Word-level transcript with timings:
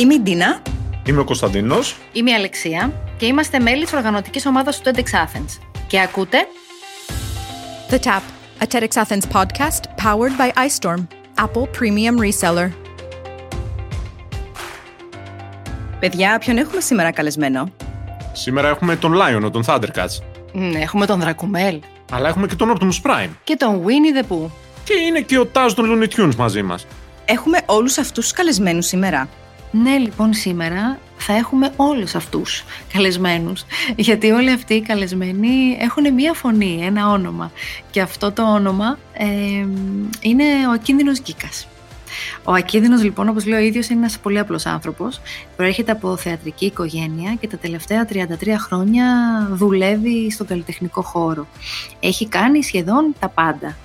Είμαι 0.00 0.14
η 0.14 0.20
Ντίνα. 0.20 0.62
Είμαι 1.06 1.20
ο 1.20 1.24
Κωνσταντίνος. 1.24 1.96
Είμαι 2.12 2.30
η 2.30 2.34
Αλεξία 2.34 2.92
και 3.16 3.26
είμαστε 3.26 3.58
μέλη 3.58 3.84
της 3.84 3.92
οργανωτικής 3.92 4.46
ομάδας 4.46 4.80
του 4.80 4.90
TEDx 4.94 4.98
Athens. 4.98 5.58
Και 5.86 6.00
ακούτε 6.00 6.38
The 7.90 7.94
Tap, 7.94 8.20
a 8.62 8.66
TEDx 8.72 9.02
Athens 9.02 9.22
podcast 9.32 9.80
powered 10.04 10.36
by 10.38 10.50
iStorm, 10.66 11.06
Apple 11.38 11.62
Premium 11.62 12.20
Reseller. 12.24 12.70
Παιδιά, 16.00 16.38
ποιον 16.38 16.56
έχουμε 16.56 16.80
σήμερα 16.80 17.10
καλεσμένο; 17.10 17.72
Σήμερα 18.32 18.68
έχουμε 18.68 18.96
τον 18.96 19.14
Lion, 19.14 19.50
τον 19.52 19.64
Thundercats. 19.66 20.22
Ναι, 20.52 20.78
έχουμε 20.78 21.06
τον 21.06 21.20
Δρακουμέλ 21.20 21.80
Αλλά 22.12 22.28
έχουμε 22.28 22.46
και 22.46 22.54
τον 22.54 22.72
Optimus 22.76 23.10
Prime. 23.10 23.30
και 23.44 23.56
τον 23.56 23.82
Winnie 23.84 24.22
the 24.24 24.32
Pooh. 24.32 24.50
Και 24.84 24.94
είναι 25.06 25.20
και 25.20 25.38
ο 25.38 25.48
Taz 25.52 25.70
των 25.74 25.86
Looney 25.88 26.20
Tunes 26.20 26.34
μαζί 26.34 26.62
μας. 26.62 26.86
Έχουμε 27.24 27.58
όλους 27.66 27.98
αυτούς 27.98 28.24
τους 28.24 28.32
καλεσμένους 28.32 28.86
σήμερα. 28.86 29.28
Ναι, 29.70 29.96
λοιπόν, 29.96 30.34
σήμερα 30.34 30.98
θα 31.16 31.32
έχουμε 31.32 31.72
όλους 31.76 32.14
αυτούς 32.14 32.64
καλεσμένους. 32.92 33.64
Γιατί 33.96 34.30
όλοι 34.30 34.50
αυτοί 34.50 34.74
οι 34.74 34.80
καλεσμένοι 34.80 35.76
έχουν 35.80 36.14
μία 36.14 36.32
φωνή, 36.32 36.80
ένα 36.82 37.10
όνομα. 37.10 37.52
Και 37.90 38.00
αυτό 38.00 38.32
το 38.32 38.52
όνομα 38.54 38.98
ε, 39.12 39.26
είναι 40.20 40.44
ο 40.68 40.70
Ακίνδυνος 40.70 41.20
Γκίκας. 41.20 41.66
Ο 42.44 42.52
Ακίνδυνος, 42.52 43.02
λοιπόν, 43.02 43.28
όπως 43.28 43.46
λέει 43.46 43.60
ο 43.60 43.64
ίδιος, 43.64 43.88
είναι 43.88 43.98
ένας 43.98 44.18
πολύ 44.18 44.38
απλός 44.38 44.66
άνθρωπος. 44.66 45.20
Προέρχεται 45.56 45.92
από 45.92 46.16
θεατρική 46.16 46.64
οικογένεια 46.66 47.34
και 47.40 47.48
τα 47.48 47.56
τελευταία 47.56 48.06
33 48.12 48.58
χρόνια 48.58 49.06
δουλεύει 49.52 50.30
στον 50.30 50.46
καλλιτεχνικό 50.46 51.02
χώρο. 51.02 51.46
Έχει 52.00 52.28
κάνει 52.28 52.62
σχεδόν 52.62 53.14
τα 53.18 53.28
πάντα. 53.28 53.76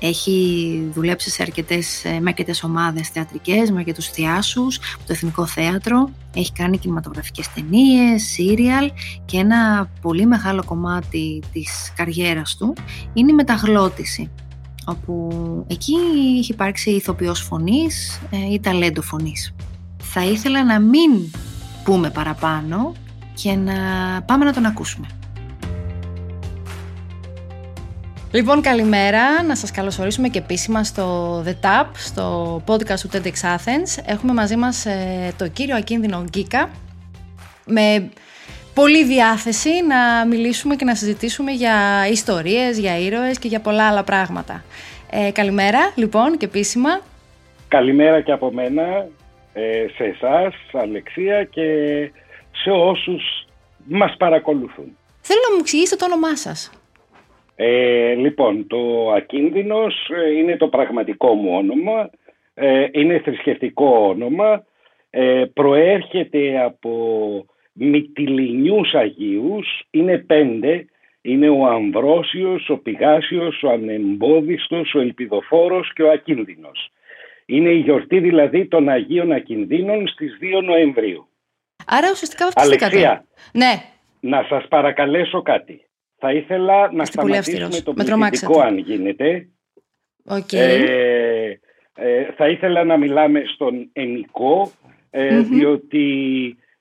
Έχει 0.00 0.90
δουλέψει 0.94 1.30
σε 1.30 1.42
αρκετές, 1.42 2.04
ε, 2.04 2.10
με 2.20 2.28
αρκετές 2.28 2.62
ομάδες 2.62 3.08
θεατρικές, 3.08 3.70
με 3.70 3.78
αρκετούς 3.78 4.08
θειάσους, 4.08 4.78
το 4.78 5.12
Εθνικό 5.12 5.46
Θέατρο. 5.46 6.10
Έχει 6.34 6.52
κάνει 6.52 6.78
κινηματογραφικές 6.78 7.52
ταινίες, 7.52 8.22
σύριαλ 8.22 8.90
και 9.24 9.38
ένα 9.38 9.90
πολύ 10.00 10.26
μεγάλο 10.26 10.64
κομμάτι 10.64 11.42
της 11.52 11.92
καριέρας 11.96 12.56
του 12.56 12.74
είναι 13.12 13.30
η 13.30 13.34
μεταγλώτηση 13.34 14.30
όπου 14.88 15.28
εκεί 15.68 15.94
έχει 16.38 16.52
υπάρξει 16.52 16.90
ηθοποιός 16.90 17.40
φωνής 17.40 18.20
ε, 18.30 18.52
ή 18.52 18.60
ταλέντο 18.60 19.02
φωνής. 19.02 19.54
Θα 20.02 20.24
ήθελα 20.24 20.64
να 20.64 20.80
μην 20.80 21.10
πούμε 21.84 22.10
παραπάνω 22.10 22.92
και 23.34 23.52
να 23.52 23.74
πάμε 24.26 24.44
να 24.44 24.52
τον 24.52 24.66
ακούσουμε. 24.66 25.06
Λοιπόν, 28.32 28.60
καλημέρα. 28.62 29.42
Να 29.42 29.56
σας 29.56 29.70
καλωσορίσουμε 29.70 30.28
και 30.28 30.38
επίσημα 30.38 30.84
στο 30.84 31.38
The 31.46 31.66
Tap, 31.66 31.86
στο 31.94 32.56
podcast 32.66 32.98
του 33.00 33.10
TEDx 33.12 33.56
Athens. 33.56 34.02
Έχουμε 34.06 34.32
μαζί 34.32 34.56
μας 34.56 34.86
ε, 34.86 35.32
το 35.38 35.48
κύριο 35.48 35.76
Ακίνδυνο 35.76 36.24
Γκίκα, 36.28 36.70
με 37.66 38.10
πολύ 38.74 39.04
διάθεση 39.04 39.70
να 39.86 40.26
μιλήσουμε 40.26 40.76
και 40.76 40.84
να 40.84 40.94
συζητήσουμε 40.94 41.50
για 41.50 42.06
ιστορίες, 42.10 42.78
για 42.78 42.98
ήρωες 42.98 43.38
και 43.38 43.48
για 43.48 43.60
πολλά 43.60 43.88
άλλα 43.88 44.04
πράγματα. 44.04 44.64
Ε, 45.10 45.30
καλημέρα, 45.30 45.92
λοιπόν, 45.94 46.36
και 46.36 46.44
επίσημα. 46.44 47.00
Καλημέρα 47.68 48.20
και 48.20 48.32
από 48.32 48.52
μένα 48.52 49.08
ε, 49.52 49.86
σε 49.96 50.04
εσάς, 50.04 50.54
Αλεξία 50.72 51.44
και 51.44 51.64
σε 52.52 52.70
όσους 52.70 53.22
μας 53.84 54.16
παρακολουθούν. 54.18 54.96
Θέλω 55.20 55.40
να 55.48 55.54
μου 55.54 55.60
εξηγήσετε 55.60 55.96
το 55.96 56.04
όνομά 56.04 56.36
σας. 56.36 56.70
Ε, 57.60 58.14
λοιπόν, 58.14 58.66
το 58.66 59.12
Ακίνδυνος 59.12 60.10
ε, 60.14 60.30
είναι 60.30 60.56
το 60.56 60.68
πραγματικό 60.68 61.34
μου 61.34 61.56
όνομα, 61.56 62.10
ε, 62.54 62.86
είναι 62.92 63.18
θρησκευτικό 63.18 64.06
όνομα, 64.08 64.64
ε, 65.10 65.44
προέρχεται 65.54 66.60
από 66.64 66.92
μυτιλινιούς 67.72 68.94
Αγίους, 68.94 69.86
είναι 69.90 70.18
πέντε, 70.18 70.84
είναι 71.20 71.48
ο 71.48 71.66
Αμβρόσιος, 71.66 72.68
ο 72.68 72.76
Πηγάσιος, 72.78 73.62
ο 73.62 73.68
Ανεμπόδιστος, 73.68 74.94
ο 74.94 75.00
Ελπιδοφόρος 75.00 75.92
και 75.92 76.02
ο 76.02 76.10
Ακίνδυνος. 76.10 76.90
Είναι 77.46 77.70
η 77.70 77.78
γιορτή 77.78 78.20
δηλαδή 78.20 78.66
των 78.66 78.88
Αγίων 78.88 79.32
Ακινδύνων 79.32 80.08
στις 80.08 80.38
2 80.40 80.62
Νοεμβρίου. 80.62 81.28
Άρα 81.86 82.08
ουσιαστικά 82.10 82.44
βαφτιστήκατε. 82.44 82.96
Αλεξία, 82.96 83.24
Ναι, 83.52 83.72
να 84.20 84.46
σας 84.48 84.68
παρακαλέσω 84.68 85.42
κάτι. 85.42 85.87
Θα 86.18 86.32
ήθελα 86.32 86.92
να 86.92 87.02
Είστε 87.02 87.20
πολύ 87.20 87.32
σταματήσουμε 87.32 87.64
αυστηρός. 87.64 87.82
το 87.82 87.92
Με 87.96 88.04
πληθυντικό 88.04 88.52
τρομάξατε. 88.52 88.62
αν 88.66 88.78
γίνεται. 88.78 89.48
οκ. 90.24 90.52
Ε, 90.52 91.58
ε, 91.94 92.24
θα 92.36 92.48
ήθελα 92.48 92.84
να 92.84 92.96
μιλάμε 92.96 93.42
στον 93.54 93.88
ενικό, 93.92 94.70
ε, 95.10 95.30
Μμμ. 95.34 95.42
διότι 95.56 96.06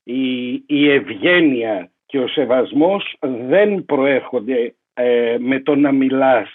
η, 0.03 0.51
η 0.67 0.91
ευγένεια 0.91 1.91
και 2.05 2.19
ο 2.19 2.27
σεβασμός 2.27 3.15
δεν 3.47 3.85
προέρχονται 3.85 4.75
ε, 4.93 5.35
με 5.39 5.59
το 5.59 5.75
να 5.75 5.91
μιλάς 5.91 6.49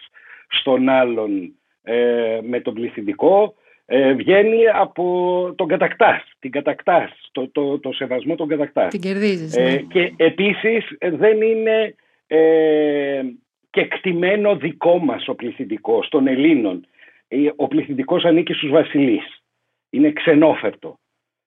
στον 0.48 0.88
άλλον 0.88 1.54
ε, 1.82 2.38
με 2.42 2.60
τον 2.60 2.74
πληθυντικό, 2.74 3.54
ε, 3.86 4.12
βγαίνει 4.12 4.68
από 4.74 5.54
τον 5.56 5.68
κατακτάς, 5.68 6.22
την 6.38 6.50
κατακτάς, 6.50 7.10
το, 7.32 7.48
το, 7.52 7.78
το 7.78 7.92
σεβασμό 7.92 8.34
τον 8.34 8.48
κατακτάς. 8.48 8.90
Την 8.90 9.00
κερδίζεις, 9.00 9.56
Ε, 9.56 9.62
ναι. 9.62 9.76
και 9.76 10.12
επίσης 10.16 10.84
ε, 10.98 11.10
δεν 11.10 11.40
είναι 11.42 11.94
ε, 12.36 13.22
κεκτημένο 13.70 14.56
δικό 14.56 14.98
μας 14.98 15.28
ο 15.28 15.34
πληθυντικός 15.34 16.08
των 16.08 16.26
Ελλήνων. 16.26 16.86
Ε, 17.28 17.36
Ο 17.56 17.68
πληθυντικός 17.68 18.24
ανήκει 18.24 18.52
στους 18.52 18.70
βασιλείς. 18.70 19.42
Είναι 19.90 20.12
ξενόφερτο. 20.12 20.98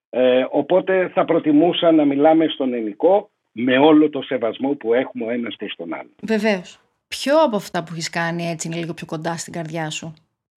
Ε, 0.09 0.45
οπότε 0.49 1.09
θα 1.13 1.25
προτιμούσα 1.25 1.91
να 1.91 2.05
μιλάμε 2.05 2.47
στον 2.47 2.73
ελληνικό 2.73 3.29
με 3.51 3.77
όλο 3.77 4.09
το 4.09 4.21
σεβασμό 4.21 4.69
που 4.69 4.93
έχουμε 4.93 5.25
ο 5.25 5.29
ένας 5.29 5.55
προς 5.55 5.75
τον 5.75 5.93
άλλο. 5.93 6.09
Βεβαίως. 6.21 6.79
Ποιο 7.07 7.43
από 7.43 7.55
αυτά 7.55 7.83
που 7.83 7.89
έχεις 7.91 8.09
κάνει 8.09 8.49
έτσι 8.49 8.67
είναι 8.67 8.77
λίγο 8.77 8.93
πιο 8.93 9.05
κοντά 9.05 9.37
στην 9.37 9.53
καρδιά 9.53 9.89
σου; 9.89 10.13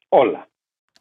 Όλα. 0.09 0.49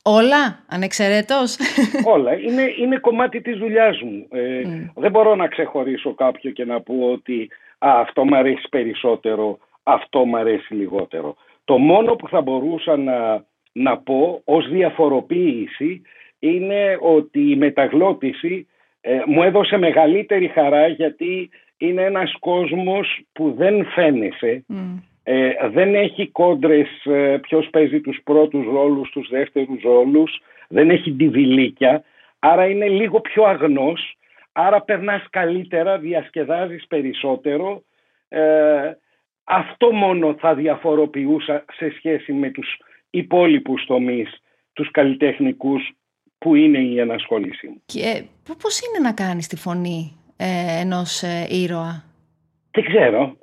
Όλα, 0.03 0.63
ανεξαιρέτως; 0.67 1.57
Όλα. 2.15 2.33
Είναι, 2.39 2.73
είναι 2.79 2.97
κομμάτι 2.97 3.41
της 3.41 3.57
δουλειάς 3.57 4.01
μου. 4.01 4.27
Ε, 4.31 4.61
Μμ. 4.65 4.87
Δεν 4.95 5.11
μπορώ 5.11 5.35
να 5.35 5.47
ξεχωρίσω 5.47 6.13
κάποιο 6.13 6.51
και 6.51 6.65
να 6.65 6.81
πω 6.81 6.93
ότι 7.11 7.49
«Α, 7.77 7.99
αυτό 7.99 8.25
μου 8.25 8.35
αρέσει 8.35 8.67
περισσότερο, 8.69 9.57
αυτό 9.83 10.25
μου 10.25 10.37
αρέσει 10.37 10.73
λιγότερο. 10.73 11.35
Το 11.65 11.77
μόνο 11.77 12.15
που 12.15 12.27
θα 12.27 12.41
μπορούσα 12.41 12.97
να, 12.97 13.45
να 13.71 13.97
πω 13.97 14.41
ως 14.43 14.69
διαφοροποίηση 14.69 16.01
είναι 16.39 16.97
ότι 17.01 17.51
η 17.51 17.55
μεταγλώτηση 17.55 18.67
ε, 19.01 19.21
μου 19.25 19.43
έδωσε 19.43 19.77
μεγαλύτερη 19.77 20.47
χαρά 20.47 20.87
γιατί 20.87 21.49
είναι 21.77 22.01
ένας 22.01 22.33
κόσμος 22.39 23.21
που 23.31 23.53
δεν 23.57 23.85
φαίνεσαι, 23.85 24.63
Μμ. 24.67 24.97
ε, 25.23 25.51
δεν 25.71 25.95
έχει 25.95 26.27
κόντρες 26.27 26.87
ε, 27.05 27.37
ποιος 27.41 27.69
παίζει 27.69 28.01
τους 28.01 28.19
πρώτους 28.23 28.65
ρόλους, 28.65 29.09
τους 29.09 29.29
δεύτερους 29.29 29.81
ρόλους, 29.83 30.41
δεν 30.67 30.89
έχει 30.89 31.11
ντιβιλίκια, 31.11 32.03
άρα 32.39 32.65
είναι 32.65 32.87
λίγο 32.87 33.21
πιο 33.21 33.43
αγνός, 33.43 34.16
άρα 34.59 34.81
περνάς 34.81 35.23
καλύτερα, 35.29 35.97
διασκεδάζεις 35.97 36.87
περισσότερο. 36.87 37.83
Ε, 38.27 38.91
αυτό 39.43 39.91
μόνο 39.91 40.35
θα 40.39 40.55
διαφοροποιούσα 40.55 41.65
σε 41.73 41.93
σχέση 41.97 42.33
με 42.33 42.49
τους 42.49 42.79
υπόλοιπους 43.09 43.85
τομείς, 43.85 44.29
τους 44.73 44.91
καλλιτεχνικούς 44.91 45.91
που 46.37 46.55
είναι 46.55 46.77
η 46.77 46.99
ενασχόλησή 46.99 47.67
μου. 47.67 47.81
Και 47.85 48.23
π- 48.43 48.61
πώς 48.61 48.79
είναι 48.79 49.07
να 49.07 49.13
κάνεις 49.13 49.47
τη 49.47 49.55
φωνή 49.55 50.17
ε, 50.37 50.79
ενός 50.79 51.21
ε, 51.23 51.47
ήρωα; 51.49 52.03
Δεν 52.71 52.83
ξέρω. 52.83 53.37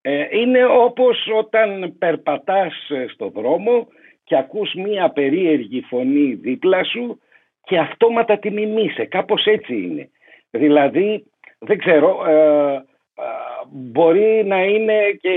Ε, 0.00 0.38
είναι 0.38 0.64
όπως 0.64 1.28
όταν 1.38 1.94
περπατάς 1.98 2.90
ε, 2.90 3.06
στο 3.08 3.28
δρόμο 3.28 3.88
και 4.24 4.36
ακούς 4.36 4.74
μία 4.74 5.10
περίεργη 5.10 5.80
φωνή 5.80 6.34
δίπλα 6.34 6.84
σου 6.84 7.18
και 7.62 7.78
αυτόματα 7.78 8.38
τη 8.38 8.50
μιμείσαι. 8.50 9.04
Κάπως 9.04 9.44
έτσι 9.44 9.74
είναι. 9.74 10.08
Δηλαδή, 10.56 11.24
δεν 11.58 11.78
ξέρω, 11.78 12.26
ε, 12.26 12.74
ε, 12.74 12.82
μπορεί 13.70 14.44
να 14.46 14.64
είναι 14.64 15.10
και 15.20 15.30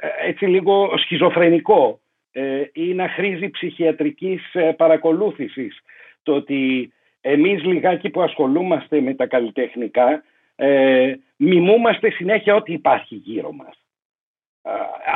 ε, 0.00 0.28
έτσι 0.28 0.46
λίγο 0.46 0.92
σχιζοφρενικό 0.96 2.00
ε, 2.32 2.62
ή 2.72 2.94
να 2.94 3.08
χρήζει 3.08 3.50
ψυχιατρικής 3.50 4.54
ε, 4.54 4.72
παρακολούθησης 4.72 5.80
το 6.22 6.34
ότι 6.34 6.92
εμείς 7.20 7.64
λιγάκι 7.64 8.10
που 8.10 8.22
ασχολούμαστε 8.22 9.00
με 9.00 9.14
τα 9.14 9.26
καλλιτεχνικά 9.26 10.22
ε, 10.56 11.14
μιμούμαστε 11.36 12.10
συνέχεια 12.10 12.54
ό,τι 12.54 12.72
υπάρχει 12.72 13.14
γύρω 13.14 13.52
μας. 13.52 13.83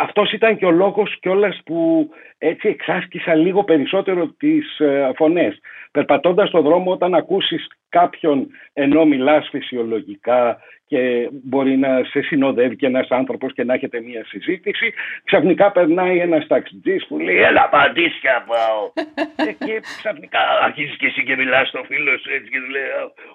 Αυτός 0.00 0.33
ήταν 0.33 0.56
και 0.56 0.67
ο 0.67 0.71
λόγος 0.71 1.19
κιόλας 1.21 1.61
που 1.65 2.11
έτσι 2.39 2.69
εξάσκησα 2.69 3.35
λίγο 3.35 3.65
περισσότερο 3.65 4.27
τις 4.27 4.79
ε, 4.79 5.11
φωνές. 5.17 5.61
Περπατώντας 5.91 6.49
στον 6.49 6.62
δρόμο 6.62 6.93
όταν 6.93 7.15
ακούσεις 7.15 7.67
κάποιον 7.89 8.49
ενώ 8.73 9.05
μιλάς 9.05 9.49
φυσιολογικά 9.50 10.59
και 10.87 11.29
μπορεί 11.31 11.77
να 11.77 12.05
σε 12.05 12.21
συνοδεύει 12.21 12.77
και 12.77 12.87
ένας 12.87 13.09
άνθρωπος 13.09 13.53
και 13.53 13.65
να 13.65 13.75
έχετε 13.75 14.00
μία 14.00 14.25
συζήτηση 14.25 14.93
ξαφνικά 15.25 15.73
περνάει 15.73 16.19
ένας 16.19 16.47
ταξιτζής 16.47 17.06
που 17.06 17.19
λέει 17.19 17.37
«Έλα 17.37 17.69
παντήσια 17.69 18.45
πάω» 18.47 18.93
και 19.67 19.81
ξαφνικά 19.81 20.41
αρχίζεις 20.62 20.97
και 20.97 21.06
εσύ 21.06 21.25
και 21.25 21.37
μιλάς 21.37 21.69
στο 21.69 21.83
φίλο 21.85 22.19
σου 22.19 22.31
έτσι 22.33 22.50
και 22.50 22.61
του 22.61 22.71
λέει 22.71 22.83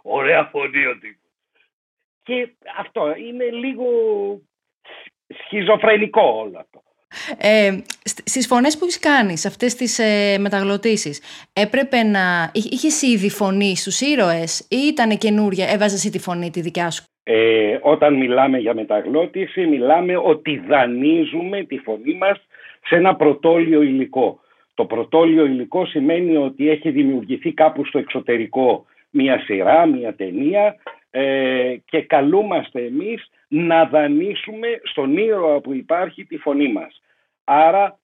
«Ωραία 0.02 0.44
φωνή 0.44 0.86
ο 0.86 0.98
τύπος». 1.00 1.32
Και 2.24 2.48
αυτό 2.78 3.16
είναι 3.18 3.50
λίγο 3.52 3.86
σχιζοφρενικό 5.46 6.22
όλο 6.22 6.58
αυτό. 6.60 6.84
Ε, 7.38 7.78
στις 8.04 8.48
φωνές 8.48 8.78
που 8.78 8.84
έχεις 8.84 9.00
κάνει, 9.00 9.38
σε 9.38 9.48
αυτές 9.48 9.76
τις 9.76 10.00
ε, 10.00 10.38
μεταγλωτήσεις, 10.40 11.22
έπρεπε 11.54 12.04
να... 12.04 12.52
είχες 12.54 13.02
ήδη 13.02 13.30
φωνή 13.30 13.76
στους 13.76 14.02
ήρωες 14.02 14.68
ή 14.70 14.78
ήταν 14.78 15.18
καινούρια, 15.18 15.68
έβαζες 15.70 15.94
εσύ 15.94 16.10
τη 16.10 16.20
φωνή 16.20 16.50
τη 16.50 16.62
δικιά 16.62 16.90
σου; 16.90 17.04
Ε, 17.24 17.78
όταν 17.82 18.14
μιλάμε 18.14 18.58
για 18.58 18.74
μεταγλώτηση, 18.74 19.66
μιλάμε 19.66 20.18
ότι 20.18 20.58
δανείζουμε 20.68 21.64
τη 21.64 21.78
φωνή 21.78 22.14
μας 22.14 22.38
σε 22.84 22.96
ένα 22.96 23.16
πρωτόλιο 23.16 23.82
υλικό. 23.82 24.40
Το 24.74 24.86
πρωτόλιο 24.86 25.46
υλικό 25.46 25.86
σημαίνει 25.86 26.36
ότι 26.38 26.70
έχει 26.70 26.90
δημιουργηθεί 26.90 27.52
κάπου 27.52 27.86
στο 27.86 27.98
εξωτερικό 27.98 28.86
μία 29.10 29.40
σειρά, 29.40 29.86
μία 29.86 30.16
ταινία 30.16 30.76
ε, 31.16 31.76
και 31.86 32.02
καλούμαστε 32.02 32.82
εμείς 32.86 33.30
να 33.48 33.86
δανείσουμε 33.86 34.68
στον 34.84 35.18
ήρωα 35.18 35.60
που 35.60 35.74
υπάρχει 35.74 36.26
τη 36.26 36.38
φωνή 36.38 36.72
μας. 36.72 37.02
Άρα 37.44 38.00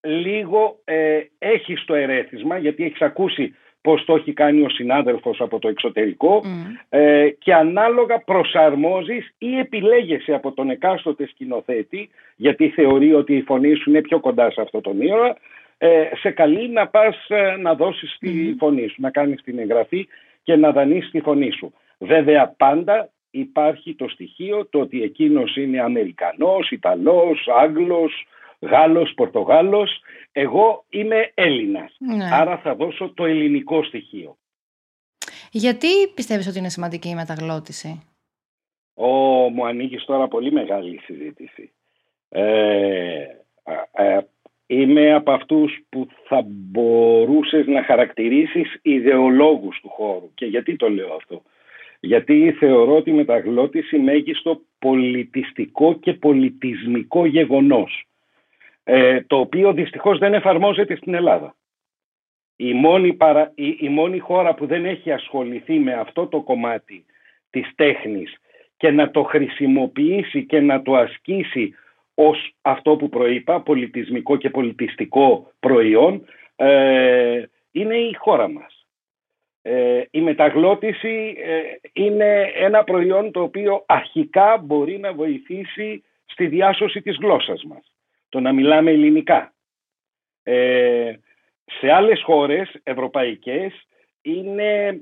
λίγο 0.00 0.78
ε, 0.84 1.20
έχεις 1.38 1.84
το 1.84 1.94
ερέθισμα 1.94 2.58
γιατί 2.58 2.84
έχεις 2.84 3.00
ακούσει 3.00 3.54
πώς 3.80 4.04
το 4.04 4.14
έχει 4.14 4.32
κάνει 4.32 4.62
ο 4.62 4.68
συνάδελφος 4.68 5.40
από 5.40 5.58
το 5.58 5.68
εξωτερικό 5.68 6.42
ε, 6.88 7.28
και 7.38 7.54
ανάλογα 7.54 8.18
προσαρμόζεις 8.18 9.34
ή 9.38 9.58
επιλέγεσαι 9.58 10.32
από 10.32 10.52
τον 10.52 10.70
εκάστοτε 10.70 11.26
σκηνοθέτη 11.26 12.08
γιατί 12.36 12.68
θεωρεί 12.68 13.14
ότι 13.14 13.36
η 13.36 13.42
φωνή 13.42 13.74
σου 13.74 13.90
είναι 13.90 14.00
πιο 14.00 14.20
κοντά 14.20 14.50
σε 14.50 14.60
αυτό 14.60 14.80
τον 14.80 15.00
ήρωα 15.00 15.36
ε, 15.78 16.08
σε 16.20 16.30
καλεί 16.30 16.68
να 16.68 16.86
πας 16.86 17.26
ε, 17.28 17.56
να 17.56 17.74
δώσεις 17.74 18.16
τη 18.18 18.54
φωνή 18.58 18.88
σου, 18.88 19.00
να 19.00 19.10
κάνεις 19.10 19.42
την 19.42 19.58
εγγραφή 19.58 20.08
και 20.42 20.56
να 20.56 20.72
δανείς 20.72 21.10
τη 21.10 21.20
φωνή 21.20 21.50
σου. 21.50 21.72
Βέβαια 22.04 22.48
πάντα 22.48 23.10
υπάρχει 23.30 23.94
το 23.94 24.08
στοιχείο 24.08 24.66
το 24.66 24.80
ότι 24.80 25.02
εκείνος 25.02 25.56
είναι 25.56 25.80
Αμερικανός, 25.80 26.70
Ιταλός, 26.70 27.48
Άγγλος, 27.48 28.26
Γάλλος, 28.60 29.12
Πορτογάλος. 29.14 30.00
Εγώ 30.32 30.84
είμαι 30.88 31.30
Έλληνας. 31.34 31.96
Ναι. 31.98 32.28
Άρα 32.32 32.58
θα 32.58 32.74
δώσω 32.74 33.12
το 33.14 33.24
ελληνικό 33.24 33.82
στοιχείο. 33.82 34.36
Γιατί 35.50 36.08
πιστεύεις 36.14 36.46
ότι 36.46 36.58
είναι 36.58 36.68
σημαντική 36.68 37.08
η 37.08 37.14
μεταγλώτηση; 37.14 38.02
Ω, 38.94 39.06
μου 39.50 39.66
ανοίγει 39.66 39.96
τώρα 39.96 40.28
πολύ 40.28 40.52
μεγάλη 40.52 40.98
συζήτηση. 40.98 41.72
Ε, 42.28 43.26
ε, 43.92 44.18
είμαι 44.66 45.14
από 45.14 45.32
αυτούς 45.32 45.84
που 45.88 46.08
θα 46.28 46.42
μπορούσες 46.46 47.66
να 47.66 47.84
χαρακτηρίσεις 47.84 48.78
ιδεολόγους 48.82 49.80
του 49.80 49.88
χώρου. 49.88 50.30
Και 50.34 50.46
γιατί 50.46 50.76
το 50.76 50.88
λέω 50.90 51.14
αυτό; 51.14 51.42
Γιατί 52.04 52.52
θεωρώ 52.52 53.02
τη 53.02 53.12
μεταγλώτηση 53.12 53.98
μέγιστο 53.98 54.60
πολιτιστικό 54.78 55.94
και 55.94 56.12
πολιτισμικό 56.12 57.26
γεγονός, 57.26 58.04
ε, 58.84 59.20
το 59.20 59.36
οποίο 59.38 59.72
δυστυχώς 59.72 60.18
δεν 60.18 60.34
εφαρμόζεται 60.34 60.96
στην 60.96 61.14
Ελλάδα. 61.14 61.56
Η 62.56 62.72
μόνη, 62.72 63.12
παρα, 63.12 63.52
η, 63.54 63.88
μόνη 63.88 64.18
χώρα 64.18 64.54
που 64.54 64.66
δεν 64.66 64.84
έχει 64.84 65.12
ασχοληθεί 65.12 65.78
με 65.78 65.92
αυτό 65.92 66.26
το 66.26 66.40
κομμάτι 66.40 67.04
της 67.50 67.70
τέχνης 67.74 68.36
και 68.76 68.90
να 68.90 69.10
το 69.10 69.22
χρησιμοποιήσει 69.22 70.46
και 70.46 70.60
να 70.60 70.82
το 70.82 70.94
ασκήσει 70.94 71.74
ως 72.14 72.54
αυτό 72.62 72.96
που 72.96 73.08
προείπα, 73.08 73.60
πολιτισμικό 73.60 74.36
και 74.36 74.50
πολιτιστικό 74.50 75.52
προϊόν, 75.60 76.24
ε, 76.56 77.42
είναι 77.72 77.96
η 77.96 78.14
χώρα 78.14 78.48
μας. 78.48 78.73
Ε, 79.66 80.04
η 80.10 80.20
μεταγλώτηση 80.20 81.34
ε, 81.38 81.60
είναι 81.92 82.52
ένα 82.54 82.84
προϊόν 82.84 83.30
το 83.30 83.42
οποίο 83.42 83.84
αρχικά 83.86 84.56
μπορεί 84.56 84.98
να 84.98 85.12
βοηθήσει 85.12 86.04
στη 86.24 86.46
διάσωση 86.46 87.02
της 87.02 87.16
γλώσσας 87.20 87.64
μας. 87.64 87.94
Το 88.28 88.40
να 88.40 88.52
μιλάμε 88.52 88.90
ελληνικά. 88.90 89.52
Ε, 90.42 91.12
σε 91.64 91.90
άλλες 91.90 92.22
χώρες 92.22 92.74
ευρωπαϊκές 92.82 93.72
είναι 94.22 95.00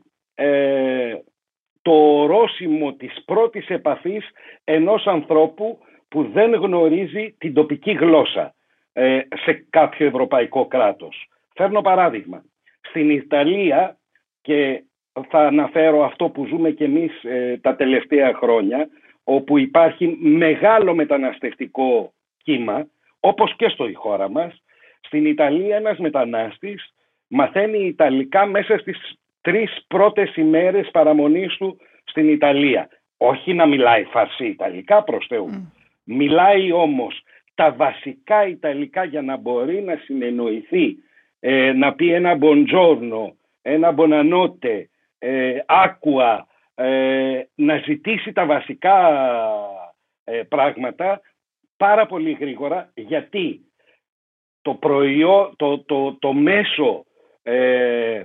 το 1.83 1.93
ορόσημο 1.93 2.93
της 2.93 3.25
πρώτης 3.25 3.69
επαφής 3.69 4.31
ενός 4.65 5.07
ανθρώπου 5.07 5.79
που 6.09 6.31
δεν 6.33 6.55
γνωρίζει 6.55 7.35
την 7.39 7.55
τοπική 7.55 7.93
γλώσσα 7.93 8.55
σε 9.45 9.67
κάποιο 9.71 10.07
ευρωπαϊκό 10.07 10.67
κράτος. 10.67 11.29
Φέρνω 11.55 11.81
παράδειγμα. 11.81 12.45
Στην 12.81 13.11
Ιταλία 13.11 13.97
και 14.43 14.83
θα 15.29 15.47
αναφέρω 15.47 16.05
αυτό 16.05 16.29
που 16.29 16.47
ζούμε 16.47 16.71
και 16.71 16.85
εμείς 16.85 17.25
ε, 17.25 17.59
τα 17.63 17.77
τελευταία 17.77 18.35
χρόνια 18.35 18.89
όπου 19.25 19.59
υπάρχει 19.59 20.17
μεγάλο 20.21 20.95
μεταναστευτικό 20.95 22.13
κύμα 22.43 22.87
όπως 23.21 23.57
και 23.57 23.69
στο 23.69 23.89
η 23.89 23.93
χώρα 23.93 24.29
μας. 24.29 24.63
Στην 25.01 25.27
Ιταλία 25.27 25.77
ένας 25.77 25.99
μετανάστης 25.99 26.95
μαθαίνει 27.27 27.79
Ιταλικά 27.79 28.47
μέσα 28.47 28.79
στις 28.79 29.17
τρεις 29.41 29.85
πρώτες 29.89 30.37
ημέρες 30.37 30.91
παραμονής 30.91 31.57
του 31.57 31.79
στην 32.05 32.29
Ιταλία. 32.29 32.89
Όχι 33.17 33.55
να 33.55 33.67
μιλάει 33.67 34.05
φαρσί 34.05 34.47
Ιταλικά 34.47 35.03
προς 35.03 35.27
Θεού. 35.29 35.73
Μιλάει 36.05 36.73
όμως 36.73 37.23
τα 37.55 37.73
βασικά 37.73 38.47
Ιταλικά 38.47 39.05
για 39.05 39.23
να 39.23 39.37
μπορεί 39.37 39.83
να 39.83 39.97
συνεννοηθεί 40.05 40.97
ε, 41.41 41.73
να 41.73 41.95
πει 41.95 42.13
ένα 42.13 42.35
μποντζόρνο 42.35 43.37
ένα 43.63 43.93
μπονανότε, 43.93 44.91
ε, 45.19 45.59
άκουα, 45.67 46.47
ε, 46.75 47.43
να 47.55 47.77
ζητήσει 47.77 48.33
τα 48.33 48.47
βασικά 48.47 48.97
ε, 50.25 50.43
πράγματα 50.43 51.21
πάρα 51.77 52.07
πολύ 52.07 52.33
γρήγορα 52.33 52.91
γιατί 52.95 53.73
το 54.63 54.75
προϊόν, 54.75 55.57
το, 55.57 55.79
το, 55.79 56.15
το 56.19 56.33
μέσο, 56.33 57.05
ε, 57.43 58.25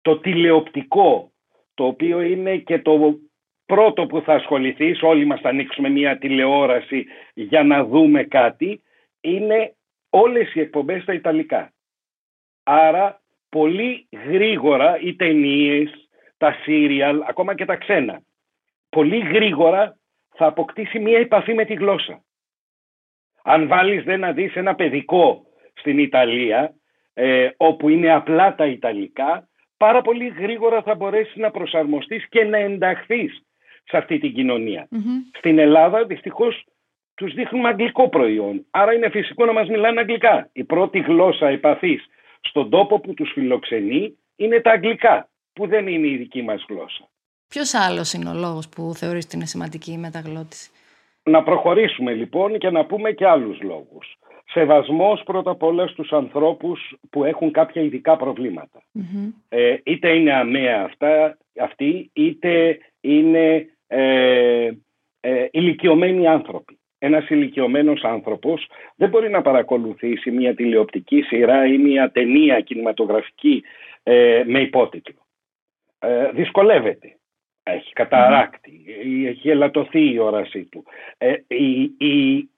το 0.00 0.18
τηλεοπτικό, 0.18 1.32
το 1.74 1.84
οποίο 1.84 2.20
είναι 2.20 2.56
και 2.56 2.78
το 2.78 3.18
πρώτο 3.66 4.06
που 4.06 4.20
θα 4.20 4.34
ασχοληθείς, 4.34 5.02
όλοι 5.02 5.24
μας 5.24 5.40
θα 5.40 5.48
ανοίξουμε 5.48 5.88
μια 5.88 6.18
τηλεόραση 6.18 7.06
για 7.34 7.62
να 7.62 7.84
δούμε 7.84 8.24
κάτι, 8.24 8.82
είναι 9.20 9.74
όλες 10.10 10.54
οι 10.54 10.60
εκπομπές 10.60 11.02
στα 11.02 11.12
Ιταλικά. 11.12 11.72
Άρα 12.62 13.20
πολύ 13.48 14.08
γρήγορα 14.28 15.00
οι 15.00 15.14
ταινίες, 15.14 16.08
τα 16.36 16.56
σύριαλ, 16.62 17.22
ακόμα 17.26 17.54
και 17.54 17.64
τα 17.64 17.76
ξένα, 17.76 18.20
πολύ 18.88 19.18
γρήγορα 19.18 19.98
θα 20.34 20.46
αποκτήσει 20.46 20.98
μία 20.98 21.18
επαφή 21.18 21.54
με 21.54 21.64
τη 21.64 21.74
γλώσσα. 21.74 22.22
Αν 23.42 23.68
βάλεις 23.68 24.04
δεν 24.04 24.20
να 24.20 24.32
δεις 24.32 24.54
ένα 24.54 24.74
παιδικό 24.74 25.46
στην 25.74 25.98
Ιταλία, 25.98 26.74
ε, 27.14 27.48
όπου 27.56 27.88
είναι 27.88 28.12
απλά 28.12 28.54
τα 28.54 28.66
Ιταλικά, 28.66 29.48
πάρα 29.76 30.02
πολύ 30.02 30.28
γρήγορα 30.28 30.82
θα 30.82 30.94
μπορέσεις 30.94 31.36
να 31.36 31.50
προσαρμοστείς 31.50 32.28
και 32.28 32.44
να 32.44 32.56
ενταχθείς 32.56 33.42
σε 33.84 33.96
αυτή 33.96 34.18
την 34.18 34.34
κοινωνια 34.34 34.88
Στην 35.32 35.58
Ελλάδα 35.58 36.04
δυστυχώς 36.04 36.64
τους 37.14 37.34
δείχνουμε 37.34 37.68
αγγλικό 37.68 38.08
προϊόν. 38.08 38.66
Άρα 38.70 38.94
είναι 38.94 39.08
φυσικό 39.08 39.44
να 39.44 39.52
μας 39.52 39.68
μιλάνε 39.68 40.00
αγγλικά. 40.00 40.48
Η 40.52 40.64
πρώτη 40.64 40.98
γλώσσα 40.98 41.48
επαφής 41.48 42.06
στον 42.40 42.70
τόπο 42.70 43.00
που 43.00 43.14
τους 43.14 43.30
φιλοξενεί 43.32 44.18
είναι 44.36 44.60
τα 44.60 44.70
αγγλικά, 44.70 45.28
που 45.52 45.66
δεν 45.66 45.86
είναι 45.86 46.06
η 46.06 46.16
δική 46.16 46.42
μας 46.42 46.64
γλώσσα. 46.68 47.08
Ποιος 47.48 47.74
άλλος 47.74 48.12
είναι 48.12 48.30
ο 48.30 48.34
λόγος 48.34 48.68
που 48.68 48.94
θεωρείς 48.94 49.24
ότι 49.24 49.36
είναι 49.36 49.46
σημαντική 49.46 49.92
η 49.92 49.98
μεταγλώτηση; 49.98 50.70
Να 51.22 51.42
προχωρήσουμε 51.42 52.12
λοιπόν 52.12 52.58
και 52.58 52.70
να 52.70 52.84
πούμε 52.84 53.12
και 53.12 53.26
άλλους 53.26 53.60
λόγους. 53.60 54.18
Σεβασμός 54.50 55.22
πρώτα 55.24 55.50
απ' 55.50 55.62
όλα 55.62 55.86
στους 55.86 56.12
ανθρώπους 56.12 56.96
που 57.10 57.24
έχουν 57.24 57.50
κάποια 57.50 57.82
ειδικά 57.82 58.16
Ε, 59.48 59.76
είτε 59.84 60.08
είναι 60.08 60.32
αμαία 60.32 60.84
αυτά, 60.84 61.38
αυτοί, 61.60 62.10
είτε 62.12 62.78
είναι 63.00 63.66
ε, 63.86 64.70
ε, 65.20 65.48
ηλικιωμένοι 65.50 66.26
άνθρωποι 66.26 66.77
ένας 66.98 67.28
ηλικιωμένος 67.28 68.04
άνθρωπος 68.04 68.68
δεν 68.96 69.08
μπορεί 69.08 69.30
να 69.30 69.42
παρακολουθήσει 69.42 70.30
μια 70.30 70.54
τηλεοπτική 70.54 71.22
σειρά 71.22 71.66
ή 71.66 71.78
μια 71.78 72.10
ταινία 72.10 72.60
κινηματογραφική 72.60 73.62
ε, 74.02 74.42
με 74.46 74.60
υπότιτλο. 74.60 75.26
Ε, 75.98 76.30
δυσκολεύεται. 76.32 77.12
Έχει 77.62 77.92
καταράκτη, 77.92 78.84
έχει 79.26 79.50
ελαττωθεί 79.50 80.12
η 80.12 80.18
όρασή 80.18 80.64
του. 80.64 80.84
Ε, 81.18 81.34
η, 81.46 81.80
η, 81.98 82.48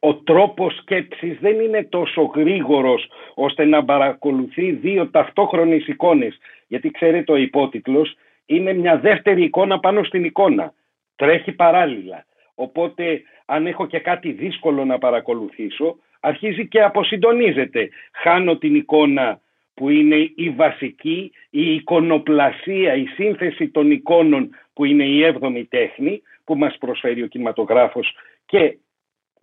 ο 0.00 0.14
τρόπος 0.14 0.76
σκέψης 0.76 1.38
δεν 1.40 1.60
είναι 1.60 1.84
τόσο 1.84 2.22
γρήγορος 2.22 3.10
ώστε 3.34 3.64
να 3.64 3.84
παρακολουθεί 3.84 4.70
δύο 4.70 5.10
ταυτόχρονες 5.10 5.86
εικόνες. 5.86 6.38
Γιατί 6.66 6.90
ξέρετε 6.90 7.32
ο 7.32 7.36
υπότιτλος 7.36 8.16
είναι 8.46 8.72
μια 8.72 8.98
δεύτερη 8.98 9.42
εικόνα 9.42 9.80
πάνω 9.80 10.04
στην 10.04 10.24
εικόνα. 10.24 10.72
Τρέχει 11.16 11.52
παράλληλα. 11.52 12.26
Οπότε 12.54 13.22
αν 13.46 13.66
έχω 13.66 13.86
και 13.86 13.98
κάτι 13.98 14.32
δύσκολο 14.32 14.84
να 14.84 14.98
παρακολουθήσω 14.98 15.96
αρχίζει 16.20 16.68
και 16.68 16.82
αποσυντονίζεται. 16.82 17.88
Χάνω 18.12 18.56
την 18.56 18.74
εικόνα 18.74 19.40
που 19.74 19.88
είναι 19.90 20.16
η 20.34 20.50
βασική, 20.50 21.32
η 21.50 21.74
εικονοπλασία, 21.74 22.94
η 22.94 23.06
σύνθεση 23.06 23.68
των 23.68 23.90
εικόνων 23.90 24.50
που 24.72 24.84
είναι 24.84 25.04
η 25.04 25.24
έβδομη 25.24 25.64
τέχνη 25.64 26.22
που 26.44 26.56
μας 26.56 26.76
προσφέρει 26.78 27.22
ο 27.22 27.26
κινηματογράφος 27.26 28.16
και 28.46 28.78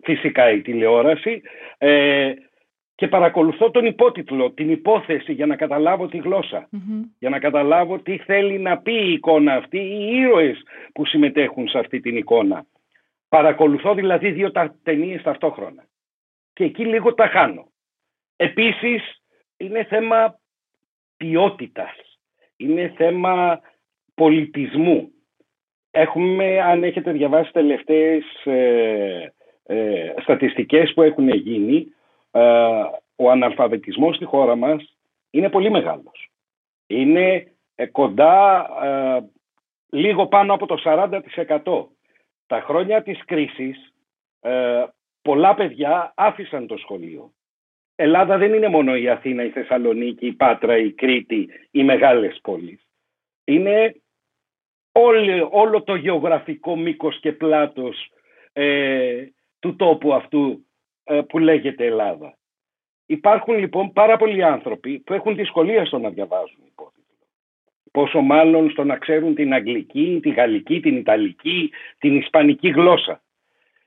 φυσικά 0.02 0.50
η 0.50 0.60
τηλεόραση 0.60 1.42
ε, 1.78 2.32
και 2.94 3.08
παρακολουθώ 3.08 3.70
τον 3.70 3.84
υπότιτλο, 3.84 4.50
την 4.50 4.70
υπόθεση 4.70 5.32
για 5.32 5.46
να 5.46 5.56
καταλάβω 5.56 6.06
τη 6.06 6.18
γλωσσα 6.18 6.68
για 7.18 7.30
να 7.30 7.38
καταλάβω 7.38 7.98
τι 7.98 8.18
θέλει 8.18 8.58
να 8.58 8.78
πει 8.78 8.92
η 8.92 9.12
εικόνα 9.12 9.54
αυτή, 9.54 9.78
οι 9.78 10.16
ήρωες 10.16 10.62
που 10.92 11.06
συμμετέχουν 11.06 11.68
σε 11.68 11.78
αυτή 11.78 12.00
την 12.00 12.16
εικόνα. 12.16 12.66
Παρακολουθώ 13.34 13.94
δηλαδή 13.94 14.30
δύο 14.30 14.50
τα 14.50 14.74
ταινίες 14.82 15.22
ταυτόχρονα 15.22 15.84
και 16.52 16.64
εκεί 16.64 16.84
λίγο 16.84 17.14
τα 17.14 17.26
χάνω. 17.26 17.66
Επίσης 18.36 19.22
είναι 19.56 19.84
θέμα 19.84 20.38
ποιότητας, 21.16 22.18
είναι 22.56 22.92
θέμα 22.96 23.60
πολιτισμού. 24.14 25.10
Έχουμε, 25.90 26.60
αν 26.60 26.84
έχετε 26.84 27.12
διαβάσει 27.12 27.52
τελευταίες 27.52 28.24
ε, 28.44 29.32
ε, 29.64 30.14
στατιστικές 30.22 30.92
που 30.94 31.02
έχουν 31.02 31.28
γίνει, 31.28 31.86
ε, 32.30 32.40
ο 33.16 33.30
αναλφαβητισμός 33.30 34.16
στη 34.16 34.24
χώρα 34.24 34.56
μας 34.56 34.96
είναι 35.30 35.50
πολύ 35.50 35.70
μεγάλος. 35.70 36.30
Είναι 36.86 37.52
ε, 37.74 37.86
κοντά 37.86 38.66
ε, 38.82 39.20
λίγο 39.96 40.26
πάνω 40.26 40.54
από 40.54 40.66
το 40.66 40.76
40%. 40.84 41.93
Τα 42.46 42.60
χρόνια 42.60 43.02
της 43.02 43.24
κρίσης 43.24 43.92
πολλά 45.22 45.54
παιδιά 45.54 46.12
άφησαν 46.16 46.66
το 46.66 46.76
σχολείο. 46.76 47.32
Ελλάδα 47.94 48.38
δεν 48.38 48.54
είναι 48.54 48.68
μόνο 48.68 48.96
η 48.96 49.08
Αθήνα, 49.08 49.44
η 49.44 49.50
Θεσσαλονίκη, 49.50 50.26
η 50.26 50.32
Πάτρα, 50.32 50.76
η 50.76 50.92
Κρήτη, 50.92 51.48
οι 51.70 51.84
μεγάλες 51.84 52.38
πόλεις. 52.42 52.88
Είναι 53.44 53.94
όλο, 54.92 55.48
όλο 55.52 55.82
το 55.82 55.94
γεωγραφικό 55.94 56.76
μήκος 56.76 57.20
και 57.20 57.32
πλάτος 57.32 58.10
ε, 58.52 59.26
του 59.58 59.76
τόπου 59.76 60.14
αυτού 60.14 60.66
ε, 61.04 61.20
που 61.20 61.38
λέγεται 61.38 61.84
Ελλάδα. 61.84 62.38
Υπάρχουν 63.06 63.58
λοιπόν 63.58 63.92
πάρα 63.92 64.16
πολλοί 64.16 64.44
άνθρωποι 64.44 64.98
που 64.98 65.12
έχουν 65.12 65.34
δυσκολία 65.34 65.84
στο 65.84 65.98
να 65.98 66.10
διαβάζουν 66.10 66.64
υπότιτλο. 66.66 66.93
Πόσο 67.94 68.20
μάλλον 68.20 68.70
στο 68.70 68.84
να 68.84 68.96
ξέρουν 68.96 69.34
την 69.34 69.52
αγγλική, 69.52 70.18
τη 70.22 70.30
γαλλική, 70.30 70.80
την 70.80 70.96
ιταλική, 70.96 71.70
την 71.98 72.16
ισπανική 72.16 72.68
γλώσσα. 72.68 73.22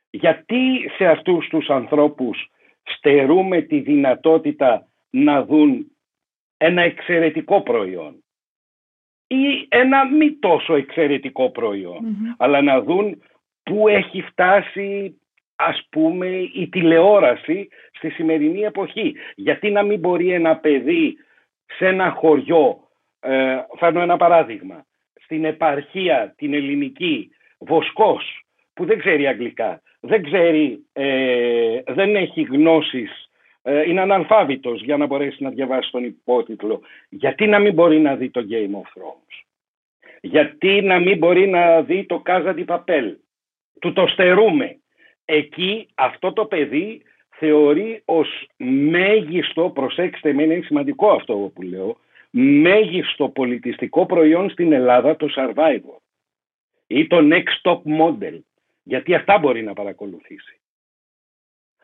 Γιατί 0.10 0.92
σε 0.98 1.06
αυτούς 1.06 1.48
τους 1.48 1.70
ανθρώπους 1.70 2.50
στερούμε 2.84 3.62
τη 3.62 3.80
δυνατότητα 3.80 4.88
να 5.10 5.46
δουν 5.46 5.92
ένα 6.58 6.82
εξαιρετικό 6.82 7.62
προϊόν 7.62 8.24
ή 9.28 9.66
ένα 9.70 10.06
μη 10.06 10.32
τόσο 10.32 10.76
εξαιρετικό 10.76 11.52
αλλά 12.38 12.62
να 12.62 12.82
δουν 12.82 13.22
πού 13.64 13.88
έχει 13.88 14.22
φτάσει 14.22 15.20
ας 15.56 15.88
πούμε 15.90 16.28
η 16.54 16.70
τηλεόραση 16.70 17.68
στη 17.92 18.10
σημερινή 18.10 18.60
εποχή. 18.62 19.16
Γιατί 19.36 19.70
να 19.70 19.84
μην 19.84 20.00
μπορεί 20.00 20.32
ένα 20.32 20.58
παιδί 20.58 21.18
σε 21.66 21.88
ένα 21.88 22.10
χωριό, 22.10 22.87
ε, 23.20 23.58
φέρνω 23.78 24.02
ένα 24.02 24.18
παράδειγμα, 24.18 24.86
στην 25.24 25.46
επαρχία 25.46 26.34
την 26.38 26.54
ελληνική, 26.54 27.30
Βοσκός, 27.60 28.46
που 28.74 28.86
δεν 28.86 29.00
ξέρει 29.00 29.28
αγγλικά, 29.28 29.82
δεν 30.00 30.24
ξέρει, 30.24 30.86
ε, 30.94 31.82
δεν 31.88 32.16
έχει 32.16 32.42
γνώσεις, 32.42 33.30
ε, 33.62 33.90
είναι 33.90 34.02
αναλφάβητος 34.02 34.82
για 34.82 34.98
να 34.98 35.06
μπορέσει 35.06 35.44
να 35.44 35.50
διαβάσει 35.50 35.92
τον 35.92 36.04
υπότιτλο. 36.04 36.82
Γιατί 37.10 37.48
να 37.48 37.60
μην 37.60 37.74
μπορεί 37.74 38.00
να 38.00 38.16
δει 38.16 38.30
το 38.30 38.46
Game 38.50 38.76
of 38.76 39.02
Thrones; 39.02 39.44
Γιατί 40.22 40.82
να 40.82 41.00
μην 41.00 41.18
μπορεί 41.18 41.48
να 41.48 41.82
δει 41.82 42.06
το 42.06 42.22
Casa 42.26 42.56
di 42.56 42.66
Papel; 42.66 43.16
Του 43.80 43.94
το 43.94 44.08
στερούμε 44.08 44.80
εκεί 45.26 45.88
αυτό 45.96 46.34
το 46.34 46.46
παιδί 46.46 47.02
θεωρεί 47.30 48.02
ως 48.06 48.50
μέγιστο, 48.92 49.70
προσέξτε 49.70 50.34
με 50.34 50.44
είναι 50.44 50.62
σημαντικό 50.66 51.12
αυτό 51.12 51.34
που 51.34 51.62
λέω, 51.62 51.98
μέγιστο 52.39 53.29
πολιτιστικό 53.29 54.06
προϊόν 54.06 54.50
στην 54.50 54.72
Ελλάδα 54.72 55.15
το 55.15 55.27
Survivor 55.36 55.98
ή 56.88 57.08
το 57.08 57.17
Next 57.22 57.72
Top 57.72 57.82
Model, 58.00 58.39
γιατί 58.84 59.15
αυτά 59.15 59.38
μπορεί 59.38 59.63
να 59.63 59.74
παρακολουθήσει. 59.74 60.60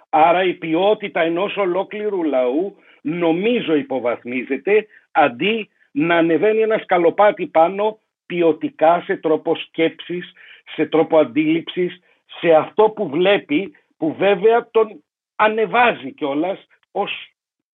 Άρα 0.10 0.44
η 0.44 0.54
ποιότητα 0.54 1.22
ενός 1.22 1.58
ολόκληρου 1.58 2.24
λαού 2.24 2.76
νομίζω 3.02 3.76
υποβαθμίζεται 3.76 4.88
αντί 5.12 5.70
να 5.92 6.16
ανεβαίνει 6.16 6.62
ένα 6.62 6.78
σκαλοπάτι 6.78 7.48
πάνω 7.48 8.00
ποιοτικά 8.26 9.02
σε 9.02 9.18
τρόπο 9.18 9.56
σκέψης, 9.56 10.32
σε 10.76 10.86
τρόπο 10.86 11.18
αντίληψης, 11.18 12.00
σε 12.40 12.54
αυτό 12.54 12.90
που 12.90 13.10
βλέπει, 13.10 13.76
που 13.98 14.14
βέβαια 14.14 14.70
τον 14.72 15.04
ανεβάζει 15.36 16.12
κιόλας 16.12 16.68
ως 16.92 17.12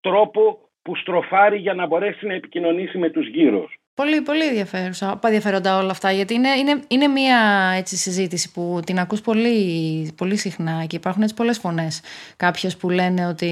τρόπο 0.02 0.69
που 0.90 0.96
στροφάρει 0.96 1.58
για 1.58 1.74
να 1.74 1.88
μπορέσει 1.88 2.26
να 2.26 2.34
επικοινωνήσει 2.34 2.98
με 2.98 3.10
τους 3.10 3.28
γύρω. 3.28 3.70
Πολύ, 3.94 4.22
πολύ 4.22 4.44
ενδιαφέρουσα, 4.44 5.20
ενδιαφέροντα 5.24 5.78
όλα 5.78 5.92
αυτά, 5.92 6.12
γιατί 6.12 6.34
είναι, 6.34 6.50
είναι, 6.50 6.82
είναι 6.88 7.08
μια 7.08 7.40
έτσι, 7.78 7.96
συζήτηση 7.98 8.52
που 8.52 8.80
την 8.86 9.00
ακούς 9.00 9.22
πολύ, 9.22 10.12
πολύ 10.18 10.38
συχνά 10.38 10.86
και 10.88 10.96
υπάρχουν 10.96 11.22
έτσι 11.22 11.34
πολλές 11.36 11.58
φωνές. 11.58 12.02
Κάποιες 12.36 12.78
που 12.78 12.90
λένε 12.90 13.28
ότι 13.28 13.52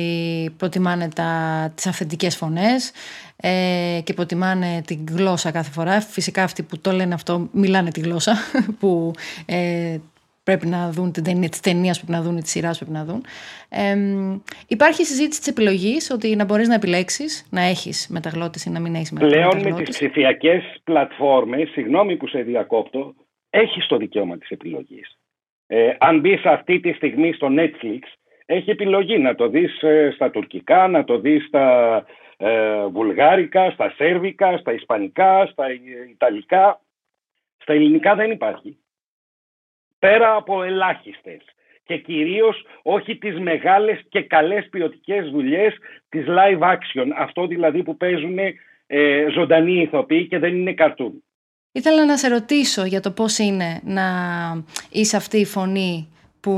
προτιμάνε 0.58 1.10
τα, 1.16 1.32
τις 1.76 1.88
αυθεντικές 1.88 2.36
φωνές 2.36 2.92
ε, 3.36 4.00
και 4.04 4.14
προτιμάνε 4.14 4.82
την 4.86 5.06
γλώσσα 5.12 5.52
κάθε 5.52 5.72
φορά. 5.72 6.02
Φυσικά 6.02 6.44
αυτοί 6.44 6.64
που 6.64 6.80
το 6.80 6.92
λένε 6.92 7.14
αυτό 7.14 7.50
μιλάνε 7.52 7.92
τη 7.92 8.00
γλώσσα, 8.00 8.36
που 8.80 9.12
ε, 9.46 9.98
πρέπει 10.48 10.68
να 10.68 10.92
δουν 10.92 11.12
την 11.12 11.24
ταινία, 11.24 11.50
της 11.50 11.60
ταινίας 11.60 11.98
πρέπει 11.98 12.12
να 12.18 12.22
δουν, 12.22 12.36
της 12.42 12.52
σειράς 12.52 12.78
πρέπει 12.78 12.94
να 13.00 13.04
δουν. 13.06 13.22
Ε, 13.70 13.96
υπάρχει 14.68 15.04
συζήτηση 15.04 15.40
της 15.40 15.50
επιλογής 15.50 16.12
ότι 16.12 16.36
να 16.36 16.46
μπορείς 16.46 16.68
να 16.68 16.74
επιλέξεις 16.74 17.48
να 17.52 17.62
έχεις 17.62 18.08
μεταγλώτηση 18.12 18.70
ή 18.70 18.72
να 18.72 18.80
μην 18.80 18.96
έχεις 18.96 19.12
μεταγλώτηση. 19.12 19.58
Πλέον 19.58 19.74
με 19.74 19.84
τις 19.84 19.90
ψηφιακές 19.96 20.64
πλατφόρμες, 20.84 21.70
συγγνώμη 21.70 22.16
που 22.18 22.28
σε 22.28 22.42
διακόπτω, 22.42 23.14
έχεις 23.50 23.88
το 23.88 23.98
δικαίωμα 23.98 24.38
της 24.38 24.50
επιλογής. 24.50 25.18
Ε, 25.68 25.96
αν 26.00 26.20
μπεις 26.20 26.46
αυτή 26.46 26.80
τη 26.80 26.92
στιγμή 26.94 27.34
στο 27.34 27.48
Netflix, 27.58 28.02
έχει 28.46 28.70
επιλογή 28.70 29.18
να 29.18 29.36
το 29.36 29.48
δεις 29.48 29.82
ε, 29.82 30.12
στα 30.16 30.30
τουρκικά, 30.30 30.88
να 30.88 31.04
το 31.04 31.20
δεις 31.20 31.46
στα 31.46 31.66
ε, 32.38 32.86
βουλγάρικα, 32.86 33.72
στα 33.72 33.94
σέρβικα, 33.96 34.58
στα 34.58 34.74
ισπανικά, 34.74 35.46
στα 35.46 35.66
ιταλικά. 36.12 36.82
Στα 37.58 37.74
ελληνικά 37.74 38.16
δεν 38.16 38.32
υπάρχει 38.32 38.78
πέρα 40.00 40.36
από 40.36 40.64
ελάχιστες 40.64 41.42
και 41.84 41.98
κυρίως 41.98 42.66
όχι 42.84 43.18
τις 43.18 43.40
μεγάλες 43.40 44.02
και 44.10 44.22
καλές 44.22 44.68
ποιοτικές 44.70 45.30
δουλειές 45.30 45.76
της 46.10 46.26
live 46.28 46.60
action, 46.60 47.08
αυτό 47.18 47.48
δηλαδή 47.48 47.84
που 47.84 47.98
παίζουν 47.98 48.38
ε, 48.88 49.28
ζωντανοί 49.34 49.82
ηθοποιοί 49.82 50.28
και 50.28 50.40
δεν 50.40 50.56
είναι 50.56 50.74
καρτούν. 50.74 51.24
Ήθελα 51.72 52.06
να 52.06 52.18
σε 52.18 52.28
ρωτήσω 52.28 52.86
για 52.86 53.00
το 53.00 53.12
πώς 53.12 53.38
είναι 53.38 53.82
να 53.84 54.04
είσαι 54.92 55.18
αυτή 55.18 55.38
η 55.38 55.46
φωνή 55.46 56.08
που 56.40 56.54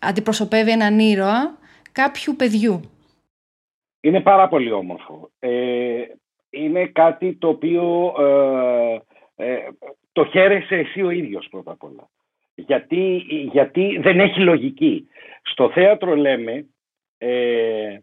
αντιπροσωπεύει 0.00 0.70
έναν 0.70 0.98
ήρωα 0.98 1.58
κάποιου 1.92 2.34
παιδιού. 2.36 2.80
Είναι 4.00 4.20
πάρα 4.20 4.48
πολύ 4.48 4.72
όμορφο. 4.72 5.30
Ε, 5.38 6.02
είναι 6.50 6.86
κάτι 6.86 7.34
το 7.34 7.48
οποίο 7.48 8.14
ε, 9.36 9.44
ε 9.44 9.68
το 10.12 10.24
χαίρεσαι 10.24 10.76
εσύ 10.76 11.02
ο 11.02 11.10
ίδιος 11.10 11.48
πρώτα 11.50 11.72
απ' 11.72 11.82
όλα. 11.82 12.08
Γιατί, 12.54 13.24
γιατί 13.52 13.98
δεν 14.00 14.20
έχει 14.20 14.40
λογική. 14.40 15.08
Στο 15.42 15.70
θέατρο 15.70 16.14
λέμε 16.14 16.66
ε, 17.18 17.98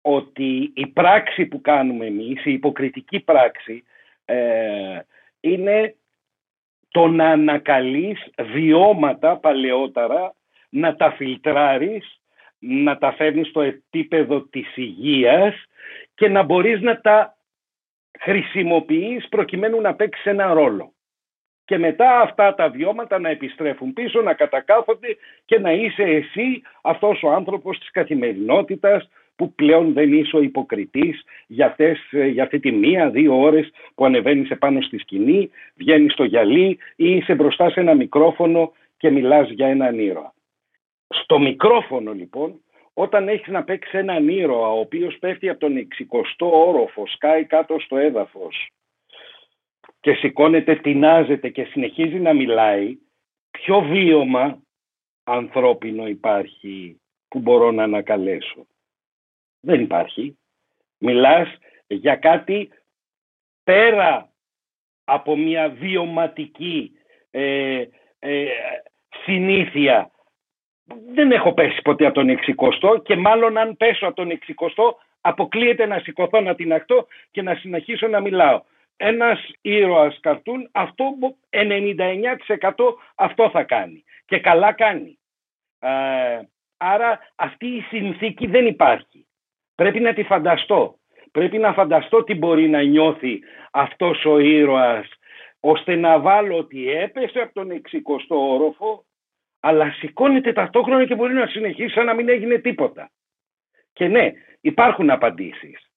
ότι 0.00 0.72
η 0.74 0.86
πράξη 0.86 1.46
που 1.46 1.60
κάνουμε 1.60 2.06
εμείς, 2.06 2.44
η 2.44 2.52
υποκριτική 2.52 3.20
πράξη, 3.20 3.84
ε, 4.24 5.00
είναι 5.40 5.94
το 6.88 7.06
να 7.06 7.30
ανακαλείς 7.30 8.30
βιώματα 8.52 9.36
παλαιότερα, 9.36 10.34
να 10.68 10.96
τα 10.96 11.12
φιλτράρεις, 11.12 12.20
να 12.58 12.98
τα 12.98 13.12
φέρνεις 13.12 13.48
στο 13.48 13.60
επίπεδο 13.60 14.40
της 14.40 14.76
υγείας 14.76 15.54
και 16.14 16.28
να 16.28 16.42
μπορείς 16.42 16.80
να 16.80 17.00
τα 17.00 17.36
χρησιμοποιείς 18.18 19.28
προκειμένου 19.28 19.80
να 19.80 19.94
παίξεις 19.94 20.24
ένα 20.24 20.52
ρόλο. 20.52 20.92
Και 21.72 21.78
μετά 21.78 22.20
αυτά 22.20 22.54
τα 22.54 22.68
βιώματα 22.68 23.18
να 23.18 23.28
επιστρέφουν 23.28 23.92
πίσω, 23.92 24.20
να 24.20 24.34
κατακάθονται 24.34 25.16
και 25.44 25.58
να 25.58 25.72
είσαι 25.72 26.02
εσύ 26.02 26.62
αυτός 26.82 27.22
ο 27.22 27.30
άνθρωπος 27.30 27.78
της 27.78 27.90
καθημερινότητας 27.90 29.08
που 29.36 29.52
πλέον 29.54 29.92
δεν 29.92 30.12
είσαι 30.12 30.36
ο 30.36 30.42
υποκριτής 30.42 31.24
για, 31.46 31.66
αυτές, 31.66 31.98
για 32.32 32.42
αυτή 32.42 32.60
τη 32.60 32.72
μία-δύο 32.72 33.40
ώρες 33.40 33.70
που 33.94 34.04
ανεβαίνεις 34.04 34.50
επάνω 34.50 34.80
στη 34.80 34.98
σκηνή, 34.98 35.50
βγαίνεις 35.74 36.12
στο 36.12 36.24
γυαλί 36.24 36.78
ή 36.96 37.16
είσαι 37.16 37.34
μπροστά 37.34 37.70
σε 37.70 37.80
ένα 37.80 37.94
μικρόφωνο 37.94 38.72
και 38.96 39.10
μιλάς 39.10 39.50
για 39.50 39.66
έναν 39.66 39.98
ήρωα. 39.98 40.34
Στο 41.08 41.38
μικρόφωνο 41.38 42.12
λοιπόν, 42.12 42.60
όταν 42.94 43.28
έχεις 43.28 43.52
να 43.52 43.64
παίξεις 43.64 43.92
έναν 43.92 44.28
ήρωα 44.28 44.68
ο 44.68 44.78
οποίος 44.78 45.16
πέφτει 45.18 45.48
από 45.48 45.60
τον 45.60 45.72
60ο 45.76 46.50
όροφο, 46.50 47.06
σκάει 47.06 47.44
κάτω 47.44 47.76
στο 47.78 47.96
έδαφος 47.96 48.72
και 50.02 50.14
σηκώνεται, 50.14 50.76
τεινάζεται 50.76 51.48
και 51.48 51.64
συνεχίζει 51.64 52.18
να 52.18 52.32
μιλάει, 52.32 52.98
ποιο 53.50 53.80
βίωμα 53.80 54.62
ανθρώπινο 55.24 56.06
υπάρχει 56.06 57.00
που 57.28 57.38
μπορώ 57.38 57.70
να 57.70 57.82
ανακαλέσω. 57.82 58.66
Δεν 59.60 59.80
υπάρχει. 59.80 60.38
Μιλάς 60.98 61.48
για 61.86 62.16
κάτι 62.16 62.70
πέρα 63.64 64.32
από 65.04 65.36
μια 65.36 65.68
βιωματική 65.68 66.92
ε, 67.30 67.84
ε, 68.18 68.46
συνήθεια. 69.24 70.10
Δεν 71.14 71.32
έχω 71.32 71.54
πέσει 71.54 71.82
ποτέ 71.82 72.06
από 72.06 72.14
τον 72.14 72.38
60 72.82 73.02
και 73.02 73.16
μάλλον 73.16 73.58
αν 73.58 73.76
πέσω 73.76 74.06
από 74.06 74.16
τον 74.16 74.38
60 74.66 74.90
αποκλείεται 75.20 75.86
να 75.86 75.98
σηκωθώ 75.98 76.40
να 76.40 76.54
την 76.54 76.72
ακτώ 76.72 77.06
και 77.30 77.42
να 77.42 77.54
συνεχίσω 77.54 78.06
να 78.06 78.20
μιλάω. 78.20 78.62
Ένας 78.96 79.50
ήρωας 79.60 80.20
καρτούν 80.20 80.68
αυτό 80.72 81.04
99% 81.50 82.94
αυτό 83.14 83.50
θα 83.50 83.62
κάνει 83.62 84.04
και 84.24 84.38
καλά 84.38 84.72
κάνει. 84.72 85.18
Ε, 85.78 86.40
άρα 86.76 87.18
αυτή 87.36 87.66
η 87.66 87.80
συνθήκη 87.80 88.46
δεν 88.46 88.66
υπάρχει. 88.66 89.26
Πρέπει 89.74 90.00
να 90.00 90.14
τη 90.14 90.22
φανταστώ. 90.22 90.96
Πρέπει 91.32 91.58
να 91.58 91.72
φανταστώ 91.72 92.24
τι 92.24 92.34
μπορεί 92.34 92.68
να 92.68 92.82
νιώθει 92.82 93.40
αυτός 93.70 94.24
ο 94.24 94.38
ήρωας 94.38 95.08
ώστε 95.60 95.94
να 95.94 96.20
βάλω 96.20 96.56
ότι 96.56 96.90
έπεσε 96.90 97.40
από 97.40 97.54
τον 97.54 97.70
60ο 97.70 98.26
όροφο 98.28 99.04
αλλά 99.60 99.92
σηκώνεται 99.92 100.52
ταυτόχρονα 100.52 101.06
και 101.06 101.14
μπορεί 101.14 101.34
να 101.34 101.46
συνεχίσει 101.46 101.94
σαν 101.94 102.06
να 102.06 102.14
μην 102.14 102.28
έγινε 102.28 102.58
τίποτα. 102.58 103.10
Και 103.92 104.08
ναι, 104.08 104.32
υπάρχουν 104.60 105.10
απαντήσεις. 105.10 105.90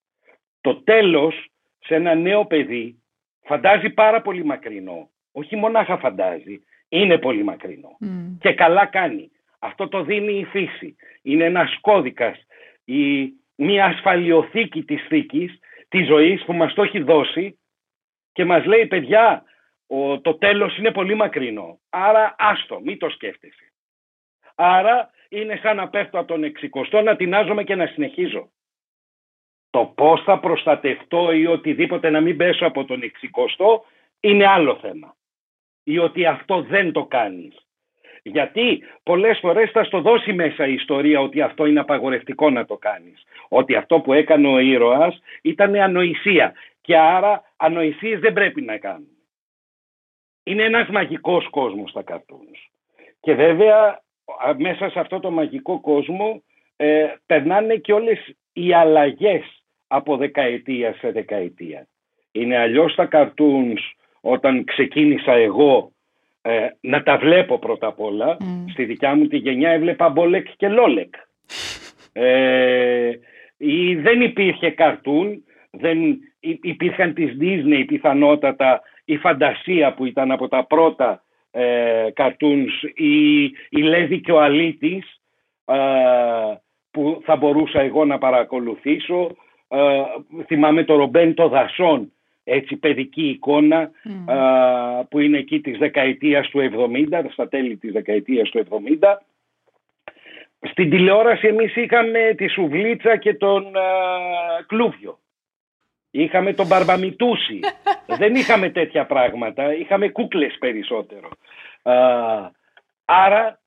Το 0.60 0.82
τέλος 0.82 1.46
σε 1.86 1.94
ένα 1.94 2.14
νέο 2.14 2.46
παιδί 2.46 3.02
φαντάζει 3.42 3.90
πάρα 3.90 4.22
πολύ 4.22 4.44
μακρινό. 4.44 5.10
Όχι 5.32 5.56
μονάχα 5.56 5.98
φαντάζει, 5.98 6.62
είναι 6.88 7.18
πολύ 7.18 7.42
μακρινό. 7.42 7.96
Και 8.40 8.52
καλά 8.52 8.86
κάνει. 8.86 9.30
Αυτό 9.58 9.88
το 9.88 10.02
δίνει 10.02 10.38
η 10.38 10.44
φύση. 10.44 10.96
Είναι 11.22 11.44
ένας 11.44 11.78
κώδικας. 11.80 12.46
Η, 12.84 13.32
μια 13.54 13.84
ασφαλιοθήκη 13.84 14.84
της 14.84 15.02
θήκης, 15.08 15.58
της 15.88 16.06
ζωής 16.06 16.44
που 16.44 16.52
μας 16.52 16.74
το 16.74 16.82
έχει 16.82 17.00
δώσει 17.00 17.58
και 18.32 18.44
μας 18.44 18.64
λέει 18.64 18.86
παιδιά 18.86 19.44
ο, 19.86 20.20
το 20.20 20.34
τέλος 20.34 20.78
είναι 20.78 20.92
πολύ 20.92 21.14
μακρινό. 21.14 21.80
Άρα 21.88 22.34
άστο, 22.38 22.80
μην 22.80 22.98
το 22.98 23.08
σκέφτεσαι. 23.08 23.72
Άρα 24.54 25.10
είναι 25.28 25.58
σαν 25.62 25.76
να 25.76 25.88
πέφτω 25.88 26.18
από 26.18 26.28
τον 26.28 26.44
εξικοστό 26.44 27.00
να 27.00 27.16
τεινάζομαι 27.16 27.64
και 27.64 27.74
να 27.74 27.86
συνεχίζω. 27.86 28.50
Το 29.76 29.92
πώς 29.94 30.22
θα 30.22 30.38
προστατευτώ 30.38 31.32
ή 31.32 31.46
οτιδήποτε 31.46 32.10
να 32.10 32.20
μην 32.20 32.36
πέσω 32.36 32.66
από 32.66 32.84
τον 32.84 33.02
εξικοστό 33.02 33.84
είναι 34.20 34.46
άλλο 34.46 34.76
θέμα. 34.76 35.16
Ή 35.84 35.98
ότι 35.98 36.26
αυτό 36.26 36.62
δεν 36.62 36.92
το 36.92 37.04
κάνεις. 37.04 37.66
Γιατί 38.22 38.82
πολλές 39.02 39.38
φορές 39.38 39.70
θα 39.70 39.84
στο 39.84 40.00
δώσει 40.00 40.32
μέσα 40.32 40.66
η 40.66 40.72
ιστορία 40.72 41.20
ότι 41.20 41.40
αυτό 41.40 41.66
είναι 41.66 41.80
απαγορευτικό 41.80 42.50
να 42.50 42.64
το 42.64 42.76
κάνεις. 42.76 43.24
Ότι 43.48 43.74
αυτό 43.74 44.00
που 44.00 44.12
έκανε 44.12 44.48
ο 44.48 44.58
ήρωας 44.58 45.20
ήταν 45.42 45.74
ανοησία 45.74 46.54
και 46.80 46.96
άρα 46.96 47.42
ανοησίες 47.56 48.20
δεν 48.20 48.32
πρέπει 48.32 48.62
να 48.62 48.78
κάνουν. 48.78 49.16
Είναι 50.44 50.62
ένας 50.62 50.88
μαγικός 50.88 51.48
κόσμος 51.50 51.92
τα 51.92 52.02
καρτούνς. 52.02 52.68
Και 53.20 53.34
βέβαια 53.34 54.02
μέσα 54.56 54.90
σε 54.90 55.00
αυτό 55.00 55.20
το 55.20 55.30
μαγικό 55.30 55.80
κόσμο 55.80 56.42
ε, 56.76 57.14
περνάνε 57.26 57.76
και 57.76 57.92
όλες 57.92 58.34
οι 58.52 58.72
αλλαγές 58.72 59.60
από 59.86 60.16
δεκαετία 60.16 60.94
σε 60.94 61.10
δεκαετία. 61.10 61.86
Είναι 62.32 62.56
αλλιώς 62.58 62.94
τα 62.94 63.04
καρτούνς 63.04 63.82
όταν 64.20 64.64
ξεκίνησα 64.64 65.32
εγώ 65.32 65.92
ε, 66.42 66.68
να 66.80 67.02
τα 67.02 67.18
βλέπω 67.18 67.58
πρώτα 67.58 67.86
απ' 67.86 68.00
όλα. 68.00 68.36
Στη 68.72 68.84
δικιά 68.84 69.14
μου 69.14 69.26
τη 69.26 69.36
γενιά 69.36 69.70
έβλεπα 69.70 70.08
Μπόλεκ 70.08 70.46
και 70.56 70.68
Λόλεκ. 70.68 71.14
Ε, 72.18 73.10
ή 73.56 73.94
δεν 73.94 74.20
υπήρχε 74.20 74.70
καρτούν, 74.70 75.44
δεν 75.70 76.18
υπήρχαν 76.40 77.14
τις 77.14 77.36
Disney 77.40 77.84
πιθανότατα 77.86 78.80
η 79.04 79.16
φαντασία 79.16 79.94
που 79.94 80.04
ήταν 80.04 80.30
από 80.30 80.48
τα 80.48 80.64
πρώτα 80.66 81.22
ε, 81.50 82.08
καρτούνς, 82.14 82.82
η, 82.94 83.44
η 83.68 83.82
Λέδη 83.82 84.20
και 84.20 84.32
ο 84.32 84.40
Αλίτης 84.40 85.20
ε, 85.64 85.76
που 86.90 87.22
θα 87.24 87.36
μπορούσα 87.36 87.80
εγώ 87.80 88.04
να 88.04 88.18
παρακολουθήσω. 88.18 89.36
Ε, 89.68 90.02
θυμάμαι 90.46 90.84
το 90.84 90.96
Ρομπέν 90.96 91.34
το 91.34 91.48
Δασόν 91.48 92.10
έτσι 92.48 92.76
παιδική 92.76 93.28
εικόνα 93.28 93.90
που 95.08 95.18
είναι 95.18 95.38
εκεί 95.38 95.60
της 95.60 95.78
δεκαετίας 95.78 96.48
του 96.48 96.60
70, 97.10 97.24
στα 97.32 97.48
τέλη 97.48 97.76
της 97.76 97.92
δεκαετίας 97.92 98.50
του 98.50 98.66
70. 99.00 99.16
Στην 100.70 100.90
τηλεόραση 100.90 101.46
εμείς 101.46 101.76
είχαμε 101.76 102.34
τη 102.36 102.48
Σουβλίτσα 102.48 103.16
και 103.16 103.34
τον 103.34 103.72
Κλούβιο. 104.66 105.18
Είχαμε 106.10 106.52
τον 106.52 106.66
Μπαρμπαμιτούση. 106.66 107.60
Δεν 108.20 108.34
είχαμε 108.34 108.70
τέτοια 108.70 109.06
πράγματα. 109.06 109.74
Είχαμε 109.74 110.08
κούκλες 110.08 110.56
περισσότερο. 110.58 111.28
άρα 113.04 113.60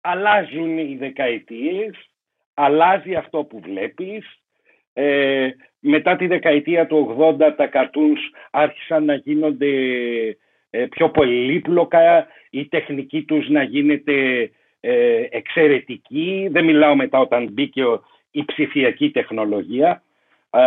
αλλάζουν 0.00 0.78
οι 0.78 0.96
δεκαετίες, 0.96 2.10
αλλάζει 2.54 3.14
αυτό 3.14 3.44
που 3.44 3.60
βλέπεις, 3.60 4.40
ε, 5.00 5.48
μετά 5.78 6.16
τη 6.16 6.26
δεκαετία 6.26 6.86
του 6.86 7.16
80 7.40 7.52
τα 7.56 7.66
καρτούνς 7.66 8.20
άρχισαν 8.50 9.04
να 9.04 9.14
γίνονται 9.14 9.66
ε, 10.70 10.86
πιο 10.86 11.10
πολύπλοκα, 11.10 12.26
η 12.50 12.66
τεχνική 12.66 13.22
τους 13.22 13.48
να 13.48 13.62
γίνεται 13.62 14.50
ε, 14.80 15.24
εξαιρετική. 15.30 16.48
Δεν 16.50 16.64
μιλάω 16.64 16.96
μετά 16.96 17.18
όταν 17.18 17.48
μπήκε 17.52 17.82
η 18.30 18.44
ψηφιακή 18.44 19.10
τεχνολογία. 19.10 20.02
Ε, 20.50 20.60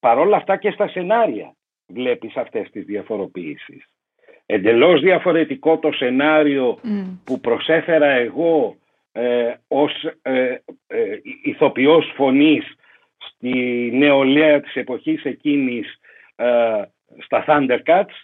παρόλα 0.00 0.36
αυτά 0.36 0.56
και 0.56 0.70
στα 0.70 0.88
σενάρια 0.88 1.54
βλέπεις 1.86 2.36
αυτές 2.36 2.70
τις 2.70 2.84
διαφοροποιήσεις. 2.84 3.88
Εντελώς 4.46 5.00
διαφορετικό 5.00 5.78
το 5.78 5.92
σενάριο 5.92 6.78
που 7.24 7.40
προσέφερα 7.40 8.08
εγώ 8.08 8.76
ε, 9.12 9.54
ως 9.68 9.92
ε, 10.22 10.56
ε, 10.86 11.20
ηθοποιός 11.42 12.12
φωνής 12.14 12.76
στη 13.36 13.90
νεολαία 13.94 14.60
της 14.60 14.74
εποχής 14.74 15.24
εκείνης 15.24 16.00
ε, 16.36 16.82
στα 17.18 17.44
Thundercats. 17.46 18.14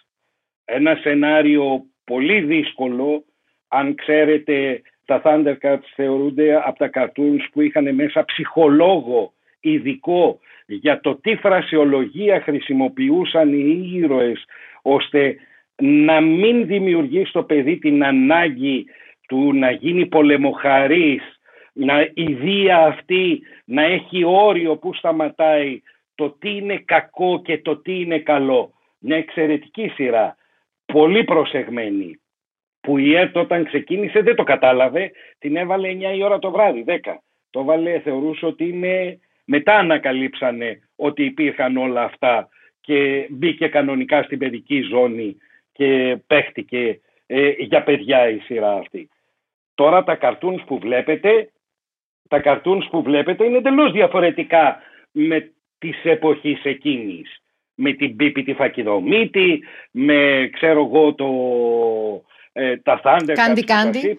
Ένα 0.65 0.95
σενάριο 0.95 1.85
πολύ 2.03 2.41
δύσκολο, 2.41 3.23
αν 3.67 3.95
ξέρετε 3.95 4.81
τα 5.05 5.21
Thundercats 5.25 5.83
θεωρούνται 5.95 6.55
από 6.55 6.77
τα 6.77 6.89
cartoons 6.93 7.41
που 7.51 7.61
είχαν 7.61 7.95
μέσα 7.95 8.25
ψυχολόγο 8.25 9.33
ειδικό 9.59 10.39
για 10.65 10.99
το 10.99 11.15
τι 11.15 11.35
φρασιολογία 11.35 12.41
χρησιμοποιούσαν 12.41 13.53
οι 13.53 13.91
ήρωες 13.93 14.45
ώστε 14.81 15.35
να 15.81 16.21
μην 16.21 16.65
δημιουργεί 16.65 17.25
στο 17.25 17.43
παιδί 17.43 17.77
την 17.77 18.03
ανάγκη 18.03 18.85
του 19.27 19.53
να 19.53 19.71
γίνει 19.71 20.05
πολεμοχαρής 20.05 21.32
να, 21.73 22.09
η 22.13 22.33
βία 22.33 22.77
αυτή 22.77 23.41
να 23.65 23.83
έχει 23.83 24.23
όριο 24.23 24.77
που 24.77 24.93
σταματάει 24.93 25.81
το 26.15 26.29
τι 26.29 26.49
είναι 26.49 26.77
κακό 26.77 27.41
και 27.41 27.57
το 27.57 27.77
τι 27.77 27.99
είναι 27.99 28.19
καλό. 28.19 28.73
Μια 28.99 29.17
εξαιρετική 29.17 29.87
σειρά, 29.87 30.37
πολύ 30.85 31.23
προσεγμένη, 31.23 32.19
που 32.81 32.97
η 32.97 33.15
ΕΡΤ 33.15 33.37
όταν 33.37 33.65
ξεκίνησε 33.65 34.21
δεν 34.21 34.35
το 34.35 34.43
κατάλαβε, 34.43 35.11
την 35.39 35.55
έβαλε 35.55 35.97
9 36.13 36.17
η 36.17 36.23
ώρα 36.23 36.39
το 36.39 36.51
βράδυ, 36.51 36.83
10. 36.87 36.97
Το 37.49 37.63
βάλε, 37.63 37.99
θεωρούσε 37.99 38.45
ότι 38.45 38.67
είναι... 38.67 39.19
Μετά 39.45 39.77
ανακαλύψανε 39.77 40.79
ότι 40.95 41.23
υπήρχαν 41.23 41.77
όλα 41.77 42.03
αυτά 42.03 42.49
και 42.81 43.27
μπήκε 43.29 43.67
κανονικά 43.67 44.23
στην 44.23 44.37
παιδική 44.37 44.81
ζώνη 44.81 45.37
και 45.71 46.17
παίχτηκε 46.27 46.99
ε, 47.25 47.49
για 47.49 47.83
παιδιά 47.83 48.29
η 48.29 48.39
σειρά 48.39 48.73
αυτή. 48.73 49.09
Τώρα 49.75 50.03
τα 50.03 50.15
καρτούνς 50.15 50.63
που 50.63 50.79
βλέπετε 50.79 51.51
τα 52.33 52.39
καρτούνς 52.39 52.87
που 52.89 53.01
βλέπετε 53.01 53.45
είναι 53.45 53.57
εντελώς 53.57 53.91
διαφορετικά 53.91 54.79
με 55.11 55.51
τις 55.77 56.03
εποχής 56.03 56.63
εκείνης. 56.63 57.37
με 57.75 57.93
την 57.93 58.15
Πίπη 58.15 58.43
τη 58.43 58.53
Φακιδομήτη, 58.53 59.63
με 59.91 60.49
ξέρω 60.53 60.85
εγώ 60.85 61.13
το, 61.13 61.29
ε, 62.51 62.77
τα 62.77 63.01
Thunder 63.03 63.33
Κάντι 63.33 63.63
Κάντι, 63.63 64.17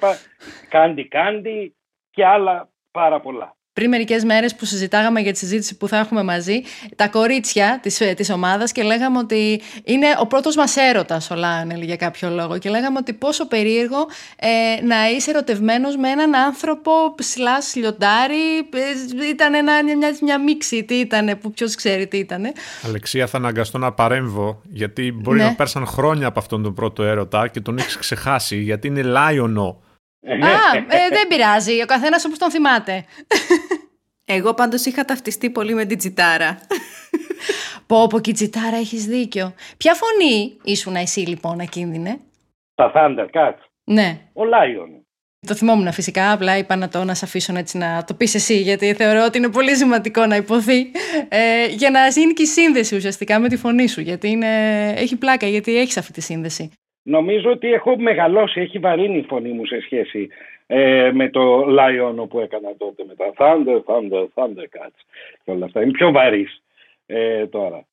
Κάντι 0.69 1.05
Κάντι 1.09 1.75
και 2.11 2.25
άλλα 2.25 2.69
πάρα 2.91 3.21
πολλά 3.21 3.57
πριν 3.75 3.89
μερικές 3.89 4.25
μέρες 4.25 4.55
που 4.55 4.65
συζητάγαμε 4.65 5.21
για 5.21 5.33
τη 5.33 5.39
συζήτηση 5.39 5.77
που 5.77 5.89
θα 5.89 5.99
έχουμε 5.99 6.23
μαζί, 6.23 6.63
τα 6.97 7.09
κορίτσια 7.09 7.79
της 7.83 8.01
της 8.17 8.31
ομάδας 8.31 8.73
και 8.73 8.83
λέγαμε 8.83 9.19
ότι 9.19 9.61
είναι 9.85 10.07
ο 10.21 10.27
πρώτος 10.27 10.57
μας 10.57 10.77
έρωτας 10.77 11.31
ο 11.31 11.35
Λάνελ 11.35 11.83
για 11.83 11.97
κάποιο 11.97 12.31
λόγο. 12.31 12.59
Και 12.59 12.69
λέγαμε 12.71 12.99
ότι 12.99 13.13
πόσο 13.13 13.49
περίεργο 13.49 14.07
ε, 14.37 14.85
να 14.85 15.11
είσαι 15.11 15.31
ερωτευμένος 15.31 15.97
με 15.97 16.09
έναν 16.09 16.35
άνθρωπο 16.35 16.91
ψηλά 17.15 17.59
λιοντάρι. 17.75 18.59
Ε, 18.59 19.29
ήταν 19.29 19.55
ένα, 19.55 19.85
μια, 19.85 20.17
μια 20.23 20.43
μίξη, 20.43 20.85
τι 20.85 20.95
ήταν, 20.95 21.39
που 21.41 21.51
ποιος 21.51 21.75
ξέρει 21.75 22.07
τι 22.07 22.19
ήταν. 22.19 22.43
Αλεξία, 22.87 23.27
θα 23.27 23.37
αναγκαστώ 23.37 23.79
να 23.79 23.93
παρέμβω, 23.93 24.61
γιατί 24.65 25.13
μπορεί 25.13 25.39
ναι. 25.39 25.45
να 25.45 25.55
πέρασαν 25.55 25.87
χρόνια 25.87 26.27
από 26.27 26.39
αυτόν 26.39 26.63
τον 26.63 26.75
πρώτο 26.75 27.03
έρωτα 27.03 27.49
και 27.49 27.61
τον 27.61 27.79
έχεις 27.79 27.97
ξεχάσει, 27.97 28.57
γιατί 28.57 28.87
είναι 28.87 29.03
λάιονο 29.03 29.83
Α, 30.27 30.77
ε, 30.77 31.09
δεν 31.17 31.29
πειράζει. 31.29 31.83
Ο 31.83 31.87
καθένας 31.87 32.25
όπως 32.25 32.39
τον 32.39 32.51
θυμάται. 32.51 33.05
Εγώ 34.25 34.55
πάντως 34.55 34.85
είχα 34.85 35.05
ταυτιστεί 35.05 35.51
πολύ 35.51 35.75
με 35.75 35.85
την 35.85 35.99
τσιτάρα. 35.99 36.59
πω 37.87 38.07
πω 38.07 38.21
και 38.21 38.31
η 38.31 38.33
τσιτάρα 38.33 38.77
έχεις 38.77 39.07
δίκιο. 39.07 39.55
Ποια 39.77 39.95
φωνή 39.95 40.57
ήσουν 40.63 40.95
εσύ 40.95 41.21
λοιπόν 41.21 41.61
ακίνδυνε; 41.61 42.21
Τα 42.75 42.93
Thundercats. 42.95 43.63
Ναι. 43.85 44.21
Ο 44.33 44.45
Λάιον. 44.45 44.89
Το 45.47 45.55
θυμόμουν 45.55 45.93
φυσικά, 45.93 46.33
απλά 46.33 46.59
είπα 46.59 46.77
να 46.77 46.89
το 46.89 47.05
να 47.05 47.15
σε 47.15 47.25
αφήσω 47.25 47.57
έτσι 47.57 47.79
να 47.79 48.05
το 48.05 48.15
πεις 48.15 48.35
εσύ 48.35 48.61
γιατί 48.61 48.95
θεωρώ 48.95 49.25
ότι 49.25 49.39
είναι 49.39 49.51
πολύ 49.51 49.77
σημαντικό 49.77 50.27
να 50.27 50.37
υποθεί 50.37 50.91
ε, 51.29 51.67
για 51.67 51.91
να 51.91 52.07
γίνει 52.07 52.33
και 52.33 52.43
η 52.43 52.47
σύνδεση 52.47 52.97
ουσιαστικά 52.97 53.39
με 53.39 53.49
τη 53.49 53.57
φωνή 53.57 53.89
σου 53.89 54.01
γιατί 54.01 54.29
είναι, 54.29 54.47
έχει 54.91 55.17
πλάκα 55.17 55.47
γιατί 55.47 55.79
έχεις 55.79 55.97
αυτή 55.97 56.13
τη 56.13 56.21
σύνδεση. 56.21 56.71
Νομίζω 57.07 57.51
ότι 57.51 57.73
έχω 57.73 57.97
μεγαλώσει, 57.99 58.61
έχει 58.61 58.79
βαρύνει 58.79 59.19
η 59.19 59.27
φωνή 59.29 59.49
μου 59.49 59.67
σε 59.67 59.81
σχέση 59.81 60.29
ε, 60.67 61.11
με 61.15 61.29
το 61.31 61.67
Lion 61.79 62.29
που 62.29 62.41
έκανα 62.41 62.77
τότε 62.79 63.05
με 63.07 63.15
τα 63.15 63.33
Thunder, 63.37 63.83
Thunder, 63.85 64.27
Thundercats 64.35 65.01
και 65.45 65.51
όλα 65.51 65.65
αυτά. 65.65 65.83
Είναι 65.83 65.91
πιο 65.91 66.11
βαρύς 66.11 66.63
ε, 67.07 67.47
τώρα. 67.47 67.87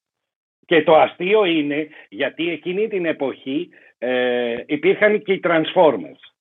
Και 0.65 0.83
το 0.83 0.95
αστείο 0.95 1.45
είναι 1.45 1.87
γιατί 2.09 2.49
εκείνη 2.49 2.87
την 2.87 3.05
εποχή 3.05 3.69
ε, 3.97 4.55
υπήρχαν 4.65 5.21
και 5.21 5.33
οι 5.33 5.39
Transformers. 5.43 6.31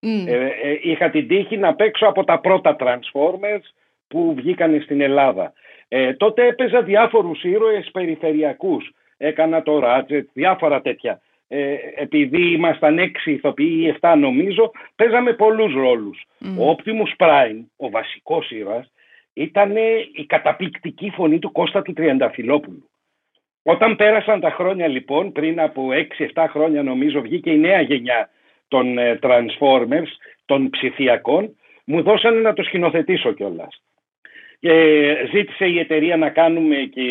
Ε, 0.00 0.46
ε, 0.62 0.78
είχα 0.82 1.10
την 1.10 1.28
τύχη 1.28 1.56
να 1.56 1.74
παίξω 1.74 2.06
από 2.06 2.24
τα 2.24 2.40
πρώτα 2.40 2.76
Transformers 2.78 3.62
που 4.08 4.34
βγήκαν 4.36 4.80
στην 4.80 5.00
Ελλάδα. 5.00 5.52
Ε, 5.88 6.12
τότε 6.14 6.46
έπαιζα 6.46 6.82
διάφορους 6.82 7.44
ήρωες 7.44 7.90
περιφερειακούς. 7.92 8.92
Έκανα 9.16 9.62
το 9.62 9.80
Ratchet, 9.84 10.24
διάφορα 10.32 10.80
τέτοια 10.80 11.20
ε, 11.48 11.76
επειδή 11.94 12.52
ήμασταν 12.52 12.98
έξι 12.98 13.32
ηθοποιοί 13.32 13.78
ή 13.80 13.88
εφτά 13.88 14.16
νομίζω, 14.16 14.70
παίζαμε 14.96 15.32
πολλούς 15.32 15.74
ρόλους. 15.74 16.24
Ο 16.58 16.76
Optimus 16.76 17.26
Prime, 17.26 17.64
ο 17.76 17.90
βασικός 17.90 18.50
ήρωας, 18.50 18.92
ήταν 19.32 19.76
η 20.12 20.24
καταπληκτική 20.26 21.10
φωνή 21.10 21.38
του 21.38 21.52
Κώστα 21.52 21.82
του 21.82 21.92
Τριανταφυλόπουλου. 21.92 22.88
Όταν 23.62 23.96
πέρασαν 23.96 24.40
τα 24.40 24.50
χρόνια 24.50 24.86
λοιπόν, 24.86 25.32
πριν 25.32 25.60
από 25.60 25.88
6-7 26.34 26.46
χρόνια 26.48 26.82
νομίζω, 26.82 27.20
βγήκε 27.20 27.50
η 27.50 27.58
νέα 27.58 27.80
γενιά 27.80 28.30
των 28.68 28.98
ε, 28.98 29.18
Transformers, 29.22 30.08
των 30.44 30.70
ψηφιακών, 30.70 31.56
μου 31.84 32.02
δώσανε 32.02 32.40
να 32.40 32.52
το 32.52 32.62
σκηνοθετήσω 32.62 33.32
κιόλας. 33.32 33.82
Ε, 34.60 35.26
ζήτησε 35.32 35.66
η 35.66 35.78
εταιρεία 35.78 36.16
να 36.16 36.30
κάνουμε 36.30 36.76
και 36.76 37.10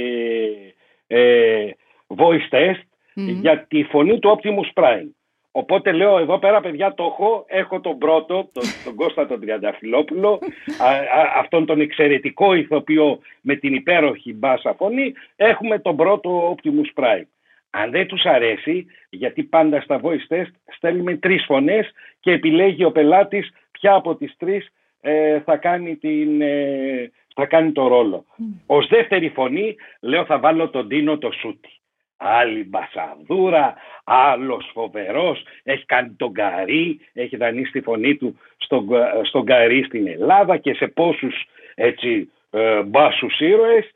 ε, 1.08 1.70
voice 2.18 2.50
test 2.50 2.87
για 3.18 3.66
τη 3.68 3.84
φωνή 3.84 4.20
του 4.20 4.40
Optimus 4.40 4.84
Prime. 4.84 5.10
Οπότε 5.52 5.92
λέω 5.92 6.18
εδώ 6.18 6.40
πέρα 6.40 6.62
παιδιά 6.62 6.94
το 6.94 7.04
έχω, 7.04 7.46
έχω 7.48 7.80
τον 7.80 7.98
πρώτο, 7.98 8.50
τον, 8.54 8.64
τον 8.86 8.96
Κώστα 8.96 9.28
τον 9.28 9.40
Τριανταφυλόπουλο, 9.40 10.40
αυτόν 11.36 11.66
τον 11.66 11.80
εξαιρετικό 11.80 12.54
ηθοποιό 12.54 13.20
με 13.42 13.56
την 13.56 13.74
υπέροχη 13.74 14.34
μπάσα 14.34 14.74
φωνή, 14.74 15.14
έχουμε 15.36 15.80
τον 15.80 15.96
πρώτο 15.96 16.56
Optimus 16.56 17.04
Prime. 17.04 17.26
Αν 17.70 17.92
δεν 17.92 18.08
τους 18.08 18.26
αρέσει, 18.26 18.86
γιατί 19.10 19.44
πάντα 19.44 19.82
στα 19.82 20.02
voice 20.04 20.34
test 20.34 20.52
στέλνουμε 20.76 21.16
τρεις 21.16 21.46
φωνές 21.46 21.92
και 22.20 22.32
επιλέγει 22.32 22.84
ο 22.84 22.92
πελάτης 22.92 23.52
ποια 23.72 23.94
από 23.94 24.16
τις 24.16 24.36
τρεις 24.38 24.70
ε, 25.02 25.40
θα, 25.40 25.58
κάνει 25.58 25.96
την, 25.96 26.42
ε, 26.42 27.12
θα 27.36 27.46
κάνει 27.46 27.72
το 27.72 27.88
ρόλο. 27.88 28.26
Mm. 28.28 28.44
Ως 28.66 28.88
δεύτερη 28.88 29.30
φωνή 29.30 29.76
λέω 30.02 30.26
θα 30.26 30.40
βάλω 30.40 30.70
τον 30.70 30.88
Τίνο 30.88 31.18
το 31.18 31.32
Σούτι 31.32 31.77
άλλη 32.18 32.64
μπασανδούρα, 32.64 33.76
άλλος 34.04 34.70
φοβερός, 34.74 35.44
έχεις 35.64 35.86
κάνει 35.86 36.10
τον 36.18 36.34
Καρί, 36.34 37.00
έχει 37.14 37.38
δανείσει 37.38 37.72
τη 37.72 37.82
φωνή 37.82 38.16
του 38.16 38.40
στον, 38.58 38.88
στον 39.24 39.46
Καρί 39.46 39.84
στην 39.84 40.08
Ελλάδα 40.08 40.58
και 40.58 40.74
σε 40.74 40.88
πόσους 40.88 41.46
έτσι 41.76 42.32
ε, 42.50 42.82
μπάσους 42.82 43.40
ήρωες, 43.40 43.92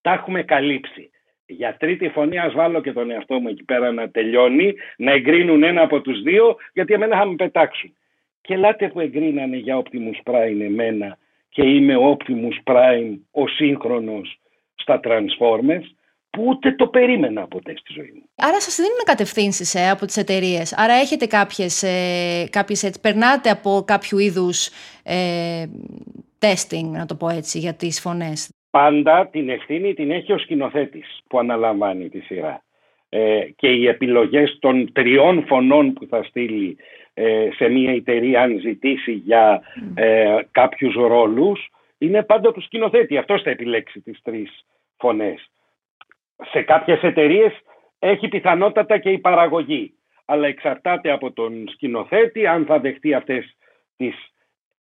τα 0.00 0.12
έχουμε 0.12 0.42
καλύψει. 0.42 1.10
Για 1.46 1.76
τρίτη 1.78 2.08
φωνή 2.08 2.38
ας 2.38 2.52
βάλω 2.52 2.80
και 2.80 2.92
τον 2.92 3.10
εαυτό 3.10 3.40
μου 3.40 3.48
εκεί 3.48 3.64
πέρα 3.64 3.92
να 3.92 4.10
τελειώνει, 4.10 4.74
να 4.96 5.12
εγκρίνουν 5.12 5.62
ένα 5.62 5.82
από 5.82 6.00
τους 6.00 6.22
δύο, 6.22 6.56
γιατί 6.72 6.94
εμένα 6.94 7.18
θα 7.18 7.26
με 7.26 7.34
πετάξουν. 7.34 7.96
Και 8.40 8.54
ελάτε 8.54 8.88
που 8.88 9.00
εγκρίνανε 9.00 9.56
για 9.56 9.82
Optimus 9.82 10.32
Prime 10.32 10.60
εμένα 10.60 11.18
και 11.48 11.62
είμαι 11.62 11.94
Optimus 11.98 12.72
Prime 12.72 13.18
ο 13.30 13.46
σύγχρονος 13.46 14.38
στα 14.74 15.00
Transformers, 15.02 15.86
που 16.36 16.44
ούτε 16.46 16.72
το 16.72 16.86
περίμενα 16.86 17.46
ποτέ 17.46 17.74
στη 17.76 17.92
ζωή 17.92 18.12
μου. 18.14 18.22
Άρα 18.36 18.60
σας 18.60 18.76
δίνουν 18.76 19.04
κατευθύνσεις 19.04 19.74
ε, 19.74 19.90
από 19.90 20.06
τις 20.06 20.16
εταιρείες. 20.16 20.74
Άρα 20.76 20.92
έχετε 20.92 21.26
κάποιες, 21.26 21.82
ε, 21.82 22.48
κάποιες 22.50 22.82
έτσι, 22.82 23.00
περνάτε 23.00 23.50
από 23.50 23.82
κάποιο 23.86 24.18
είδους 24.18 24.70
ε, 25.02 25.64
testing, 26.40 26.88
να 26.90 27.06
το 27.06 27.14
πω 27.14 27.28
έτσι, 27.28 27.58
για 27.58 27.74
τις 27.74 28.00
φωνές. 28.00 28.50
Πάντα 28.70 29.28
την 29.32 29.48
ευθύνη 29.48 29.94
την 29.94 30.10
έχει 30.10 30.32
ο 30.32 30.38
σκηνοθέτης 30.38 31.20
που 31.28 31.38
αναλαμβάνει 31.38 32.08
τη 32.08 32.20
σειρά. 32.20 32.64
Ε, 33.08 33.40
και 33.56 33.68
οι 33.68 33.86
επιλογές 33.86 34.58
των 34.60 34.92
τριών 34.92 35.44
φωνών 35.46 35.92
που 35.92 36.06
θα 36.06 36.22
στείλει 36.22 36.76
ε, 37.14 37.48
σε 37.56 37.68
μια 37.68 37.92
εταιρεία 37.92 38.42
αν 38.42 38.58
ζητήσει 38.60 39.12
για 39.12 39.62
ε, 39.94 40.36
κάποιους 40.50 40.94
ρόλους 40.94 41.70
είναι 41.98 42.22
πάντα 42.22 42.52
του 42.52 42.60
σκηνοθέτη. 42.60 43.16
Αυτός 43.16 43.42
θα 43.42 43.50
επιλέξει 43.50 44.00
τις 44.00 44.20
τρεις 44.22 44.64
φωνές 44.96 45.50
σε 46.50 46.62
κάποιες 46.62 47.02
εταιρείες 47.02 47.52
έχει 47.98 48.28
πιθανότατα 48.28 48.98
και 48.98 49.10
η 49.10 49.18
παραγωγή. 49.18 49.94
Αλλά 50.24 50.46
εξαρτάται 50.46 51.10
από 51.10 51.32
τον 51.32 51.68
σκηνοθέτη 51.68 52.46
αν 52.46 52.64
θα 52.64 52.78
δεχτεί 52.78 53.14
αυτές 53.14 53.56
τις 53.96 54.14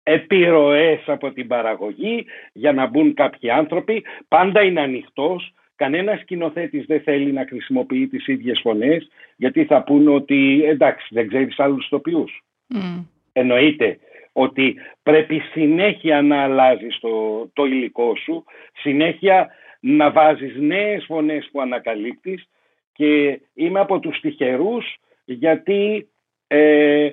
επιρροές 0.02 1.00
από 1.06 1.32
την 1.32 1.46
παραγωγή 1.46 2.26
για 2.52 2.72
να 2.72 2.86
μπουν 2.86 3.14
κάποιοι 3.14 3.50
άνθρωποι. 3.50 4.04
Πάντα 4.28 4.62
είναι 4.62 4.80
ανοιχτός. 4.80 5.52
Κανένας 5.76 6.20
σκηνοθέτης 6.20 6.86
δεν 6.86 7.00
θέλει 7.00 7.32
να 7.32 7.46
χρησιμοποιεί 7.48 8.08
τις 8.08 8.26
ίδιες 8.26 8.60
φωνές 8.62 9.08
γιατί 9.36 9.64
θα 9.64 9.82
πούν 9.82 10.08
ότι 10.08 10.62
εντάξει 10.64 11.06
δεν 11.10 11.28
ξέρεις 11.28 11.58
άλλους 11.58 11.88
τοπιούς. 11.88 12.44
Mm. 12.74 13.04
Εννοείται 13.32 13.98
ότι 14.32 14.76
πρέπει 15.02 15.42
συνέχεια 15.52 16.22
να 16.22 16.42
αλλάζεις 16.42 16.98
το, 16.98 17.46
το 17.52 17.64
υλικό 17.64 18.16
σου, 18.16 18.44
συνέχεια 18.72 19.48
να 19.80 20.10
βάζεις 20.10 20.56
νέες 20.56 21.04
φωνές 21.04 21.48
που 21.52 21.60
ανακαλύπτεις 21.60 22.48
και 22.92 23.40
είμαι 23.54 23.80
από 23.80 23.98
τους 23.98 24.20
τυχερούς 24.20 24.96
γιατί 25.24 26.08
ε, 26.46 27.10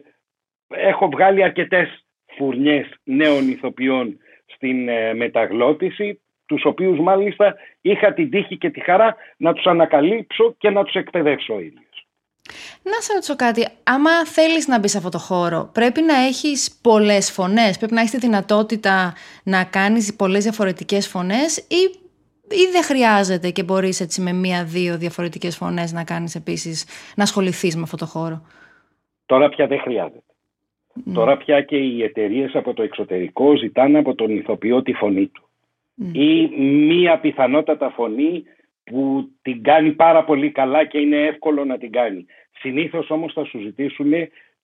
έχω 0.67 1.09
βγάλει 1.09 1.43
αρκετές 1.43 2.05
φουρνιές 2.37 2.87
νέων 3.03 3.49
ηθοποιών 3.49 4.17
στην 4.45 4.89
ε, 4.89 5.13
μεταγλώτηση 5.13 6.19
τους 6.45 6.65
οποίους 6.65 6.99
μάλιστα 6.99 7.55
είχα 7.81 8.13
την 8.13 8.29
τύχη 8.29 8.57
και 8.57 8.69
τη 8.69 8.79
χαρά 8.79 9.15
να 9.37 9.53
τους 9.53 9.65
ανακαλύψω 9.65 10.55
και 10.57 10.69
να 10.69 10.83
τους 10.83 10.93
εκπαιδεύσω 10.93 11.53
ο 11.53 11.59
ίδιος. 11.59 12.07
Να 12.83 13.01
σε 13.01 13.13
ρωτήσω 13.13 13.35
κάτι, 13.35 13.67
άμα 13.83 14.25
θέλεις 14.25 14.67
να 14.67 14.79
μπεις 14.79 14.91
σε 14.91 14.97
αυτό 14.97 15.09
το 15.09 15.17
χώρο, 15.17 15.69
πρέπει 15.73 16.01
να 16.01 16.15
έχεις 16.15 16.79
πολλές 16.81 17.31
φωνές, 17.31 17.77
πρέπει 17.77 17.93
να 17.93 17.99
έχεις 17.99 18.11
τη 18.11 18.17
δυνατότητα 18.17 19.13
να 19.43 19.63
κάνεις 19.63 20.15
πολλές 20.15 20.43
διαφορετικές 20.43 21.07
φωνές 21.07 21.57
ή 21.57 22.04
ή 22.49 22.71
δεν 22.71 22.83
χρειάζεται 22.83 23.49
και 23.49 23.63
μπορείς 23.63 23.99
έτσι 23.99 24.21
με 24.21 24.33
μία-δύο 24.33 24.97
διαφορετικές 24.97 25.57
φωνές 25.57 25.93
να 25.93 26.03
κάνεις 26.03 26.35
επίσης, 26.35 26.85
να 27.15 27.23
ασχοληθείς 27.23 27.75
με 27.75 27.81
αυτό 27.81 27.97
το 27.97 28.05
χώρο; 28.05 28.41
Τώρα 29.25 29.49
πια 29.49 29.67
δεν 29.67 29.79
χρειάζεται. 29.79 30.19
Τώρα 31.13 31.37
πια 31.37 31.61
και 31.61 31.77
οι 31.77 32.03
εταιρείες 32.03 32.55
από 32.55 32.73
το 32.73 32.83
εξωτερικό 32.83 33.55
ζητάνε 33.57 33.97
από 33.97 34.15
τον 34.15 34.29
ηθοποιό 34.29 34.81
τη 34.81 34.93
φωνή 34.93 35.27
του. 35.27 35.49
Ή 36.11 36.47
μία 36.65 37.19
πιθανότατα 37.19 37.89
φωνή 37.89 38.43
που 38.83 39.29
την 39.41 39.63
κάνει 39.63 39.91
πάρα 39.91 40.23
πολύ 40.23 40.51
καλά 40.51 40.85
και 40.85 40.97
είναι 40.97 41.25
εύκολο 41.25 41.65
να 41.65 41.77
την 41.77 41.91
κάνει. 41.91 42.25
Συνήθως 42.59 43.09
όμως 43.09 43.33
θα 43.33 43.45
σου 43.45 43.59
ζητήσουν 43.59 44.11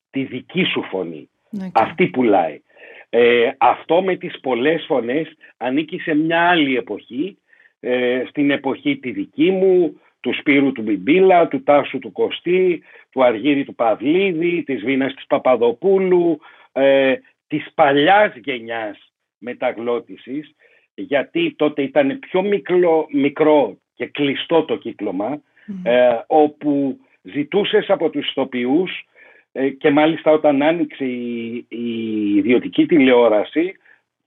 τη 0.10 0.24
δική 0.24 0.64
σου 0.64 0.84
φωνή. 0.84 1.30
Αυτή 1.72 2.08
πουλάει. 2.08 2.62
Ε, 3.10 3.52
αυτό 3.58 4.02
με 4.02 4.16
τις 4.16 4.40
πολλές 4.40 4.86
φωνές 4.88 5.28
ανήκει 5.58 6.00
σε 6.00 6.14
μια 6.14 6.50
άλλη 6.50 6.78
εποχή 6.78 7.38
ε, 7.84 8.24
στην 8.30 8.52
εποχή 8.52 8.98
τη 8.98 9.12
δική 9.12 9.52
μου, 9.52 10.00
του 10.20 10.34
Σπύρου 10.34 10.72
του 10.72 10.82
Μπιμπίλα, 10.82 11.48
του 11.48 11.64
Τάσου 11.64 12.00
του 12.00 12.12
Κωστή, 12.12 12.84
του 13.10 13.24
Αργύρη 13.24 13.64
του 13.64 13.76
Παυλίδη, 13.76 14.64
της 14.64 14.84
Βίνας 14.84 15.14
της 15.14 15.26
Παπαδοπούλου, 15.28 16.40
ε, 16.72 17.14
της 17.48 17.72
παλιάς 17.76 18.36
γενιάς 18.36 19.14
μεταγλώτησης, 19.38 20.56
γιατί 20.94 21.54
τότε 21.58 21.82
ήταν 21.82 22.20
πιο 22.20 22.42
μικρό, 22.42 23.08
μικρό 23.12 23.78
και 23.94 24.06
κλειστό 24.06 24.64
το 24.64 24.76
κύκλωμα, 24.76 25.42
ε, 25.84 26.20
όπου 26.28 27.00
ζητούσες 27.22 27.90
από 27.90 28.10
τους 28.10 28.30
ηθοποιούς 28.30 29.06
ε, 29.52 29.70
και 29.70 29.90
μάλιστα 29.90 30.32
όταν 30.32 30.62
άνοιξε 30.62 31.06
η, 31.06 31.66
η 31.70 32.36
ιδιωτική 32.36 32.86
τηλεόραση, 32.86 33.74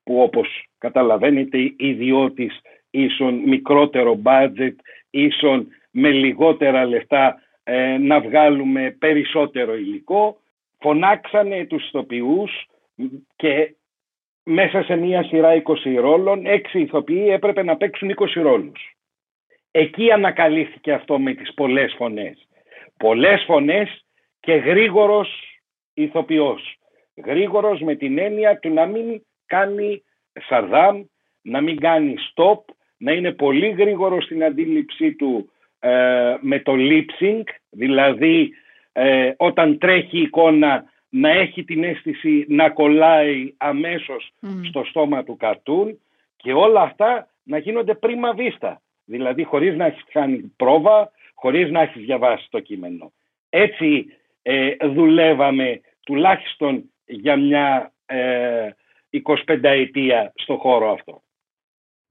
που 0.04 0.22
όπως 0.22 0.68
καταλαβαίνετε 0.78 1.74
ιδιώτης 1.76 2.60
ίσον 2.94 3.34
μικρότερο 3.34 4.20
budget, 4.24 4.74
ίσον 5.10 5.68
με 5.90 6.10
λιγότερα 6.10 6.84
λεφτά 6.84 7.42
ε, 7.64 7.98
να 7.98 8.20
βγάλουμε 8.20 8.96
περισσότερο 8.98 9.74
υλικό. 9.74 10.36
Φωνάξανε 10.78 11.64
τους 11.64 11.86
ηθοποιούς 11.86 12.66
και 13.36 13.74
μέσα 14.42 14.82
σε 14.82 14.96
μία 14.96 15.22
σειρά 15.22 15.62
20 15.62 15.94
ρόλων, 16.00 16.46
έξι 16.46 16.80
ηθοποιοί 16.80 17.26
έπρεπε 17.30 17.62
να 17.62 17.76
παίξουν 17.76 18.14
20 18.16 18.42
ρόλους. 18.42 18.96
Εκεί 19.70 20.12
ανακαλύφθηκε 20.12 20.92
αυτό 20.92 21.18
με 21.18 21.34
τις 21.34 21.54
πολλές 21.54 21.94
φωνές. 21.96 22.48
Πολλές 22.96 23.44
φωνές 23.46 24.04
και 24.40 24.52
γρήγορος 24.52 25.60
ηθοποιός. 25.94 26.76
Γρήγορος 27.24 27.80
με 27.80 27.94
την 27.94 28.18
έννοια 28.18 28.58
του 28.58 28.72
να 28.72 28.86
μην 28.86 29.22
κάνει 29.46 30.02
σαρδάμ, 30.48 31.04
να 31.42 31.60
μην 31.60 31.80
κάνει 31.80 32.14
stop, 32.32 32.74
να 32.96 33.12
είναι 33.12 33.32
πολύ 33.32 33.70
γρήγορο 33.70 34.20
στην 34.20 34.44
αντίληψή 34.44 35.12
του 35.14 35.50
ε, 35.78 36.36
με 36.40 36.60
το 36.60 36.72
lip 36.76 37.06
sync, 37.20 37.42
δηλαδή 37.70 38.50
ε, 38.92 39.32
όταν 39.36 39.78
τρέχει 39.78 40.18
η 40.18 40.22
εικόνα 40.22 40.84
να 41.08 41.30
έχει 41.30 41.64
την 41.64 41.84
αίσθηση 41.84 42.44
να 42.48 42.70
κολλάει 42.70 43.54
αμέσως 43.56 44.32
στο 44.68 44.84
στόμα 44.84 45.24
του 45.24 45.36
καρτούν 45.36 46.00
και 46.36 46.52
όλα 46.52 46.80
αυτά 46.80 47.28
να 47.42 47.58
γίνονται 47.58 47.94
πρίμα 47.94 48.32
βίστα, 48.32 48.80
δηλαδή 49.04 49.44
χωρίς 49.44 49.76
να 49.76 49.84
έχεις 49.84 50.04
κάνει 50.12 50.52
πρόβα, 50.56 51.10
χωρίς 51.34 51.70
να 51.70 51.80
έχεις 51.80 52.04
διαβάσει 52.04 52.46
το 52.50 52.60
κείμενο. 52.60 53.12
Έτσι 53.48 54.06
ε, 54.42 54.74
δουλεύαμε 54.82 55.80
τουλάχιστον 56.04 56.90
για 57.06 57.36
μια 57.36 57.92
25 59.22 59.62
ετία 59.62 60.32
στο 60.34 60.56
χώρο 60.56 60.92
αυτό. 60.92 61.22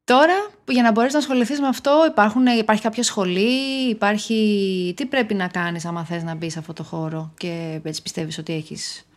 Τώρα, 0.06 0.34
για 0.68 0.84
να 0.84 0.92
μπορείς 0.92 1.13
να 1.13 1.20
ασχοληθείς 1.20 1.60
με 1.62 1.68
αυτό, 1.68 1.92
υπάρχουν, 2.10 2.46
υπάρχει 2.46 2.82
κάποια 2.82 3.04
σχολή, 3.04 3.89
υπάρχει... 3.89 4.94
Τι 4.96 5.06
πρέπει 5.06 5.34
να 5.34 5.48
κάνεις 5.48 5.86
άμα 5.86 6.04
θες 6.04 6.24
να 6.24 6.36
μπεις 6.36 6.54
σε 6.54 6.60
αυτό 6.60 6.74
το 6.74 6.84
χώρο 6.84 7.34
και 7.38 7.82
έτσι 7.84 8.02
πιστεύεις 8.02 8.38
ότι 8.38 8.54
έχεις 8.54 9.08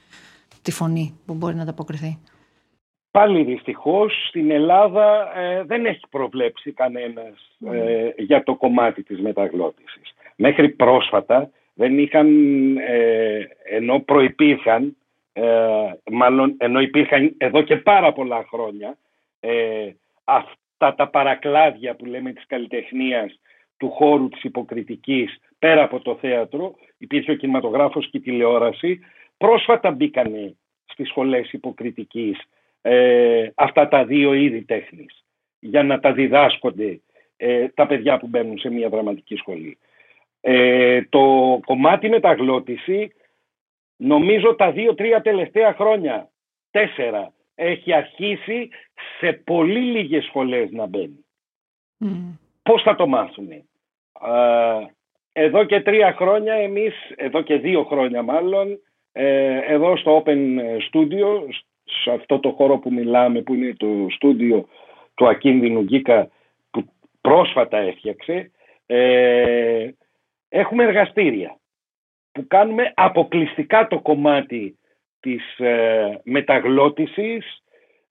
τη 0.63 0.71
φωνή 0.73 1.21
που 1.27 1.35
μπορεί 1.35 1.55
να 1.55 1.63
ανταποκριθεί; 1.63 2.19
Πάλι 3.11 3.43
δυστυχώς 3.43 4.27
στην 4.29 4.51
Ελλάδα 4.51 5.39
ε, 5.39 5.63
δεν 5.63 5.87
έχει 5.87 6.01
προβλέψει 6.11 6.73
κανένας 6.73 7.57
ε, 7.73 8.11
για 8.17 8.43
το 8.43 8.55
κομμάτι 8.55 9.03
της 9.03 9.21
μεταγλώτησης. 9.21 10.15
Μέχρι 10.37 10.69
πρόσφατα 10.69 11.51
δεν 11.75 11.99
είχαν, 11.99 12.29
ε, 12.77 13.39
ενώ 13.65 14.01
προϋπήρχαν, 14.01 14.97
μάλλον 16.11 16.55
ενώ 16.59 16.81
υπήρχαν 16.81 17.35
εδώ 17.39 17.63
και 17.63 17.77
πάρα 17.77 18.13
πολλά 18.13 18.47
χρόνια, 18.49 18.99
αυτά 20.79 20.95
τα 20.95 21.09
παρακλάδια 21.09 21.95
που 21.95 22.05
λέμε 22.05 22.33
της 22.33 22.47
καλλιτεχνίας 22.47 23.41
του 23.77 23.91
χώρου 23.91 24.29
της 24.29 24.43
υποκριτικής 24.43 25.39
πέρα 25.59 25.83
από 25.83 26.01
το 26.01 26.17
θέατρο, 26.21 26.75
υπήρχε 26.99 27.33
ο 27.33 27.35
κινηματογράφος 27.35 28.11
και 28.11 28.17
η 28.17 28.21
τηλεόραση, 28.21 29.01
πρόσφατα 29.37 29.91
μπήκανε 29.91 30.57
στις 30.85 31.09
σχολές 31.09 31.53
υποκριτικής 31.53 32.39
ε, 32.81 33.49
αυτά 33.55 33.89
τα 33.89 34.05
δύο 34.05 34.33
είδη 34.33 34.63
τέχνης 34.63 35.25
για 35.59 35.83
να 35.83 36.01
τα 36.01 36.13
διδάσκονται 36.13 37.01
ε, 37.37 37.69
τα 37.69 37.87
παιδιά 37.87 38.19
που 38.19 38.27
μπαίνουν 38.27 38.59
σε 38.59 38.71
μια 38.71 38.89
δραματική 38.89 39.37
σχολή. 39.37 39.79
Ε, 40.41 41.03
το 41.03 41.59
κομμάτι 41.67 42.09
μεταγλώτηση 42.09 43.13
νομίζω 43.97 44.55
τα 44.55 44.71
δύο-τρία 44.71 45.21
τελευταία 45.21 45.75
χρόνια, 45.75 46.31
τέσσερα, 46.71 47.33
έχει 47.57 47.93
αρχίσει 47.93 48.69
σε 49.19 49.33
πολύ 49.33 49.81
λίγες 49.81 50.25
σχολές 50.25 50.71
να 50.71 50.87
μπαίνει. 50.87 51.25
Mm. 52.05 52.39
Πώς 52.63 52.83
θα 52.83 52.95
το 52.95 53.07
μάθουμε. 53.07 53.65
Εδώ 55.33 55.65
και 55.65 55.81
τρία 55.81 56.13
χρόνια 56.13 56.55
εμείς, 56.55 56.95
εδώ 57.17 57.43
και 57.43 57.57
δύο 57.57 57.85
χρόνια 57.85 58.23
μάλλον, 58.23 58.81
ε, 59.13 59.59
εδώ 59.59 59.97
στο 59.97 60.23
Open 60.25 60.59
Studio, 60.59 61.49
σε 61.85 62.11
αυτό 62.11 62.39
το 62.39 62.51
χώρο 62.51 62.79
που 62.79 62.93
μιλάμε 62.93 63.43
που 63.43 63.55
είναι 63.55 63.75
το 63.77 64.07
στούντιο 64.11 64.69
του 65.15 65.29
Ακίνδυνου 65.29 65.83
Γκίκα 65.83 66.31
που 66.71 66.85
πρόσφατα 67.21 67.79
έφτιαξε, 67.79 68.51
ε, 68.87 69.89
έχουμε 70.49 70.85
εργαστήρια 70.85 71.59
που 72.33 72.47
κάνουμε 72.47 72.93
αποκλειστικά 72.95 73.87
το 73.87 74.01
κομμάτι 74.01 74.79
της 75.21 75.59
ε, 75.59 76.21
μεταγλώτησης, 76.25 77.63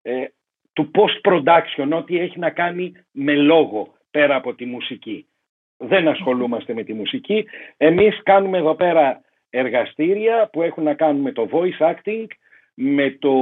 ε, 0.01 0.25
του 0.73 0.91
post-production, 0.93 1.89
ό,τι 1.91 2.19
έχει 2.19 2.39
να 2.39 2.49
κάνει 2.49 2.91
με 3.11 3.35
λόγο 3.35 3.93
πέρα 4.11 4.35
από 4.35 4.53
τη 4.53 4.65
μουσική. 4.65 5.27
Δεν 5.77 6.07
ασχολούμαστε 6.07 6.73
με 6.73 6.83
τη 6.83 6.93
μουσική. 6.93 7.45
Εμείς 7.77 8.23
κάνουμε 8.23 8.57
εδώ 8.57 8.75
πέρα 8.75 9.21
εργαστήρια 9.49 10.49
που 10.51 10.61
έχουν 10.61 10.83
να 10.83 10.93
κάνουν 10.93 11.21
με 11.21 11.31
το 11.31 11.49
voice 11.51 11.93
acting, 11.93 12.25
με, 12.73 13.17
το, 13.19 13.33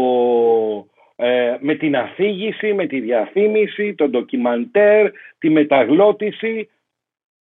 ε, 1.16 1.58
με 1.60 1.76
την 1.76 1.96
αφήγηση, 1.96 2.74
με 2.74 2.88
τη 2.88 3.00
διαφήμιση, 3.00 3.96
το 3.96 4.10
ντοκιμαντέρ, 4.10 5.12
τη 5.38 5.50
μεταγλώτηση. 5.50 6.70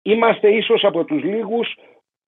Είμαστε 0.03 0.49
ίσως 0.49 0.85
από 0.85 1.05
τους 1.05 1.23
λίγους 1.23 1.77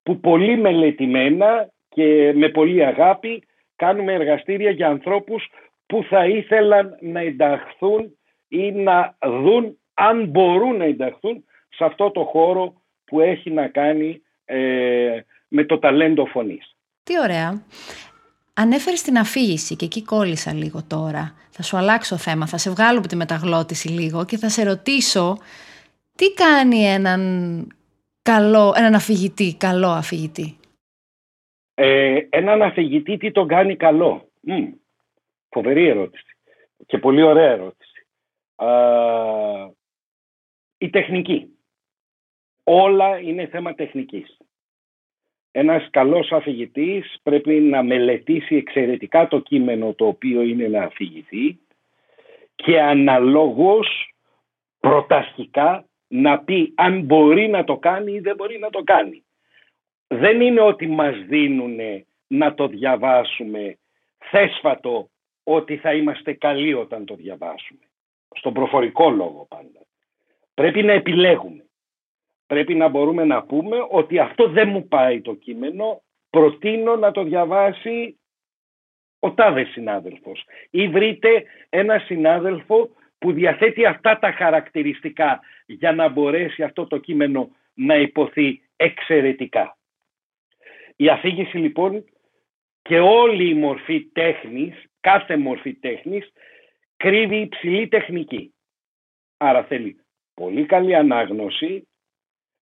που 0.02 0.20
πολύ 0.20 0.57
μελετημένα 0.57 1.68
και 1.88 2.33
με 2.35 2.48
πολύ 2.48 2.85
αγάπη 2.85 3.42
κάνουμε 3.76 4.12
εργαστήρια 4.12 4.70
για 4.70 4.88
ανθρώπους 4.88 5.48
που 5.87 6.04
θα 6.08 6.26
ήθελαν 6.26 6.96
να 7.00 7.20
ενταχθούν 7.20 8.18
ή 8.48 8.72
να 8.72 9.16
δουν 9.26 9.78
αν 9.94 10.26
μπορούν 10.26 10.76
να 10.76 10.84
ενταχθούν 10.84 11.44
σε 11.68 11.84
αυτό 11.84 12.10
το 12.10 12.24
χώρο 12.24 12.82
που 13.04 13.20
έχει 13.20 13.50
να 13.50 13.68
κάνει 13.68 14.22
ε, 14.44 15.20
με 15.48 15.64
το 15.64 15.78
ταλέντο 15.78 16.26
φωνής. 16.26 16.76
Τι 17.02 17.18
ωραία. 17.20 17.62
Ανέφερες 18.54 19.02
την 19.02 19.18
αφήγηση 19.18 19.76
και 19.76 19.84
εκεί 19.84 20.02
κόλλησα 20.02 20.52
λίγο 20.52 20.82
τώρα. 20.88 21.34
Θα 21.50 21.62
σου 21.62 21.76
αλλάξω 21.76 22.16
θέμα, 22.16 22.46
θα 22.46 22.58
σε 22.58 22.70
βγάλω 22.70 22.98
από 22.98 23.08
τη 23.08 23.16
μεταγλώτηση 23.16 23.88
λίγο 23.88 24.24
και 24.24 24.37
θα 24.37 24.48
σε 24.48 24.64
ρωτήσω 24.64 25.38
τι 26.14 26.32
κάνει 26.32 26.84
έναν 26.84 27.22
καλό, 28.22 28.74
έναν 28.76 28.94
αφηγητή, 28.94 29.56
καλό 29.58 29.88
αφηγητή; 29.88 30.56
Ε, 31.74 32.26
έναν 32.30 32.62
αφηγητή 32.62 33.16
τι 33.16 33.30
τον 33.30 33.48
κάνει 33.48 33.76
καλό. 33.76 34.28
Μ, 34.40 34.68
φοβερή 35.48 35.87
ερώτηση 35.87 36.37
και 36.87 36.98
πολύ 36.98 37.22
ωραία 37.22 37.50
ερώτηση. 37.50 38.06
η 40.78 40.90
τεχνική. 40.90 41.48
Όλα 42.64 43.18
είναι 43.18 43.46
θέμα 43.46 43.74
τεχνικής. 43.74 44.37
Ένας 45.50 45.90
καλός 45.90 46.32
αφηγητής 46.32 47.16
πρέπει 47.22 47.60
να 47.60 47.82
μελετήσει 47.82 48.56
εξαιρετικά 48.56 49.28
το 49.28 49.40
κείμενο 49.40 49.92
το 49.92 50.06
οποίο 50.06 50.42
είναι 50.42 50.68
να 50.68 50.82
αφηγηθεί 50.82 51.58
και 52.54 52.80
αναλόγως 52.80 54.14
προταστικά 54.80 55.84
να 56.08 56.38
πει 56.38 56.72
αν 56.74 57.00
μπορεί 57.00 57.48
να 57.48 57.64
το 57.64 57.76
κάνει 57.76 58.12
ή 58.12 58.20
δεν 58.20 58.34
μπορεί 58.37 58.58
να 58.58 58.70
το 58.70 58.82
κάνει. 58.82 59.24
Δεν 60.18 60.40
είναι 60.40 60.61
ότι 60.61 60.87
μας 60.87 61.16
δίνουν 61.27 61.79
να 62.27 62.55
το 62.55 62.66
διαβάσουμε 62.66 63.79
θέσφατο 64.18 65.09
ότι 65.44 65.77
θα 65.77 65.94
είμαστε 65.94 66.33
καλοί 66.33 66.74
όταν 66.74 67.05
το 67.05 67.14
διαβάσουμε. 67.14 67.81
Στον 68.37 68.53
προφορικό 68.53 69.11
λόγο 69.11 69.46
πάντα. 69.48 69.81
Πρέπει 70.55 70.83
να 70.83 70.92
επιλέγουμε 70.92 71.64
πρέπει 72.46 72.74
να 72.74 72.88
μπορούμε 72.88 73.24
να 73.24 73.42
πούμε 73.42 73.77
ότι 73.90 74.18
αυτό 74.18 74.48
δεν 74.48 74.68
μου 74.68 74.88
πάει 74.88 75.20
το 75.20 75.35
κείμενο, 75.35 76.03
προτείνω 76.31 76.96
να 76.96 77.11
το 77.11 77.22
διαβάσει 77.22 78.18
ο 79.18 79.33
τάδε 79.33 79.64
συνάδελφος. 79.64 80.44
Ή 80.70 80.88
βρείτε 80.88 81.44
ένα 81.68 81.98
συνάδελφο 81.98 82.88
που 83.18 83.33
διαθέτει 83.33 83.87
αυτά 83.87 84.18
τα 84.18 84.33
χαρακτηριστικά 84.33 85.40
για 85.66 85.92
να 85.92 86.09
μπορέσει 86.09 86.62
αυτό 86.62 86.87
το 86.87 86.98
κείμενο 86.98 87.50
να 87.74 87.96
υποθεί 87.96 88.62
εξαιρετικά. 88.77 89.77
Η 90.96 91.09
αφήγηση 91.09 91.57
λοιπόν 91.57 92.04
και 92.83 92.98
όλη 92.98 93.48
η 93.48 93.54
μορφή 93.54 94.04
τέχνης, 94.12 94.85
κάθε 95.00 95.37
μορφή 95.37 95.74
τέχνης, 95.74 96.33
κρύβει 96.96 97.37
υψηλή 97.37 97.88
τεχνική. 97.88 98.54
Άρα 99.37 99.64
θέλει 99.64 99.96
πολύ 100.35 100.66
καλή 100.66 100.94
ανάγνωση, 100.94 101.88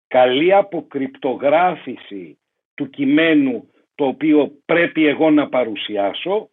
καλή 0.06 0.54
αποκρυπτογράφηση 0.54 2.38
του 2.74 2.90
κειμένου 2.90 3.70
το 3.94 4.06
οποίο 4.06 4.52
πρέπει 4.64 5.06
εγώ 5.06 5.30
να 5.30 5.48
παρουσιάσω 5.48 6.48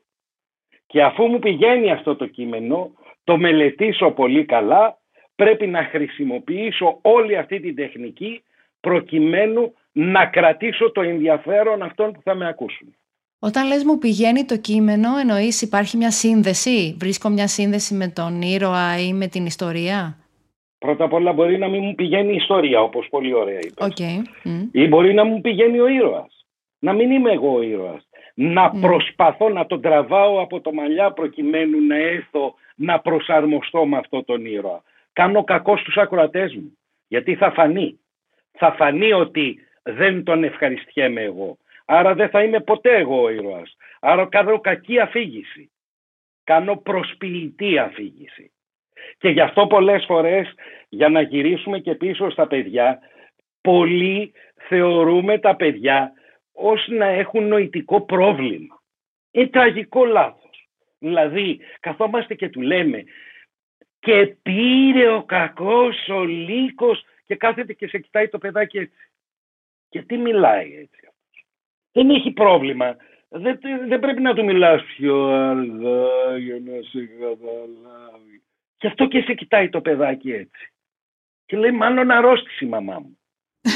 και 0.88 1.04
αφού 1.04 1.26
μου 1.26 1.40
πηγαίνει 1.40 1.92
αυτό 1.92 2.16
το 2.16 2.28
κείμενο, 2.28 2.94
το 3.24 3.38
μελετήσω 3.38 4.12
πολύ 4.12 4.46
καλά, 4.46 4.98
πρέπει 5.36 5.68
να 5.68 5.84
χρησιμοποιήσω 5.84 7.00
όλη 7.02 7.38
αυτή 7.38 7.60
την 7.60 7.76
τεχνική 7.76 8.44
προκειμένου 8.80 9.74
να 9.92 10.26
κρατήσω 10.26 10.92
το 10.92 11.02
ενδιαφέρον 11.02 11.82
αυτών 11.82 12.12
που 12.12 12.22
θα 12.24 12.36
με 12.36 12.48
ακούσουν. 12.48 12.94
Όταν 13.40 13.68
λες 13.68 13.84
μου 13.84 13.98
πηγαίνει 13.98 14.46
το 14.46 14.58
κείμενο, 14.58 15.18
εννοείς 15.18 15.62
υπάρχει 15.62 15.98
μια 15.98 16.12
σύνδεση, 16.12 16.96
βρίσκω 17.00 17.30
μια 17.30 17.48
σύνδεση 17.48 17.94
με 17.94 18.08
τον 18.08 18.42
ήρωα 18.42 19.00
ή 19.00 19.14
με 19.14 19.28
την 19.28 19.46
ιστορία; 19.46 20.18
Πρώτα 20.80 21.04
απ' 21.04 21.14
όλα 21.14 21.34
μπορεί 21.34 21.58
να 21.58 21.68
μην 21.68 21.84
μου 21.84 21.96
πηγαίνει 21.96 22.34
η 22.34 22.36
ιστορία, 22.36 22.82
όπως 22.82 23.08
πολύ 23.10 23.34
ωραία 23.34 23.60
είπες. 23.60 23.94
Okay. 23.94 24.22
Ή 24.72 24.88
μπορεί 24.88 25.14
να 25.14 25.24
μου 25.24 25.42
πηγαίνει 25.42 25.80
ο 25.80 25.88
ήρωας. 25.88 26.46
Να 26.80 26.94
μην 26.94 27.12
είμαι 27.12 27.32
εγώ 27.32 27.56
ο 27.56 27.62
ήρωας. 27.62 28.08
Να 28.34 28.70
προσπαθώ 28.70 29.50
να 29.50 29.66
τον 29.66 29.82
τραβάω 29.82 30.42
από 30.42 30.62
το 30.62 30.74
μαλλιά 30.74 31.12
προκειμένου 31.12 31.82
να 31.88 31.96
έρθω 31.96 32.54
να 32.76 33.00
προσαρμοστώ 33.00 33.86
με 33.86 33.98
αυτό 33.98 34.24
τον 34.24 34.46
ήρωα. 34.46 34.84
Κάνω 35.14 35.44
κακό 35.44 35.78
στους 35.78 35.98
ακροατές 35.98 36.56
μου. 36.56 36.78
Γιατί 37.08 37.36
θα 37.36 37.52
φανεί. 37.52 38.00
Θα 38.52 38.74
φανεί 38.74 39.14
ότι 39.14 39.60
δεν 39.84 40.24
τον 40.24 40.44
ευχαριστιέμαι 40.44 41.22
εγώ. 41.22 41.58
Άρα 41.86 42.14
δεν 42.14 42.30
θα 42.30 42.44
είμαι 42.44 42.60
ποτέ 42.60 42.98
εγώ 42.98 43.22
ο 43.22 43.30
ήρωας. 43.30 43.76
Άρα 44.00 44.26
κάνω 44.26 44.60
κακή 44.60 45.00
αφήγηση. 45.00 45.72
Κάνω 46.44 46.76
προσποιητή 46.76 47.78
αφήγηση. 47.78 48.52
Και 49.18 49.30
γι' 49.30 49.42
αυτό 49.42 49.68
πολλές 49.68 50.06
φορές, 50.06 50.54
για 50.90 51.10
να 51.10 51.22
γυρίσουμε 51.22 51.80
και 51.80 51.96
πίσω 51.96 52.30
στα 52.30 52.48
παιδιά, 52.48 53.00
πολλοί 53.62 54.34
θεωρούμε 54.68 55.40
τα 55.40 55.56
παιδιά 55.56 56.12
ως 56.54 56.88
να 56.88 57.06
έχουν 57.06 57.48
νοητικό 57.48 58.02
πρόβλημα. 58.02 58.82
Είναι 59.32 59.48
τραγικό 59.48 60.06
λάθος. 60.06 60.70
Δηλαδή, 61.00 61.60
καθόμαστε 61.80 62.36
και 62.36 62.50
του 62.50 62.62
λέμε 62.62 63.04
και 64.00 64.26
πήρε 64.42 65.12
ο 65.12 65.24
κακός 65.24 66.08
ο 66.10 66.24
λύκος 66.24 67.04
και 67.30 67.36
κάθεται 67.36 67.74
και 67.74 67.88
σε 67.88 67.98
κοιτάει 68.00 68.30
το 68.30 68.38
παιδάκι 68.38 68.78
έτσι. 68.78 69.12
Και 69.90 70.02
τι 70.02 70.18
μιλάει 70.18 70.76
έτσι 70.76 71.10
Δεν 71.92 72.10
έχει 72.10 72.32
πρόβλημα. 72.32 72.96
Δεν, 73.30 73.60
δεν 73.88 74.00
πρέπει 74.00 74.22
να 74.22 74.34
του 74.34 74.44
μιλάς 74.44 74.84
πιο 74.84 75.26
αργά 75.26 76.38
για 76.38 76.60
να 76.66 76.82
σε 76.82 77.06
καταλάβει. 77.06 78.44
Και 78.78 78.88
αυτό 78.88 79.08
και 79.08 79.22
σε 79.22 79.34
κοιτάει 79.34 79.70
το 79.70 79.82
παιδάκι 79.82 80.32
έτσι. 80.32 80.74
Και 81.46 81.58
λέει 81.58 81.72
μάλλον 81.72 82.12
αρρώστησε 82.12 82.66
η 82.66 82.68
μαμά 82.68 83.00
μου. 83.00 83.20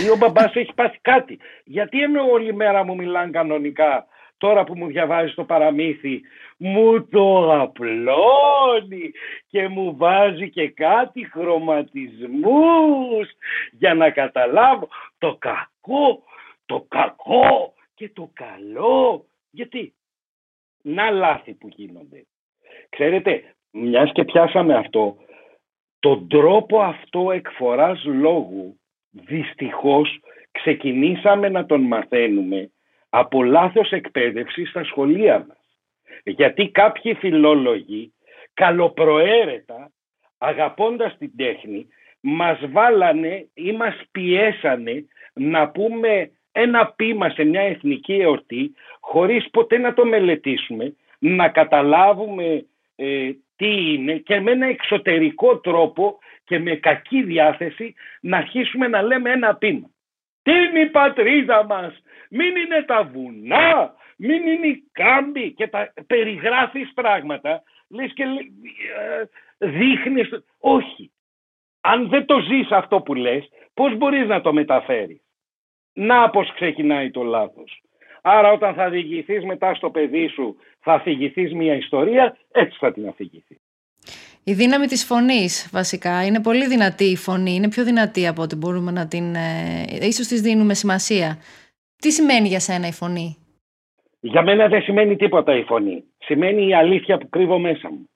Ή 0.06 0.10
ο 0.10 0.16
μπαμπάς 0.16 0.56
έχει 0.56 0.74
πάθει 0.74 1.00
κάτι. 1.02 1.40
Γιατί 1.64 2.02
ενώ 2.02 2.30
όλη 2.30 2.54
μέρα 2.54 2.84
μου 2.84 2.96
μιλάνε 2.96 3.32
κανονικά, 3.32 4.08
τώρα 4.44 4.64
που 4.64 4.78
μου 4.78 4.88
διαβάζεις 4.88 5.34
το 5.34 5.44
παραμύθι, 5.44 6.22
μου 6.58 7.08
το 7.08 7.54
απλώνει 7.62 9.12
και 9.48 9.68
μου 9.68 9.96
βάζει 9.98 10.50
και 10.50 10.70
κάτι 10.70 11.30
χρωματισμούς 11.32 13.30
για 13.72 13.94
να 13.94 14.10
καταλάβω 14.10 14.88
το 15.18 15.36
κακό, 15.40 16.24
το 16.66 16.86
κακό 16.88 17.74
και 17.94 18.10
το 18.10 18.30
καλό. 18.34 19.26
Γιατί, 19.52 19.94
να 20.82 21.10
λάθη 21.10 21.54
που 21.54 21.68
γίνονται. 21.68 22.26
Ξέρετε, 22.90 23.44
μιας 23.72 24.12
και 24.12 24.24
πιάσαμε 24.24 24.76
αυτό, 24.76 25.18
τον 26.00 26.28
τρόπο 26.28 26.82
αυτό 26.82 27.32
εκφοράς 27.32 28.04
λόγου 28.04 28.80
δυστυχώς 29.10 30.20
ξεκινήσαμε 30.52 31.50
να 31.50 31.66
τον 31.66 31.82
μαθαίνουμε 31.82 32.72
από 33.16 33.44
λάθος 33.44 33.92
εκπαίδευσης 33.92 34.70
στα 34.70 34.84
σχολεία 34.84 35.46
μας. 35.48 35.58
Γιατί 36.24 36.70
κάποιοι 36.70 37.14
φιλόλογοι 37.14 38.14
καλοπροαίρετα, 38.54 39.92
αγαπώντας 40.38 41.18
την 41.18 41.32
τέχνη, 41.36 41.88
μας 42.20 42.60
βάλανε 42.70 43.48
ή 43.54 43.72
μας 43.72 43.96
πιέσανε 44.12 45.06
να 45.34 45.70
πούμε 45.70 46.32
ένα 46.52 46.94
πείμα 46.96 47.30
σε 47.30 47.44
μια 47.44 47.62
εθνική 47.62 48.14
εορτή 48.14 48.74
χωρίς 49.00 49.50
ποτέ 49.50 49.78
να 49.78 49.94
το 49.94 50.06
μελετήσουμε, 50.06 50.96
να 51.20 51.50
καταλάβουμε 51.50 52.66
ε, 52.96 53.32
τι 53.56 53.94
είναι 53.94 54.14
και 54.14 54.40
με 54.40 54.52
ένα 54.52 54.66
εξωτερικό 54.66 55.60
τρόπο 55.60 56.18
και 56.44 56.60
με 56.60 56.76
κακή 56.76 57.24
διάθεση 57.24 57.94
να 58.22 58.38
αρχίσουμε 58.38 58.88
να 58.88 59.02
λέμε 59.02 59.32
ένα 59.32 59.56
πείμα. 59.56 59.90
Τι 60.42 60.52
είναι 60.52 60.80
η 60.80 60.90
πατρίδα 60.90 61.66
μας, 61.66 62.04
μην 62.36 62.56
είναι 62.56 62.84
τα 62.88 63.04
βουνά, 63.04 63.96
μην 64.18 64.48
είναι 64.48 64.68
η 64.68 64.84
κάμπη 64.92 65.52
και 65.52 65.68
τα 65.68 65.94
περιγράφεις 66.08 66.94
πράγματα, 66.94 67.64
λες 67.90 68.14
και 68.14 68.24
ε, 68.24 69.68
δείχνεις, 69.68 70.30
όχι. 70.60 71.12
Αν 71.82 72.10
δεν 72.10 72.26
το 72.26 72.40
ζεις 72.40 72.72
αυτό 72.72 73.02
που 73.02 73.14
λες, 73.14 73.50
πώς 73.74 73.98
μπορείς 73.98 74.28
να 74.28 74.42
το 74.42 74.54
μεταφέρεις; 74.54 75.22
Να 75.94 76.30
πώς 76.30 76.54
ξεκινάει 76.54 77.12
το 77.12 77.24
λάθος. 77.24 77.82
Άρα 78.22 78.52
όταν 78.52 78.74
θα 78.74 78.90
διηγηθείς 78.90 79.44
μετά 79.44 79.74
στο 79.74 79.90
παιδί 79.90 80.28
σου, 80.28 80.56
θα 80.80 80.94
αφηγηθείς 80.94 81.54
μια 81.54 81.76
ιστορία, 81.76 82.38
έτσι 82.52 82.78
θα 82.80 82.92
την 82.92 83.08
αφηγηθείς. 83.08 83.58
Η 84.44 84.54
δύναμη 84.54 84.88
της 84.88 85.06
φωνής 85.06 85.70
βασικά. 85.72 86.26
Είναι 86.26 86.42
πολύ 86.42 86.68
δυνατή 86.68 87.04
η 87.04 87.16
φωνή. 87.16 87.54
Είναι 87.54 87.70
πιο 87.70 87.84
δυνατή 87.84 88.28
από 88.28 88.42
ό,τι 88.42 88.56
μπορούμε 88.56 88.92
να 88.92 89.08
την... 89.08 89.36
Ε, 89.36 89.86
ίσως 90.02 90.28
της 90.28 90.42
δίνουμε 90.42 90.74
σημασία. 90.74 91.38
Τι 92.04 92.12
σημαίνει 92.12 92.48
για 92.48 92.60
σένα 92.60 92.88
η 92.88 92.92
φωνή; 92.92 93.38
Για 94.20 94.42
μένα 94.42 94.68
δεν 94.68 94.82
σημαίνει 94.82 95.16
τίποτα 95.16 95.56
η 95.56 95.64
φωνή. 95.64 96.04
Σημαίνει 96.18 96.68
η 96.68 96.74
αλήθεια 96.74 97.18
που 97.18 97.30
κρύβω 97.30 97.60
μέσα 97.60 97.90
μου. 97.90 98.10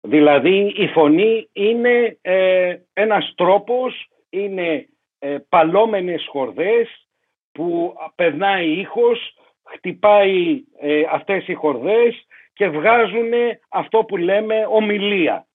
Δηλαδή 0.00 0.72
η 0.76 0.86
φωνή 0.86 1.48
είναι 1.52 2.18
ε, 2.20 2.76
ένας 2.92 3.32
τρόπος, 3.36 4.08
είναι 4.30 4.88
ε, 5.18 5.36
παλόμενες 5.48 6.26
χορδές 6.28 7.08
που 7.52 7.94
περνάει 8.14 8.68
ήχος, 8.70 9.34
χτυπάει 9.64 10.64
ε, 10.80 11.02
αυτές 11.10 11.48
οι 11.48 11.54
χορδές 11.54 12.26
και 12.52 12.68
βγάζουν 12.68 13.32
αυτό 13.68 14.04
που 14.04 14.16
λέμε 14.16 14.66
ομιλία. 14.68 15.46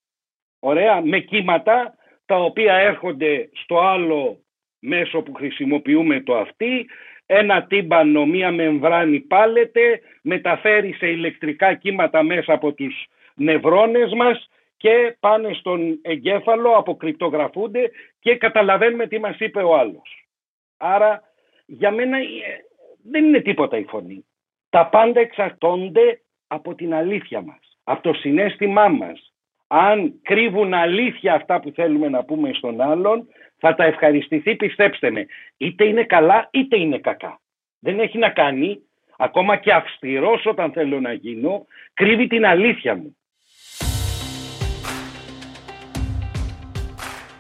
Ωραία, 0.60 1.02
με 1.02 1.20
κύματα 1.20 1.96
τα 2.26 2.36
οποία 2.36 2.74
έρχονται 2.74 3.50
στο 3.54 3.80
άλλο 3.80 4.40
μέσο 4.80 5.22
που 5.22 5.34
χρησιμοποιούμε 5.34 6.22
το 6.22 6.36
αυτή, 6.38 6.86
ένα 7.26 7.64
τύμπανο, 7.64 8.26
μία 8.26 8.52
μεμβράνη 8.52 9.20
πάλεται, 9.20 10.02
μεταφέρει 10.22 10.94
σε 10.94 11.08
ηλεκτρικά 11.08 11.74
κύματα 11.74 12.24
μέσα 12.24 12.54
από 12.54 12.74
τους 12.74 13.06
νευρώνες 13.36 14.14
μας 14.14 14.50
και 14.78 15.18
πάνε 15.20 15.54
στον 15.54 16.00
εγκέφαλο, 16.02 16.72
αποκρυπτογραφούνται 16.72 17.92
και 18.20 18.36
καταλαβαίνουμε 18.36 19.08
τι 19.08 19.20
μας 19.20 19.40
είπε 19.40 19.62
ο 19.62 19.78
άλλος. 19.78 20.28
Άρα 20.78 21.22
για 21.66 21.92
μένα 21.92 22.18
ε, 22.18 22.24
δεν 23.04 23.26
είναι 23.26 23.40
τίποτα 23.40 23.78
η 23.78 23.84
φωνή. 23.84 24.26
Τα 24.70 24.88
πάντα 24.88 25.20
εξαρτώνται 25.20 26.22
από 26.48 26.76
την 26.76 26.94
αλήθεια 26.94 27.42
μας, 27.42 27.78
από 27.84 28.02
το 28.02 28.14
συνέστημά 28.14 28.88
μας, 28.88 29.34
αν 29.68 30.20
κρύβουν 30.22 30.74
αλήθεια 30.74 31.34
αυτά 31.34 31.60
που 31.60 31.72
θέλουμε 31.72 32.10
να 32.10 32.24
πούμε 32.24 32.54
στον 32.54 32.82
άλλον, 32.82 33.28
θα 33.70 33.76
τα 33.76 33.84
ευχαριστηθεί, 33.84 34.56
πιστέψτε 34.56 35.12
με. 35.12 35.26
Είτε 35.58 35.86
είναι 35.86 36.04
καλά, 36.04 36.50
είτε 36.52 36.80
είναι 36.80 36.98
κακά. 36.98 37.42
Δεν 37.80 38.00
έχει 38.00 38.18
να 38.18 38.30
κάνει, 38.30 38.80
ακόμα 39.18 39.56
και 39.56 39.74
αυστηρός 39.74 40.46
όταν 40.46 40.72
θέλω 40.72 41.00
να 41.00 41.14
γίνω, 41.14 41.66
κρύβει 41.94 42.28
την 42.28 42.46
αλήθεια 42.46 42.96
μου. 42.96 43.18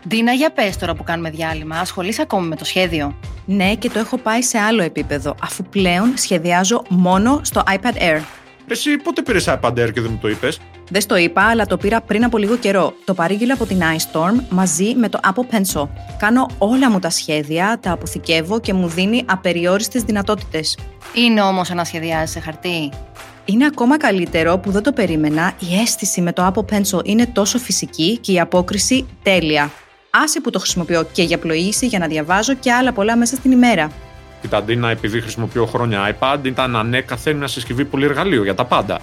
Ντίνα, 0.07 0.31
για 0.31 0.51
πες 0.51 0.77
τώρα 0.77 0.95
που 0.95 1.03
κάνουμε 1.03 1.29
διάλειμμα, 1.29 1.79
ασχολείσαι 1.79 2.21
ακόμη 2.21 2.47
με 2.47 2.55
το 2.55 2.65
σχέδιο; 2.65 3.19
Ναι, 3.45 3.75
και 3.75 3.89
το 3.89 3.99
έχω 3.99 4.17
πάει 4.17 4.41
σε 4.41 4.57
άλλο 4.57 4.83
επίπεδο, 4.83 5.35
αφού 5.41 5.63
πλέον 5.63 6.17
σχεδιάζω 6.17 6.83
μόνο 6.89 7.41
στο 7.43 7.61
iPad 7.65 7.97
Air. 8.01 8.21
Εσύ 8.69 8.97
πότε 8.97 9.21
πήρες 9.21 9.57
iPad 9.59 9.71
Air 9.71 9.91
και 9.93 10.01
δεν 10.01 10.11
μου 10.11 10.19
το 10.21 10.27
είπες; 10.27 10.61
Δεν 10.89 11.01
στο 11.01 11.17
είπα, 11.17 11.41
αλλά 11.41 11.65
το 11.65 11.77
πήρα 11.77 12.01
πριν 12.01 12.23
από 12.23 12.37
λίγο 12.37 12.57
καιρό. 12.57 12.93
Το 13.05 13.13
παρήγγειλα 13.13 13.53
από 13.53 13.65
την 13.65 13.79
iStorm 13.79 14.43
μαζί 14.49 14.95
με 14.95 15.09
το 15.09 15.19
Apple 15.23 15.55
Pencil. 15.55 15.87
Κάνω 16.17 16.49
όλα 16.57 16.89
μου 16.91 16.99
τα 16.99 17.09
σχέδια, 17.09 17.77
τα 17.81 17.91
αποθηκεύω 17.91 18.59
και 18.59 18.73
μου 18.73 18.87
δίνει 18.87 19.23
απεριόριστες 19.25 20.03
δυνατότητες. 20.03 20.77
Είναι 21.13 21.41
όμως 21.41 21.69
να 21.69 21.83
σχεδιάζει 21.83 22.31
σε 22.31 22.39
χαρτί. 22.39 22.91
Είναι 23.45 23.65
ακόμα 23.65 23.97
καλύτερο 23.97 24.57
που 24.57 24.71
δεν 24.71 24.83
το 24.83 24.91
περίμενα. 24.91 25.53
Η 25.59 25.79
αίσθηση 25.81 26.21
με 26.21 26.33
το 26.33 26.53
Apple 26.53 26.73
Pencil 26.73 27.05
είναι 27.05 27.25
τόσο 27.25 27.57
φυσική 27.57 28.17
και 28.17 28.31
η 28.31 28.39
απόκριση 28.39 29.05
τέλεια. 29.23 29.71
Άσε 30.09 30.41
που 30.41 30.49
το 30.49 30.59
χρησιμοποιώ 30.59 31.03
και 31.11 31.23
για 31.23 31.37
πλοήγηση, 31.37 31.85
για 31.85 31.99
να 31.99 32.07
διαβάζω 32.07 32.53
και 32.53 32.71
άλλα 32.71 32.91
πολλά 32.91 33.15
μέσα 33.15 33.35
στην 33.35 33.51
ημέρα. 33.51 33.91
Κοίτα, 34.41 34.63
επειδή 34.89 35.21
χρησιμοποιώ 35.21 35.65
χρόνια 35.65 36.15
iPad, 36.19 36.37
ήταν 36.43 36.75
ανέκαθεν 36.75 37.37
μια 37.37 37.47
συσκευή 37.47 37.85
πολύ 37.85 38.05
εργαλείο 38.05 38.43
για 38.43 38.55
τα 38.55 38.65
πάντα. 38.65 38.99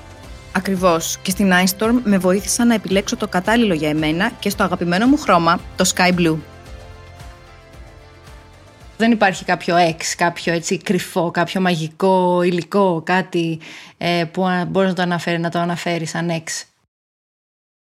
Ακριβώς. 0.57 1.19
Και 1.23 1.31
στην 1.31 1.51
iStorm 1.65 2.01
με 2.05 2.19
βοήθησαν 2.19 2.67
να 2.67 2.75
επιλέξω 2.75 3.17
το 3.17 3.29
κατάλληλο 3.29 3.75
για 3.75 3.89
εμένα 3.89 4.31
και 4.41 4.51
στο 4.51 4.63
αγαπημένο 4.63 5.07
μου 5.07 5.17
χρώμα, 5.17 5.61
το 5.77 5.85
Sky 5.95 6.19
Blue. 6.19 6.39
Δεν 8.99 9.11
υπάρχει 9.11 9.45
κάποιο 9.45 9.77
εξ, 9.77 10.17
κάποιο 10.17 10.53
έτσι 10.53 10.83
κρυφό, 10.83 11.31
κάποιο 11.31 11.61
μαγικό 11.61 12.43
υλικό, 12.43 13.03
κάτι 13.05 13.59
ε, 13.99 14.25
που 14.33 14.43
μπορείς 14.69 14.89
να 14.89 14.95
το, 14.95 15.03
αναφέρει, 15.03 15.39
να 15.39 15.51
το 15.51 15.59
αναφέρεις 15.59 16.11
σαν 16.11 16.29
εξ. 16.29 16.75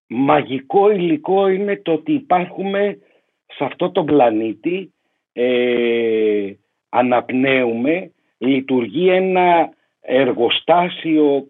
Μαγικό 0.08 0.92
υλικό 0.92 1.48
είναι 1.48 1.78
το 1.78 1.92
ότι 1.92 2.14
υπάρχουμε 2.14 2.98
σε 3.46 3.64
αυτό 3.64 3.92
το 3.92 4.04
πλανήτη, 4.04 4.94
ε, 5.34 6.54
αναπνέουμε, 6.90 8.12
λειτουργεί 8.38 9.10
ένα 9.10 9.70
εργοστάσιο 10.02 11.48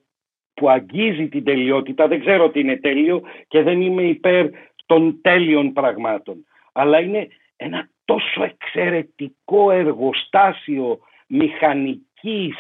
που 0.56 0.70
αγγίζει 0.70 1.28
την 1.28 1.44
τελειότητα. 1.44 2.08
Δεν 2.08 2.20
ξέρω 2.20 2.50
τι 2.50 2.60
είναι 2.60 2.78
τέλειο 2.78 3.22
και 3.48 3.62
δεν 3.62 3.82
είμαι 3.82 4.04
υπέρ 4.04 4.50
των 4.86 5.22
τέλειων 5.22 5.74
πραγμάτων. 5.74 6.46
Αλλά 6.72 7.00
είναι 7.00 7.28
ένα 7.56 7.90
τόσο 8.06 8.44
εξαιρετικό 8.44 9.72
εργοστάσιο 9.72 11.00
μηχανικής 11.28 12.56